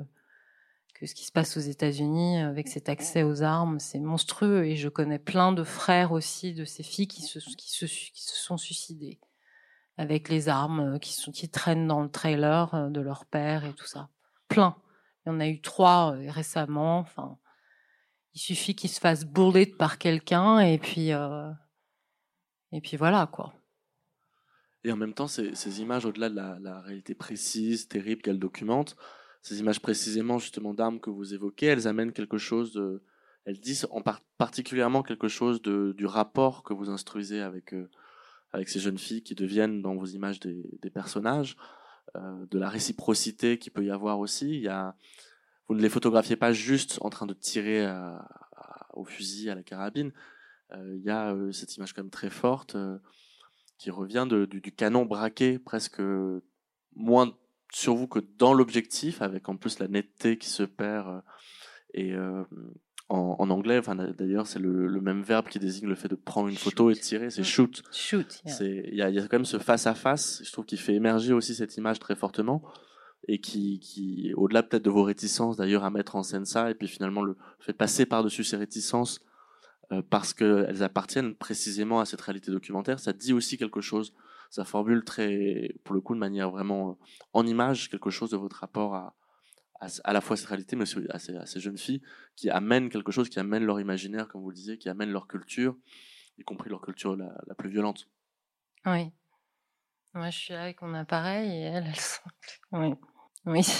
ce 1.04 1.14
qui 1.14 1.24
se 1.24 1.32
passe 1.32 1.56
aux 1.56 1.60
États-Unis 1.60 2.38
avec 2.38 2.68
cet 2.68 2.88
accès 2.88 3.24
aux 3.24 3.42
armes, 3.42 3.80
c'est 3.80 3.98
monstrueux. 3.98 4.66
Et 4.66 4.76
je 4.76 4.88
connais 4.88 5.18
plein 5.18 5.52
de 5.52 5.64
frères 5.64 6.12
aussi 6.12 6.54
de 6.54 6.64
ces 6.64 6.84
filles 6.84 7.08
qui 7.08 7.22
se 7.22 7.40
sont 7.40 8.56
suicidés 8.56 9.18
avec 9.96 10.28
les 10.28 10.48
armes 10.48 10.98
qui 10.98 11.12
sont 11.12 11.32
qui 11.32 11.48
traînent 11.48 11.86
dans 11.86 12.02
le 12.02 12.10
trailer 12.10 12.74
euh, 12.74 12.88
de 12.88 13.00
leur 13.00 13.24
père 13.26 13.64
et 13.64 13.72
tout 13.74 13.86
ça. 13.86 14.08
Plein. 14.48 14.76
Il 15.24 15.28
y 15.28 15.32
en 15.32 15.40
a 15.40 15.48
eu 15.48 15.60
trois 15.60 16.14
euh, 16.14 16.30
récemment. 16.30 16.98
Enfin, 16.98 17.38
il 18.34 18.40
suffit 18.40 18.74
qu'il 18.74 18.90
se 18.90 19.00
fasse 19.00 19.24
bullet 19.24 19.66
par 19.66 19.98
quelqu'un 19.98 20.60
et 20.60 20.78
puis 20.78 21.12
euh, 21.12 21.50
et 22.72 22.80
puis 22.80 22.96
voilà 22.96 23.26
quoi. 23.26 23.52
Et 24.84 24.90
en 24.90 24.96
même 24.96 25.14
temps, 25.14 25.28
ces, 25.28 25.80
images, 25.80 26.06
au-delà 26.06 26.28
de 26.28 26.34
la, 26.34 26.80
réalité 26.80 27.14
précise, 27.14 27.86
terrible 27.86 28.20
qu'elles 28.20 28.40
documentent, 28.40 28.96
ces 29.40 29.60
images 29.60 29.80
précisément 29.80 30.40
justement 30.40 30.74
d'armes 30.74 30.98
que 30.98 31.10
vous 31.10 31.34
évoquez, 31.34 31.66
elles 31.66 31.86
amènent 31.86 32.12
quelque 32.12 32.38
chose 32.38 33.00
elles 33.44 33.58
disent 33.58 33.86
en 33.90 34.02
particulièrement 34.38 35.02
quelque 35.02 35.28
chose 35.28 35.60
du 35.62 36.06
rapport 36.06 36.62
que 36.62 36.72
vous 36.72 36.90
instruisez 36.90 37.40
avec 37.40 37.74
euh, 37.74 37.90
avec 38.52 38.68
ces 38.68 38.80
jeunes 38.80 38.98
filles 38.98 39.22
qui 39.22 39.34
deviennent 39.34 39.80
dans 39.80 39.94
vos 39.94 40.04
images 40.04 40.38
des 40.38 40.90
personnages. 40.90 41.56
Euh, 42.16 42.44
de 42.50 42.58
la 42.58 42.68
réciprocité 42.68 43.58
qui 43.58 43.70
peut 43.70 43.84
y 43.84 43.90
avoir 43.90 44.18
aussi. 44.18 44.50
Il 44.50 44.60
y 44.60 44.68
a, 44.68 44.94
vous 45.66 45.74
ne 45.74 45.80
les 45.80 45.88
photographiez 45.88 46.36
pas 46.36 46.52
juste 46.52 46.98
en 47.00 47.08
train 47.08 47.24
de 47.24 47.32
tirer 47.32 47.90
au 48.92 49.04
fusil, 49.04 49.48
à 49.48 49.54
la 49.54 49.62
carabine. 49.62 50.12
Euh, 50.72 50.96
il 50.96 51.02
y 51.02 51.10
a 51.10 51.32
euh, 51.32 51.52
cette 51.52 51.74
image 51.76 51.94
quand 51.94 52.02
même 52.02 52.10
très 52.10 52.28
forte 52.28 52.76
qui 53.78 53.90
revient 53.90 54.28
du, 54.28 54.60
canon 54.72 55.06
braqué 55.06 55.58
presque 55.58 56.02
moins 56.94 57.34
sur 57.72 57.94
vous 57.94 58.06
que 58.06 58.18
dans 58.18 58.52
l'objectif, 58.52 59.22
avec 59.22 59.48
en 59.48 59.56
plus 59.56 59.78
la 59.78 59.88
netteté 59.88 60.36
qui 60.36 60.50
se 60.50 60.62
perd 60.64 61.22
et 61.94 62.14
en, 63.12 63.36
en 63.38 63.50
anglais, 63.50 63.78
enfin 63.78 63.94
d'ailleurs, 63.94 64.46
c'est 64.46 64.58
le, 64.58 64.86
le, 64.86 65.00
même 65.00 65.22
verbe 65.22 65.48
qui 65.48 65.58
désigne 65.58 65.88
le 65.88 65.94
fait 65.94 66.08
de 66.08 66.14
prendre 66.14 66.48
une 66.48 66.56
photo 66.56 66.90
et 66.90 66.94
de 66.94 66.98
tirer, 66.98 67.30
c'est 67.30 67.42
shoot. 67.42 67.82
Shoot. 67.92 68.42
Il 68.60 68.94
y 68.94 69.02
a, 69.02 69.10
y 69.10 69.18
a, 69.18 69.22
quand 69.22 69.36
même 69.36 69.44
ce 69.44 69.58
face 69.58 69.86
à 69.86 69.94
face. 69.94 70.42
Je 70.44 70.50
trouve 70.50 70.64
qu'il 70.64 70.78
fait 70.78 70.94
émerger 70.94 71.34
aussi 71.34 71.54
cette 71.54 71.76
image 71.76 71.98
très 71.98 72.16
fortement 72.16 72.62
et 73.28 73.38
qui, 73.38 73.78
qui 73.80 74.32
au-delà 74.34 74.62
peut-être 74.62 74.84
de 74.84 74.90
vos 74.90 75.02
réticences 75.02 75.56
d'ailleurs 75.56 75.84
à 75.84 75.90
mettre 75.90 76.16
en 76.16 76.24
scène 76.24 76.44
ça 76.44 76.70
et 76.70 76.74
puis 76.74 76.88
finalement 76.88 77.22
le 77.22 77.36
fait 77.60 77.70
de 77.70 77.76
passer 77.76 78.04
par-dessus 78.04 78.42
ces 78.42 78.56
réticences 78.56 79.20
euh, 79.92 80.02
parce 80.08 80.32
qu'elles 80.32 80.82
appartiennent 80.82 81.34
précisément 81.34 82.00
à 82.00 82.04
cette 82.06 82.20
réalité 82.22 82.50
documentaire, 82.50 82.98
ça 82.98 83.12
dit 83.12 83.32
aussi 83.32 83.58
quelque 83.58 83.80
chose. 83.80 84.14
Ça 84.50 84.64
formule 84.64 85.04
très, 85.04 85.74
pour 85.84 85.94
le 85.94 86.00
coup, 86.00 86.14
de 86.14 86.18
manière 86.20 86.50
vraiment 86.50 86.98
en 87.32 87.46
image, 87.46 87.90
quelque 87.90 88.10
chose 88.10 88.30
de 88.30 88.36
votre 88.36 88.56
rapport 88.56 88.94
à, 88.94 89.14
à, 90.04 90.12
la 90.12 90.20
fois 90.20 90.36
cette 90.36 90.46
réalité, 90.46 90.76
mais 90.76 90.82
aussi 90.82 90.98
à 91.10 91.18
ces, 91.18 91.60
jeunes 91.60 91.78
filles 91.78 92.02
qui 92.36 92.50
amènent 92.50 92.88
quelque 92.88 93.12
chose, 93.12 93.28
qui 93.28 93.38
amènent 93.38 93.64
leur 93.64 93.80
imaginaire, 93.80 94.28
comme 94.28 94.42
vous 94.42 94.50
le 94.50 94.54
disiez, 94.54 94.78
qui 94.78 94.88
amènent 94.88 95.10
leur 95.10 95.26
culture, 95.26 95.76
y 96.38 96.44
compris 96.44 96.70
leur 96.70 96.80
culture 96.80 97.16
la, 97.16 97.54
plus 97.56 97.70
violente. 97.70 98.08
Oui. 98.86 99.10
Moi, 100.14 100.30
je 100.30 100.38
suis 100.38 100.52
là 100.52 100.62
avec 100.62 100.82
mon 100.82 100.94
appareil 100.94 101.50
et 101.50 101.62
elles, 101.62 101.86
elles 101.86 101.96
sont. 101.96 102.22
Oui. 102.72 102.94
Oui. 103.46 103.62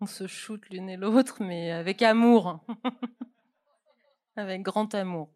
On 0.00 0.06
se 0.06 0.26
shoot 0.26 0.60
l'une 0.70 0.90
et 0.90 0.96
l'autre, 0.96 1.42
mais 1.42 1.70
avec 1.70 2.02
amour. 2.02 2.64
avec 4.36 4.62
grand 4.62 4.94
amour. 4.94 5.30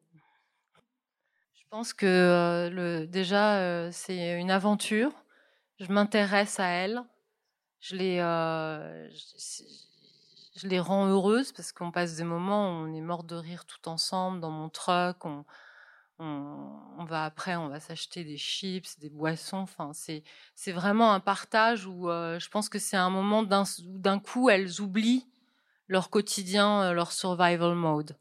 Je 1.54 1.62
pense 1.70 1.92
que 1.92 2.06
euh, 2.06 3.06
déjà, 3.06 3.60
euh, 3.60 3.90
c'est 3.92 4.38
une 4.38 4.50
aventure. 4.50 5.12
Je 5.80 5.92
m'intéresse 5.92 6.60
à 6.60 6.66
elle 6.66 7.02
je 7.88 7.96
les, 7.96 8.18
euh, 8.18 9.09
je, 10.57 10.66
les 10.66 10.81
rends 10.81 11.07
heureuses 11.07 11.53
parce 11.53 11.72
qu'on 11.72 11.92
passe 11.92 12.16
des 12.16 12.25
moments 12.25 12.70
où 12.70 12.87
on 12.87 12.92
est 12.92 13.01
mort 13.01 13.22
de 13.25 13.37
rire 13.37 13.64
tout 13.64 13.88
ensemble 13.88 14.40
dans 14.40 14.51
mon 14.51 14.68
truck. 14.68 15.25
On, 15.25 15.44
on, 16.18 17.05
va 17.05 17.25
après, 17.25 17.57
on 17.57 17.68
va 17.68 17.79
s'acheter 17.79 18.25
des 18.25 18.38
chips, 18.38 18.99
des 18.99 19.11
boissons. 19.11 19.59
Enfin, 19.59 19.92
c'est, 19.92 20.25
c'est 20.55 20.72
vraiment 20.72 21.12
un 21.12 21.20
partage 21.20 21.87
où 21.87 22.11
euh, 22.11 22.38
je 22.40 22.49
pense 22.49 22.68
que 22.68 22.79
c'est 22.79 22.96
un 22.96 23.11
moment 23.11 23.42
d'un, 23.42 23.64
d'un 23.85 24.18
coup 24.18 24.51
elles 24.51 24.81
oublient 24.81 25.27
leur 25.88 26.11
quotidien, 26.11 26.83
euh, 26.83 26.92
leur 26.92 27.12
survival 27.12 27.75
mode. 27.75 28.16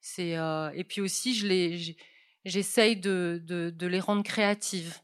C'est 0.00 0.36
et 0.74 0.84
puis 0.84 1.00
aussi 1.00 1.34
je 1.34 1.48
les, 1.48 1.96
j'essaye 2.44 2.96
de, 2.96 3.42
de 3.44 3.86
les 3.88 3.98
rendre 3.98 4.22
créatives. 4.22 5.00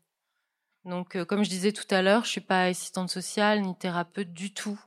Donc, 0.84 1.14
euh, 1.14 1.24
comme 1.24 1.44
je 1.44 1.50
disais 1.50 1.72
tout 1.72 1.86
à 1.90 2.02
l'heure, 2.02 2.24
je 2.24 2.30
suis 2.30 2.40
pas 2.40 2.64
assistante 2.64 3.10
sociale 3.10 3.62
ni 3.62 3.76
thérapeute 3.76 4.32
du 4.32 4.52
tout, 4.52 4.80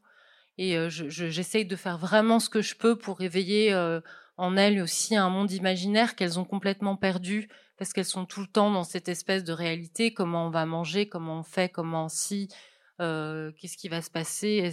et 0.58 0.78
euh, 0.78 0.90
j'essaye 0.90 1.64
je, 1.64 1.70
de 1.70 1.76
faire 1.76 1.98
vraiment 1.98 2.40
ce 2.40 2.50
que 2.50 2.62
je 2.62 2.76
peux 2.76 2.98
pour 2.98 3.18
réveiller 3.18 3.74
euh, 3.74 4.02
en 4.38 4.58
elles 4.58 4.82
aussi 4.82 5.16
un 5.16 5.30
monde 5.30 5.52
imaginaire 5.52 6.16
qu'elles 6.16 6.40
ont 6.40 6.46
complètement 6.46 6.98
perdu 6.98 7.50
parce 7.78 7.94
qu'elles 7.94 8.06
sont 8.06 8.26
tout 8.26 8.42
le 8.42 8.48
temps 8.48 8.72
dans 8.72 8.84
cette 8.84 9.10
espèce 9.10 9.44
de 9.44 9.52
réalité. 9.52 10.14
Comment 10.14 10.48
on 10.48 10.50
va 10.50 10.66
manger, 10.66 11.08
comment 11.08 11.40
on 11.40 11.44
fait, 11.44 11.70
comment 11.70 12.08
si, 12.08 12.48
qu'est-ce 13.00 13.78
qui 13.78 13.90
va 13.90 14.02
se 14.02 14.10
passer, 14.10 14.72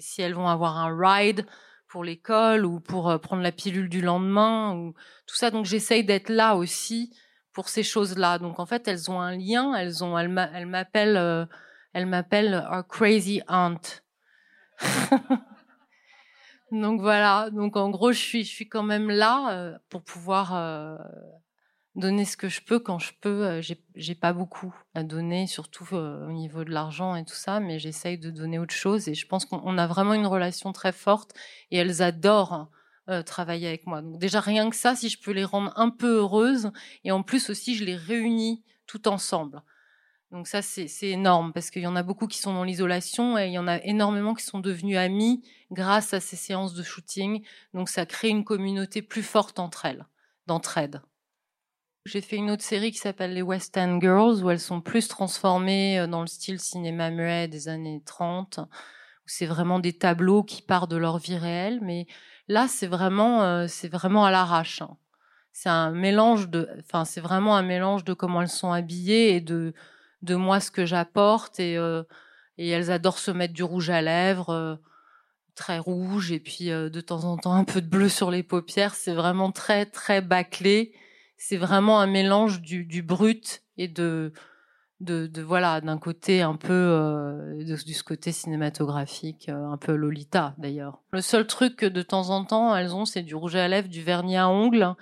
si 0.00 0.22
elles 0.22 0.32
vont 0.32 0.48
avoir 0.48 0.78
un 0.78 0.96
ride 0.98 1.44
pour 1.86 2.04
l'école 2.04 2.64
ou 2.64 2.80
pour 2.80 3.20
prendre 3.20 3.42
la 3.42 3.52
pilule 3.52 3.90
du 3.90 4.00
lendemain 4.00 4.74
ou 4.76 4.94
tout 5.26 5.36
ça? 5.36 5.50
Donc 5.50 5.66
j'essaye 5.66 6.04
d'être 6.04 6.30
là 6.30 6.56
aussi 6.56 7.12
pour 7.58 7.68
ces 7.68 7.82
choses-là. 7.82 8.38
Donc 8.38 8.60
en 8.60 8.66
fait, 8.66 8.86
elles 8.86 9.10
ont 9.10 9.20
un 9.20 9.36
lien. 9.36 9.74
Elles 9.74 10.04
ont, 10.04 10.16
elles 10.16 10.28
m'appellent, 10.28 11.16
euh, 11.16 11.44
elles 11.92 12.06
m'appellent 12.06 12.64
our 12.70 12.86
crazy 12.86 13.42
aunt. 13.48 13.80
donc 16.70 17.00
voilà. 17.00 17.50
Donc 17.50 17.76
en 17.76 17.90
gros, 17.90 18.12
je 18.12 18.20
suis, 18.20 18.44
je 18.44 18.48
suis 18.54 18.68
quand 18.68 18.84
même 18.84 19.10
là 19.10 19.50
euh, 19.50 19.76
pour 19.88 20.04
pouvoir 20.04 20.54
euh, 20.54 20.96
donner 21.96 22.24
ce 22.24 22.36
que 22.36 22.48
je 22.48 22.60
peux 22.62 22.78
quand 22.78 23.00
je 23.00 23.10
peux. 23.20 23.44
Euh, 23.44 23.60
j'ai, 23.96 24.14
pas 24.14 24.32
beaucoup 24.32 24.72
à 24.94 25.02
donner, 25.02 25.48
surtout 25.48 25.88
euh, 25.96 26.28
au 26.28 26.30
niveau 26.30 26.62
de 26.62 26.70
l'argent 26.70 27.16
et 27.16 27.24
tout 27.24 27.34
ça, 27.34 27.58
mais 27.58 27.80
j'essaye 27.80 28.18
de 28.18 28.30
donner 28.30 28.60
autre 28.60 28.74
chose. 28.74 29.08
Et 29.08 29.14
je 29.14 29.26
pense 29.26 29.44
qu'on 29.44 29.78
a 29.78 29.86
vraiment 29.88 30.14
une 30.14 30.28
relation 30.28 30.72
très 30.72 30.92
forte. 30.92 31.34
Et 31.72 31.78
elles 31.78 32.02
adorent 32.02 32.70
euh, 33.08 33.22
travailler 33.22 33.68
avec 33.68 33.86
moi. 33.86 34.02
Donc 34.02 34.18
déjà 34.18 34.40
rien 34.40 34.70
que 34.70 34.76
ça, 34.76 34.94
si 34.94 35.08
je 35.08 35.20
peux 35.20 35.32
les 35.32 35.44
rendre 35.44 35.72
un 35.76 35.90
peu 35.90 36.18
heureuses, 36.18 36.70
et 37.04 37.12
en 37.12 37.22
plus 37.22 37.50
aussi 37.50 37.74
je 37.74 37.84
les 37.84 37.96
réunis 37.96 38.62
tout 38.86 39.08
ensemble. 39.08 39.62
Donc 40.30 40.46
ça 40.46 40.60
c'est 40.60 40.88
énorme 41.02 41.52
parce 41.54 41.70
qu'il 41.70 41.82
y 41.82 41.86
en 41.86 41.96
a 41.96 42.02
beaucoup 42.02 42.26
qui 42.26 42.38
sont 42.38 42.52
dans 42.52 42.64
l'isolation 42.64 43.38
et 43.38 43.46
il 43.46 43.52
y 43.52 43.58
en 43.58 43.66
a 43.66 43.82
énormément 43.82 44.34
qui 44.34 44.44
sont 44.44 44.60
devenus 44.60 44.98
amis 44.98 45.42
grâce 45.70 46.12
à 46.12 46.20
ces 46.20 46.36
séances 46.36 46.74
de 46.74 46.82
shooting. 46.82 47.42
Donc 47.72 47.88
ça 47.88 48.04
crée 48.04 48.28
une 48.28 48.44
communauté 48.44 49.00
plus 49.00 49.22
forte 49.22 49.58
entre 49.58 49.86
elles, 49.86 50.06
d'entraide. 50.46 51.00
J'ai 52.04 52.20
fait 52.20 52.36
une 52.36 52.50
autre 52.50 52.62
série 52.62 52.90
qui 52.90 52.98
s'appelle 52.98 53.32
les 53.32 53.42
West 53.42 53.76
End 53.78 53.98
Girls 54.00 54.42
où 54.42 54.50
elles 54.50 54.60
sont 54.60 54.80
plus 54.82 55.08
transformées 55.08 55.98
euh, 55.98 56.06
dans 56.06 56.20
le 56.20 56.26
style 56.26 56.60
cinéma 56.60 57.10
muet 57.10 57.48
des 57.48 57.68
années 57.68 58.02
30 58.04 58.58
où 58.58 59.26
c'est 59.26 59.46
vraiment 59.46 59.78
des 59.78 59.94
tableaux 59.94 60.42
qui 60.42 60.60
partent 60.60 60.90
de 60.90 60.96
leur 60.96 61.18
vie 61.18 61.36
réelle 61.36 61.80
mais 61.82 62.06
Là, 62.48 62.66
c'est 62.68 62.86
vraiment, 62.86 63.68
c'est 63.68 63.88
vraiment 63.88 64.24
à 64.24 64.30
l'arrache. 64.30 64.82
Hein. 64.82 64.96
C'est 65.52 65.68
un 65.68 65.90
mélange 65.90 66.48
de, 66.48 66.68
enfin, 66.80 67.04
c'est 67.04 67.20
vraiment 67.20 67.56
un 67.56 67.62
mélange 67.62 68.04
de 68.04 68.14
comment 68.14 68.42
elles 68.42 68.48
sont 68.48 68.72
habillées 68.72 69.34
et 69.36 69.40
de, 69.40 69.74
de 70.22 70.34
moi 70.34 70.60
ce 70.60 70.70
que 70.70 70.86
j'apporte 70.86 71.60
et, 71.60 71.74
et 72.58 72.68
elles 72.68 72.90
adorent 72.90 73.18
se 73.18 73.30
mettre 73.30 73.54
du 73.54 73.62
rouge 73.62 73.90
à 73.90 74.00
lèvres 74.00 74.80
très 75.58 75.78
rouge 75.78 76.30
et 76.30 76.38
puis 76.38 76.66
de 76.68 77.00
temps 77.00 77.24
en 77.24 77.36
temps 77.36 77.54
un 77.54 77.64
peu 77.64 77.80
de 77.82 77.88
bleu 77.88 78.08
sur 78.08 78.30
les 78.30 78.44
paupières. 78.44 78.94
C'est 78.94 79.14
vraiment 79.14 79.50
très 79.50 79.84
très 79.84 80.22
bâclé. 80.22 80.94
C'est 81.36 81.56
vraiment 81.56 82.00
un 82.00 82.06
mélange 82.06 82.60
du, 82.60 82.84
du 82.84 83.02
brut 83.02 83.62
et 83.76 83.88
de 83.88 84.32
de, 85.00 85.26
de 85.26 85.42
voilà 85.42 85.80
d'un 85.80 85.98
côté 85.98 86.42
un 86.42 86.56
peu 86.56 86.72
euh, 86.72 87.64
de, 87.64 87.76
ce 87.76 88.02
côté 88.02 88.32
cinématographique 88.32 89.48
un 89.48 89.76
peu 89.76 89.94
Lolita 89.94 90.54
d'ailleurs. 90.58 90.98
Le 91.12 91.20
seul 91.20 91.46
truc 91.46 91.76
que 91.76 91.86
de 91.86 92.02
temps 92.02 92.30
en 92.30 92.44
temps 92.44 92.74
elles 92.74 92.94
ont 92.94 93.04
c'est 93.04 93.22
du 93.22 93.34
rouge 93.34 93.56
à 93.56 93.68
lèvres, 93.68 93.88
du 93.88 94.02
vernis 94.02 94.36
à 94.36 94.48
ongles 94.48 94.94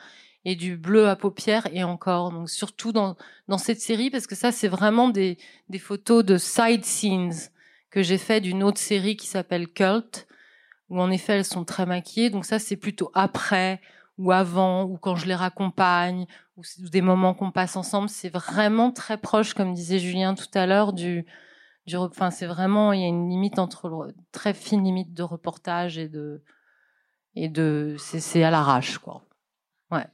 et 0.44 0.54
du 0.54 0.76
bleu 0.76 1.08
à 1.08 1.16
paupières 1.16 1.66
et 1.72 1.82
encore. 1.82 2.30
Donc 2.30 2.50
surtout 2.50 2.92
dans 2.92 3.16
dans 3.48 3.58
cette 3.58 3.80
série 3.80 4.10
parce 4.10 4.26
que 4.26 4.34
ça 4.34 4.52
c'est 4.52 4.68
vraiment 4.68 5.08
des 5.08 5.38
des 5.70 5.78
photos 5.78 6.24
de 6.24 6.36
side 6.36 6.84
scenes 6.84 7.50
que 7.90 8.02
j'ai 8.02 8.18
fait 8.18 8.40
d'une 8.42 8.62
autre 8.62 8.78
série 8.78 9.16
qui 9.16 9.26
s'appelle 9.26 9.68
Cult 9.68 10.26
où 10.90 11.00
en 11.00 11.10
effet 11.10 11.34
elles 11.34 11.44
sont 11.44 11.64
très 11.64 11.86
maquillées. 11.86 12.28
Donc 12.28 12.44
ça 12.44 12.58
c'est 12.58 12.76
plutôt 12.76 13.10
après 13.14 13.80
ou 14.18 14.32
avant 14.32 14.84
ou 14.84 14.96
quand 14.96 15.16
je 15.16 15.26
les 15.26 15.34
raccompagne 15.34 16.26
ou, 16.56 16.62
des 16.88 17.02
moments 17.02 17.34
qu'on 17.34 17.50
passe 17.50 17.76
ensemble. 17.76 18.08
C'est 18.08 18.30
vraiment 18.30 18.92
très 18.92 19.18
proche, 19.18 19.54
comme 19.54 19.74
disait 19.74 19.98
Julien 19.98 20.34
tout 20.34 20.46
à 20.54 20.66
l'heure, 20.66 20.92
du, 20.92 21.26
du. 21.86 21.96
Enfin, 21.96 22.30
c'est 22.30 22.46
vraiment 22.46 22.92
il 22.92 23.00
y 23.00 23.04
a 23.04 23.08
une 23.08 23.28
limite 23.28 23.58
entre 23.58 24.12
très 24.32 24.54
fine 24.54 24.84
limite 24.84 25.12
de 25.12 25.22
reportage 25.22 25.98
et 25.98 26.08
de 26.08 26.42
et 27.34 27.48
de 27.48 27.96
c'est 27.98 28.42
à 28.42 28.50
l'arrache 28.50 28.98
quoi. 28.98 29.22
Ouais, 29.90 30.06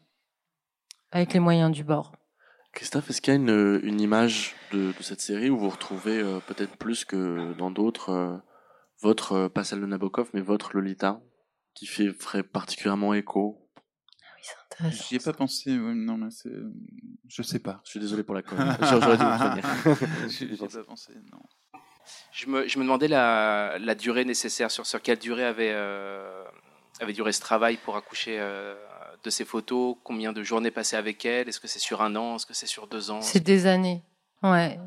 avec 1.12 1.32
les 1.32 1.40
moyens 1.40 1.70
du 1.70 1.84
bord. 1.84 2.12
Christophe, 2.72 3.10
est-ce 3.10 3.20
qu'il 3.20 3.34
y 3.34 3.36
a 3.36 3.40
une, 3.40 3.80
une 3.82 4.00
image 4.00 4.54
de, 4.72 4.92
de, 4.96 5.02
cette 5.02 5.20
série 5.20 5.50
où 5.50 5.58
vous 5.58 5.68
retrouvez 5.68 6.18
euh, 6.20 6.40
peut-être 6.40 6.74
plus 6.78 7.04
que 7.04 7.52
dans 7.58 7.70
d'autres 7.70 8.08
euh, 8.08 8.38
votre, 9.02 9.32
euh, 9.32 9.48
pas 9.48 9.64
celle 9.64 9.80
de 9.80 9.86
Nabokov, 9.86 10.30
mais 10.32 10.40
votre 10.40 10.74
Lolita, 10.74 11.20
qui 11.74 11.86
fait, 11.86 12.12
ferait 12.12 12.42
particulièrement 12.42 13.12
écho 13.12 13.58
ah 14.24 14.34
oui, 14.36 14.42
c'est 14.42 14.54
intéressant. 14.61 14.61
J'y 14.90 15.16
ai 15.16 15.18
pas 15.18 15.32
pensé, 15.32 15.70
non, 15.70 16.16
mais 16.16 16.30
c'est. 16.30 16.50
Je 17.28 17.42
sais 17.42 17.58
pas. 17.58 17.80
Je 17.84 17.90
suis 17.90 18.00
désolé 18.00 18.22
pour 18.22 18.34
la 18.34 18.42
conne. 18.42 18.76
J'aurais 18.82 19.16
dû 19.16 19.24
vous 19.24 20.28
J'y 20.28 20.44
ai 20.44 20.56
pas 20.56 20.84
pensé, 20.84 21.12
non. 21.32 21.40
Je 22.32 22.46
me, 22.46 22.66
je 22.66 22.78
me 22.78 22.84
demandais 22.84 23.08
la, 23.08 23.78
la, 23.78 23.94
durée 23.94 24.24
nécessaire, 24.24 24.70
sur, 24.70 24.86
sur 24.86 25.00
quelle 25.00 25.18
durée 25.18 25.44
avait, 25.44 25.72
euh, 25.72 26.44
avait 27.00 27.12
duré 27.12 27.32
ce 27.32 27.40
travail 27.40 27.76
pour 27.76 27.96
accoucher 27.96 28.38
euh, 28.40 28.74
de 29.22 29.30
ces 29.30 29.44
photos, 29.44 29.96
combien 30.02 30.32
de 30.32 30.42
journées 30.42 30.72
passées 30.72 30.96
avec 30.96 31.24
elle, 31.24 31.48
est-ce 31.48 31.60
que 31.60 31.68
c'est 31.68 31.78
sur 31.78 32.02
un 32.02 32.16
an, 32.16 32.36
est-ce 32.36 32.46
que 32.46 32.54
c'est 32.54 32.66
sur 32.66 32.88
deux 32.88 33.12
ans 33.12 33.20
C'est 33.20 33.44
des 33.44 33.66
années, 33.66 34.02
ouais. 34.42 34.80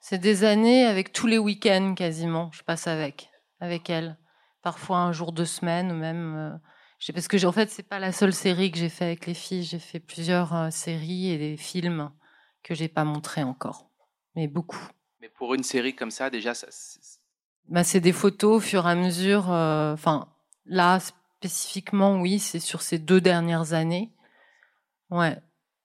C'est 0.00 0.18
des 0.18 0.42
années 0.42 0.84
avec 0.84 1.12
tous 1.12 1.28
les 1.28 1.38
week-ends 1.38 1.94
quasiment, 1.94 2.50
je 2.52 2.64
passe 2.64 2.88
avec 2.88 3.30
avec 3.62 3.88
elle. 3.88 4.18
Parfois 4.62 4.98
un 4.98 5.12
jour, 5.12 5.32
deux 5.32 5.46
semaines, 5.46 5.92
ou 5.92 5.94
même. 5.94 6.34
Euh, 6.36 6.56
parce 7.10 7.26
que 7.26 7.44
en 7.44 7.52
fait, 7.52 7.70
c'est 7.70 7.82
pas 7.82 7.98
la 7.98 8.12
seule 8.12 8.32
série 8.32 8.70
que 8.70 8.78
j'ai 8.78 8.88
fait 8.88 9.04
avec 9.04 9.26
les 9.26 9.34
filles. 9.34 9.64
J'ai 9.64 9.80
fait 9.80 9.98
plusieurs 9.98 10.54
euh, 10.54 10.70
séries 10.70 11.30
et 11.30 11.38
des 11.38 11.56
films 11.56 12.12
que 12.62 12.74
j'ai 12.74 12.88
pas 12.88 13.02
montrés 13.02 13.42
encore, 13.42 13.90
mais 14.36 14.46
beaucoup. 14.46 14.88
Mais 15.20 15.28
pour 15.28 15.54
une 15.54 15.64
série 15.64 15.96
comme 15.96 16.12
ça, 16.12 16.30
déjà, 16.30 16.54
ça. 16.54 16.68
Bah, 17.68 17.82
c'est 17.82 18.00
des 18.00 18.12
photos 18.12 18.58
au 18.58 18.60
fur 18.60 18.86
et 18.86 18.90
à 18.90 18.94
mesure. 18.94 19.50
Euh, 19.50 19.94
enfin, 19.94 20.28
là 20.64 21.00
spécifiquement, 21.00 22.20
oui, 22.20 22.38
c'est 22.38 22.60
sur 22.60 22.82
ces 22.82 22.98
deux 22.98 23.20
dernières 23.20 23.72
années. 23.72 24.12
Ouais, 25.10 25.36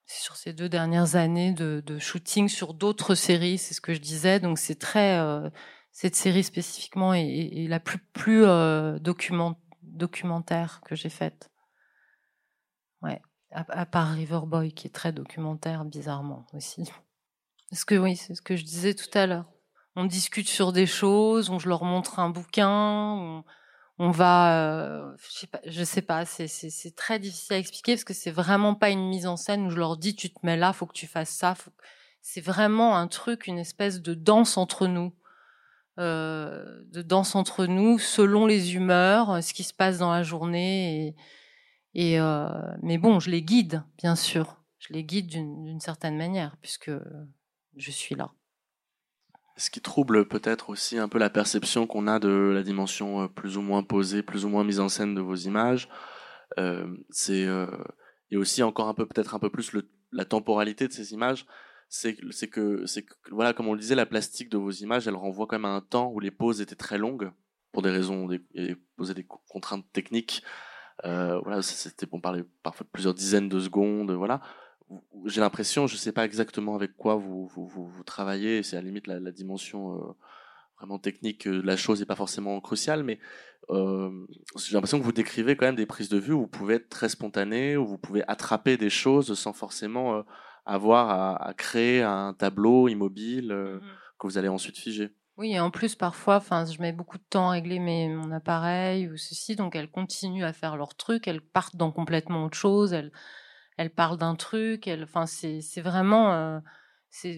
c'est 0.06 0.22
sur 0.22 0.36
ces 0.36 0.54
deux 0.54 0.70
dernières 0.70 1.16
années 1.16 1.52
de, 1.52 1.82
de 1.84 1.98
shooting 1.98 2.48
sur 2.48 2.76
d'autres 2.76 3.16
séries, 3.16 3.58
c'est 3.58 3.74
ce 3.74 3.82
que 3.82 3.96
je 3.96 4.00
disais. 4.00 4.40
Donc 4.40 4.60
c'est 4.60 4.78
très 4.78 5.20
cette 5.98 6.16
série 6.16 6.44
spécifiquement 6.44 7.16
est, 7.16 7.66
la 7.68 7.80
plus, 7.80 7.98
plus 7.98 8.46
euh, 8.46 9.00
document, 9.98 10.40
documentaire 10.40 10.82
que 10.86 10.96
j'ai 10.96 11.10
faite. 11.10 11.52
Ouais, 13.02 13.22
à, 13.52 13.86
part 13.86 14.12
Riverboy 14.14 14.72
qui 14.72 14.88
est 14.88 14.92
très 14.92 15.12
documentaire 15.12 15.86
bizarrement 15.86 16.48
aussi. 16.54 16.90
Parce 17.70 17.86
que 17.86 17.96
oui, 17.96 18.16
c'est 18.16 18.36
ce 18.36 18.42
que 18.42 18.56
je 18.56 18.64
disais 18.64 18.94
tout 18.94 19.10
à 19.14 19.28
l'heure. 19.28 19.46
On 19.96 20.06
discute 20.06 20.48
sur 20.48 20.72
des 20.72 20.86
choses, 20.86 21.50
on, 21.50 21.60
je 21.60 21.68
leur 21.68 21.84
montre 21.84 22.20
un 22.20 22.30
bouquin, 22.30 23.44
on, 23.98 24.12
va, 24.12 24.60
euh, 24.62 25.16
je 25.18 25.32
sais 25.32 25.48
pas, 25.48 25.60
sais 25.86 26.02
pas 26.02 26.26
c'est 26.26 26.96
très 26.96 27.20
difficile 27.20 27.56
à 27.56 27.60
expliquer 27.60 27.96
parce 27.96 28.04
que 28.04 28.14
c'est 28.14 28.32
vraiment 28.32 28.76
pas 28.76 28.92
une 28.92 29.08
mise 29.08 29.26
en 29.26 29.38
scène 29.38 29.66
où 29.66 29.70
je 29.72 29.78
leur 29.78 29.98
dis 29.98 30.16
tu 30.16 30.30
te 30.32 30.46
mets 30.46 30.58
là, 30.58 30.72
faut 30.72 30.86
que 30.86 30.94
tu 30.94 31.08
fasses 31.08 31.32
ça. 31.32 31.56
C'est 32.22 32.42
vraiment 32.42 32.96
un 32.96 33.08
truc, 33.08 33.48
une 33.48 33.58
espèce 33.58 34.02
de 34.02 34.14
danse 34.14 34.58
entre 34.58 34.88
nous 34.88 35.14
euh, 36.00 36.84
de 36.92 37.02
danse 37.02 37.36
entre 37.36 37.66
nous 37.66 37.98
selon 37.98 38.46
les 38.46 38.76
humeurs, 38.76 39.44
ce 39.44 39.54
qui 39.54 39.64
se 39.64 39.74
passe 39.74 39.98
dans 39.98 40.12
la 40.12 40.24
journée. 40.24 41.16
Et, 41.96 42.20
euh, 42.20 42.50
mais 42.84 42.98
bon, 42.98 43.20
je 43.20 43.32
les 43.32 43.42
guide, 43.42 43.84
bien 43.98 44.16
sûr. 44.16 44.62
Je 44.78 44.94
les 44.94 45.04
guide 45.04 45.28
d'une 45.28 45.80
certaine 45.80 46.16
manière, 46.16 46.56
puisque 46.62 46.92
je 47.76 47.92
suis 47.92 48.16
là. 48.16 48.32
Ce 49.56 49.72
qui 49.72 49.82
trouble 49.82 50.28
peut-être 50.28 50.70
aussi 50.70 51.00
un 51.00 51.10
peu 51.10 51.18
la 51.18 51.32
perception 51.32 51.88
qu'on 51.88 52.06
a 52.06 52.20
de 52.20 52.52
la 52.54 52.62
dimension 52.62 53.24
euh, 53.24 53.28
plus 53.28 53.58
ou 53.58 53.62
moins 53.62 53.82
posée, 53.82 54.22
plus 54.22 54.46
ou 54.46 54.50
moins 54.50 54.64
mise 54.64 54.80
en 54.80 54.90
scène 54.90 55.16
de 55.16 55.22
vos 55.22 55.36
images, 55.36 55.90
c'est 57.10 57.48
et 58.30 58.38
aussi 58.38 58.64
encore 58.64 58.88
un 58.88 58.94
peu 58.94 59.06
peut-être 59.06 59.36
un 59.36 59.40
peu 59.40 59.50
plus 59.50 59.72
la 60.12 60.26
temporalité 60.26 60.88
de 60.88 60.94
ces 60.94 61.14
images 61.14 61.46
c'est 61.90 62.16
que 62.50 62.86
voilà 63.32 63.54
comme 63.54 63.68
on 63.68 63.74
le 63.74 63.80
disait 63.80 63.96
la 63.96 64.06
plastique 64.06 64.50
de 64.50 64.58
vos 64.58 64.72
images 64.72 65.08
elle 65.08 65.16
renvoie 65.16 65.48
quand 65.48 65.58
même 65.58 65.66
à 65.66 65.76
un 65.76 65.82
temps 65.82 66.12
où 66.12 66.20
les 66.20 66.32
poses 66.32 66.62
étaient 66.62 66.76
très 66.76 66.98
longues 66.98 67.32
pour 67.72 67.82
des 67.82 67.90
raisons 67.90 68.28
des, 68.28 68.42
poser 68.96 69.14
des 69.14 69.26
contraintes 69.26 69.86
techniques. 69.94 70.44
Euh, 71.06 71.40
voilà 71.42 71.62
c'était 71.62 72.08
on 72.12 72.20
parlait 72.20 72.44
parfois 72.64 72.84
de 72.84 72.90
plusieurs 72.90 73.14
dizaines 73.14 73.50
de 73.50 73.60
secondes 73.60 74.12
voilà. 74.12 74.42
J'ai 75.26 75.42
l'impression 75.42 75.86
je 75.86 75.96
sais 75.96 76.12
pas 76.12 76.26
exactement 76.26 76.76
avec 76.76 76.96
quoi 76.98 77.16
vous 77.16 77.48
vous, 77.48 78.04
travaillez 78.06 78.64
c'est 78.64 78.78
à 78.78 78.82
la 78.82 78.88
limite 78.88 79.08
la, 79.08 79.32
dimension 79.32 79.96
euh, 79.96 80.14
vraiment 80.78 80.98
technique 80.98 81.48
de 81.48 81.62
la 81.62 81.78
chose 81.78 82.00
n'est 82.00 82.06
pas 82.06 82.16
forcément 82.16 82.60
cruciale 82.62 83.04
mais 83.04 83.20
euh, 83.70 84.10
j'ai 84.56 84.74
l'impression 84.74 84.98
que 84.98 85.04
vous 85.04 85.12
décrivez 85.12 85.58
quand 85.58 85.66
même 85.66 85.76
des 85.76 85.86
prises 85.86 86.10
de 86.10 86.18
vue 86.18 86.34
où 86.34 86.42
vous 86.42 86.48
pouvez 86.48 86.76
être 86.76 86.90
très 86.90 87.10
spontané 87.10 87.76
où 87.76 87.86
vous 87.86 87.98
pouvez 87.98 88.24
attraper 88.28 88.78
des 88.78 88.90
choses 88.90 89.38
sans 89.38 89.54
forcément 89.54 90.16
euh, 90.16 90.22
avoir 90.68 91.10
à, 91.10 91.48
à, 91.48 91.54
créer 91.54 92.04
un 92.04 92.34
tableau 92.34 92.88
immobile 92.88 93.52
euh, 93.52 93.78
mmh 93.78 93.82
que 94.18 94.28
vous 94.28 94.38
allez 94.38 94.48
ensuite 94.48 94.78
figer. 94.78 95.12
Oui, 95.38 95.54
et 95.54 95.60
en 95.60 95.70
plus, 95.70 95.96
parfois, 95.96 96.40
je 96.40 96.82
mets 96.82 96.92
beaucoup 96.92 97.20
de 97.20 97.24
temps 97.30 97.50
à 97.50 97.52
régler 97.52 97.80
mes, 97.80 98.10
mon 98.10 98.32
appareil 98.32 99.08
ou 99.08 99.18
ceci, 99.18 99.56
donc 99.56 99.76
elles 99.76 99.92
continuent 99.92 100.44
à 100.44 100.54
faire 100.54 100.76
leur 100.76 100.96
truc, 100.96 101.28
elles 101.28 101.42
partent 101.42 101.76
dans 101.76 101.92
complètement 101.92 102.46
autre 102.46 102.58
chose, 102.58 102.94
elles, 102.94 103.12
elles 103.78 103.92
parlent 103.92 104.18
d'un 104.18 104.36
truc, 104.36 104.88
elles, 104.88 105.08
c'est, 105.28 105.82
vraiment, 105.82 106.34
euh, 106.34 106.60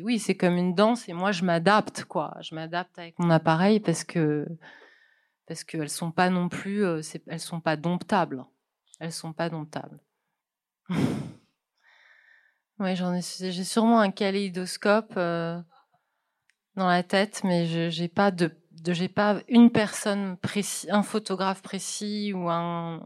oui, 0.01 0.19
c'est 0.19 0.37
comme 0.37 0.55
une 0.55 0.73
danse, 0.73 1.09
et 1.09 1.13
moi, 1.13 1.33
je 1.33 1.43
m'adapte, 1.43 2.05
quoi. 2.05 2.37
Je 2.39 2.55
m'adapte 2.55 2.97
avec 2.97 3.19
mon 3.19 3.29
appareil 3.29 3.81
parce 3.81 4.05
que, 4.05 4.47
parce 5.45 5.65
qu'elles 5.65 5.89
sont 5.89 6.11
pas 6.11 6.29
non 6.29 6.47
plus, 6.47 6.85
euh, 6.85 7.01
elles 7.27 7.41
sont 7.41 7.59
pas 7.59 7.75
domptables. 7.75 8.45
Elles 9.01 9.11
sont 9.11 9.33
pas 9.33 9.49
domptables. 9.49 9.99
Oui, 12.79 12.95
j'en 12.95 13.13
ai, 13.13 13.21
j'ai 13.21 13.63
sûrement 13.65 13.99
un 13.99 14.09
kaléidoscope 14.09 15.13
euh, 15.17 15.59
dans 16.75 16.87
la 16.87 17.03
tête, 17.03 17.41
mais 17.43 17.65
je 17.65 17.89
j'ai 17.89 18.07
pas 18.07 19.41
une 19.49 19.69
personne 19.69 20.37
précis, 20.37 20.87
un 20.89 21.03
photographe 21.03 21.61
précis 21.61 22.31
ou 22.33 22.49
un, 22.49 23.01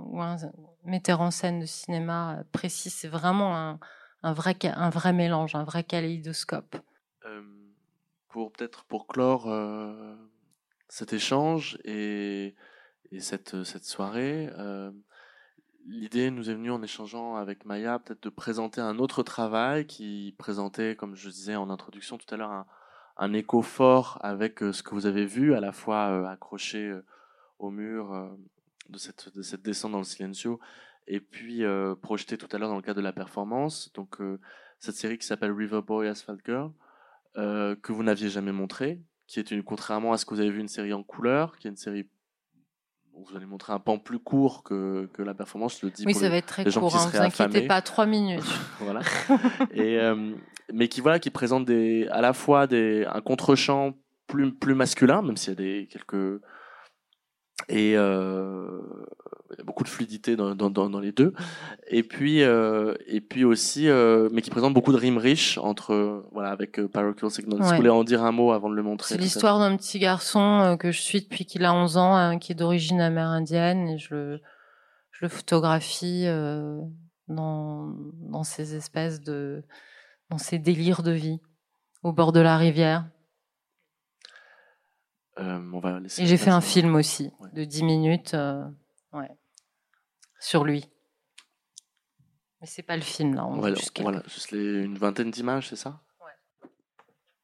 metteur 0.86 1.21
en 1.21 1.32
scène 1.32 1.59
de 1.61 1.65
cinéma 1.65 2.43
précis. 2.51 2.91
C'est 2.91 3.07
vraiment 3.07 3.80
un, 4.21 4.34
vrai 4.34 5.13
mélange, 5.13 5.55
un 5.55 5.63
vrai 5.63 5.84
kaléidoscope. 5.84 6.78
Euh, 7.26 7.41
pour 8.28 8.51
peut-être 8.51 8.84
pour 8.84 9.07
clore 9.07 9.49
euh, 9.49 10.15
cet 10.88 11.13
échange 11.13 11.80
et, 11.84 12.53
et 13.11 13.19
cette 13.19 13.63
cette 13.63 13.86
soirée. 13.86 14.49
L'idée 15.86 16.31
nous 16.31 16.49
est 16.49 16.53
venue 16.53 16.71
en 16.71 16.81
échangeant 16.81 17.36
avec 17.36 17.65
Maya 17.65 17.99
peut-être 17.99 18.23
de 18.23 18.29
présenter 18.29 18.79
un 18.79 18.99
autre 18.99 19.21
travail 19.21 19.86
qui 19.86 20.34
présentait, 20.38 20.95
comme 20.95 21.15
je 21.15 21.29
disais 21.29 21.57
en 21.57 21.69
introduction 21.69 22.17
tout 22.17 22.34
à 22.34 22.38
l'heure, 22.38 22.65
un, 23.17 23.34
écho 23.34 23.61
fort 23.61 24.17
avec 24.21 24.63
euh, 24.63 24.71
ce 24.71 24.81
que 24.81 24.95
vous 24.95 25.07
avez 25.07 25.25
vu, 25.25 25.53
à 25.53 25.59
la 25.59 25.73
fois 25.73 26.09
euh, 26.09 26.25
accroché 26.25 26.88
euh, 26.88 27.05
au 27.59 27.69
mur 27.69 28.38
de, 28.89 28.97
cette, 28.97 29.36
de 29.36 29.41
cette 29.41 29.61
descente 29.61 29.91
dans 29.91 29.97
le 29.97 30.05
silencio, 30.05 30.59
et 31.07 31.19
puis 31.19 31.63
projeté 32.01 32.38
tout 32.38 32.47
à 32.51 32.57
l'heure 32.57 32.69
dans 32.69 32.75
le 32.75 32.81
cadre 32.81 32.97
de 32.97 33.03
la 33.03 33.13
performance. 33.13 33.91
Donc 33.93 34.17
cette 34.79 34.95
série 34.95 35.17
qui 35.17 35.25
s'appelle 35.25 35.51
River 35.51 35.81
Boy 35.81 36.07
Asphalt 36.07 36.41
Girl, 36.45 36.71
que 37.36 37.91
vous 37.91 38.03
n'aviez 38.03 38.29
jamais 38.29 38.51
montré, 38.51 39.01
qui 39.27 39.39
est 39.39 39.51
une, 39.51 39.63
contrairement 39.63 40.11
à 40.11 40.17
ce 40.17 40.25
que 40.25 40.34
vous 40.34 40.41
avez 40.41 40.49
vu, 40.49 40.59
une 40.59 40.67
série 40.67 40.93
en 40.93 41.03
couleur, 41.03 41.57
qui 41.57 41.67
est 41.67 41.69
une 41.69 41.77
série 41.77 42.09
vous 43.16 43.36
allez 43.38 43.45
montrer 43.45 43.74
un 43.74 43.80
pan 43.80 43.97
plus 43.99 44.20
court 44.20 44.64
que, 44.64 45.09
que 45.14 45.22
la 45.22 45.34
performance 45.34 45.82
le 45.84 45.89
dit 45.91 46.03
Oui, 46.05 46.14
pour 46.14 46.22
ça 46.22 46.28
les- 46.28 46.32
va 46.32 46.38
être 46.38 46.45
très 46.47 46.64
court, 46.64 46.72
qui 46.72 46.97
hein, 46.97 47.09
vous 47.11 47.18
inquiétez 47.18 47.43
affamés. 47.43 47.68
pas, 47.68 47.82
trois 47.82 48.05
minutes. 48.05 48.43
voilà. 48.80 49.01
Et, 49.72 49.99
euh, 49.99 50.34
mais 50.74 50.88
qui 50.88 51.01
voilà, 51.01 51.20
qui 51.20 51.30
présente 51.30 51.66
des, 51.66 52.07
à 52.11 52.22
la 52.22 52.34
fois 52.34 52.68
des, 52.68 53.05
un 53.05 53.22
contre-champ 53.22 53.93
plus, 54.28 54.53
plus 54.53 54.74
masculin, 54.76 55.22
même 55.22 55.38
s'il 55.38 55.49
y 55.49 55.51
a 55.53 55.55
des 55.55 55.88
quelques 55.91 56.41
et 57.70 57.93
euh, 57.95 58.72
beaucoup 59.74 59.84
de 59.84 59.89
fluidité 59.89 60.36
dans, 60.36 60.53
dans, 60.53 60.69
dans, 60.69 60.88
dans 60.88 60.99
les 60.99 61.11
deux. 61.11 61.34
Et 61.88 62.03
puis 62.03 62.43
euh, 62.43 62.93
et 63.07 63.21
puis 63.21 63.43
aussi, 63.43 63.89
euh, 63.89 64.30
mais 64.32 64.43
qui 64.43 64.51
présente 64.51 64.74
beaucoup 64.76 64.91
de 64.91 64.97
rimes 64.97 65.17
riches 65.17 65.57
entre 65.57 65.93
euh, 65.93 66.30
voilà 66.32 66.51
avec 66.51 66.80
Parochial 66.88 67.32
Signal. 67.32 67.53
Si 67.57 67.63
Ouais. 67.63 67.69
vous 67.71 67.76
voulez 67.78 67.89
en 67.89 68.03
dire 68.03 68.24
un 68.24 68.32
mot 68.32 68.51
avant 68.51 68.69
de 68.69 68.76
le 68.76 68.84
montrer. 68.84 69.15
C'est 69.15 69.19
l'histoire 69.21 69.57
d'un 69.57 69.76
petit 69.76 69.97
garçon 69.97 70.78
que 70.80 70.91
je 70.91 71.01
suis 71.01 71.21
depuis 71.21 71.45
qu'il 71.45 71.65
a 71.65 71.74
11 71.74 71.97
ans, 71.97 72.15
hein, 72.15 72.38
qui 72.38 72.51
est 72.51 72.55
d'origine 72.55 73.01
amérindienne, 73.01 73.88
et 73.88 73.97
je 73.97 74.13
le, 74.13 74.41
je 75.11 75.26
le 75.26 75.30
photographie 75.30 76.26
dans, 77.28 77.95
dans 78.30 78.43
ces 78.43 78.76
espèces 78.76 79.21
de, 79.21 79.63
dans 80.30 80.38
ces 80.38 80.59
délires 80.59 81.01
de 81.01 81.11
vie, 81.11 81.39
au 82.03 82.11
bord 82.13 82.32
de 82.32 82.41
la 82.41 82.57
rivière. 82.57 83.05
Euh, 85.39 85.59
on 85.74 85.80
va 85.80 85.99
laisser 85.99 86.21
Et 86.21 86.26
j'ai 86.28 86.38
fait 86.38 86.51
un 86.51 86.61
film 86.61 86.93
aussi, 86.95 87.32
Ouais. 87.39 87.49
de 87.53 87.63
10 87.63 87.84
minutes, 87.84 88.34
euh, 88.36 88.63
ouais, 89.13 89.30
sur 90.44 90.64
lui. 90.64 90.86
Mais 92.60 92.68
c'est 92.68 92.84
pas 92.84 92.96
le 92.98 93.02
film, 93.02 93.34
là. 93.36 93.46
On 93.46 93.56
voit 93.56 93.74
juste 93.74 93.91
quelques- 93.91 94.04
voilà, 94.04 94.24
juste 94.28 94.52
les, 94.52 94.84
une 94.84 94.98
vingtaine 94.98 95.32
d'images, 95.32 95.70
c'est 95.70 95.76
ça? 95.76 96.02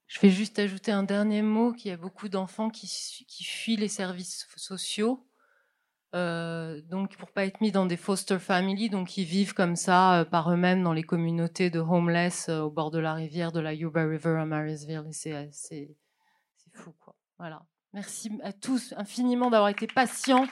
Je 0.08 0.20
vais 0.22 0.32
juste 0.32 0.58
ajouter 0.58 0.92
un 0.92 1.04
dernier 1.04 1.44
mot 1.44 1.72
qu'il 1.72 1.92
y 1.92 1.94
a 1.94 1.98
beaucoup 1.98 2.30
d'enfants 2.30 2.72
qui, 2.72 2.88
qui 3.28 3.44
fuient 3.44 3.76
les 3.78 3.88
services 3.88 4.48
sociaux, 4.56 5.24
euh, 6.16 6.82
donc 6.82 7.16
pour 7.16 7.32
pas 7.32 7.46
être 7.46 7.62
mis 7.62 7.72
dans 7.72 7.86
des 7.86 7.96
foster 7.96 8.40
families, 8.40 8.90
donc 8.90 9.18
ils 9.18 9.26
vivent 9.26 9.54
comme 9.54 9.76
ça 9.76 10.22
euh, 10.22 10.26
par 10.26 10.52
eux-mêmes 10.52 10.82
dans 10.82 10.94
les 10.94 11.04
communautés 11.04 11.70
de 11.70 11.80
homeless 11.80 12.50
euh, 12.50 12.62
au 12.62 12.72
bord 12.72 12.90
de 12.90 12.98
la 12.98 13.14
rivière, 13.14 13.52
de 13.52 13.60
la 13.60 13.76
Yuba 13.76 14.04
River 14.04 14.40
à 14.40 14.46
Marysville, 14.46 15.10
c'est 15.12 15.48
c'est 15.52 15.96
fou 16.74 16.92
quoi. 17.00 17.16
Voilà. 17.38 17.62
Merci 17.94 18.32
à 18.42 18.52
tous 18.52 18.96
infiniment 18.98 19.52
d'avoir 19.52 19.70
été 19.70 19.86
patients 19.86 20.48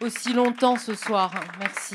aussi 0.00 0.32
longtemps 0.32 0.76
ce 0.76 0.94
soir. 0.94 1.32
Merci. 1.58 1.94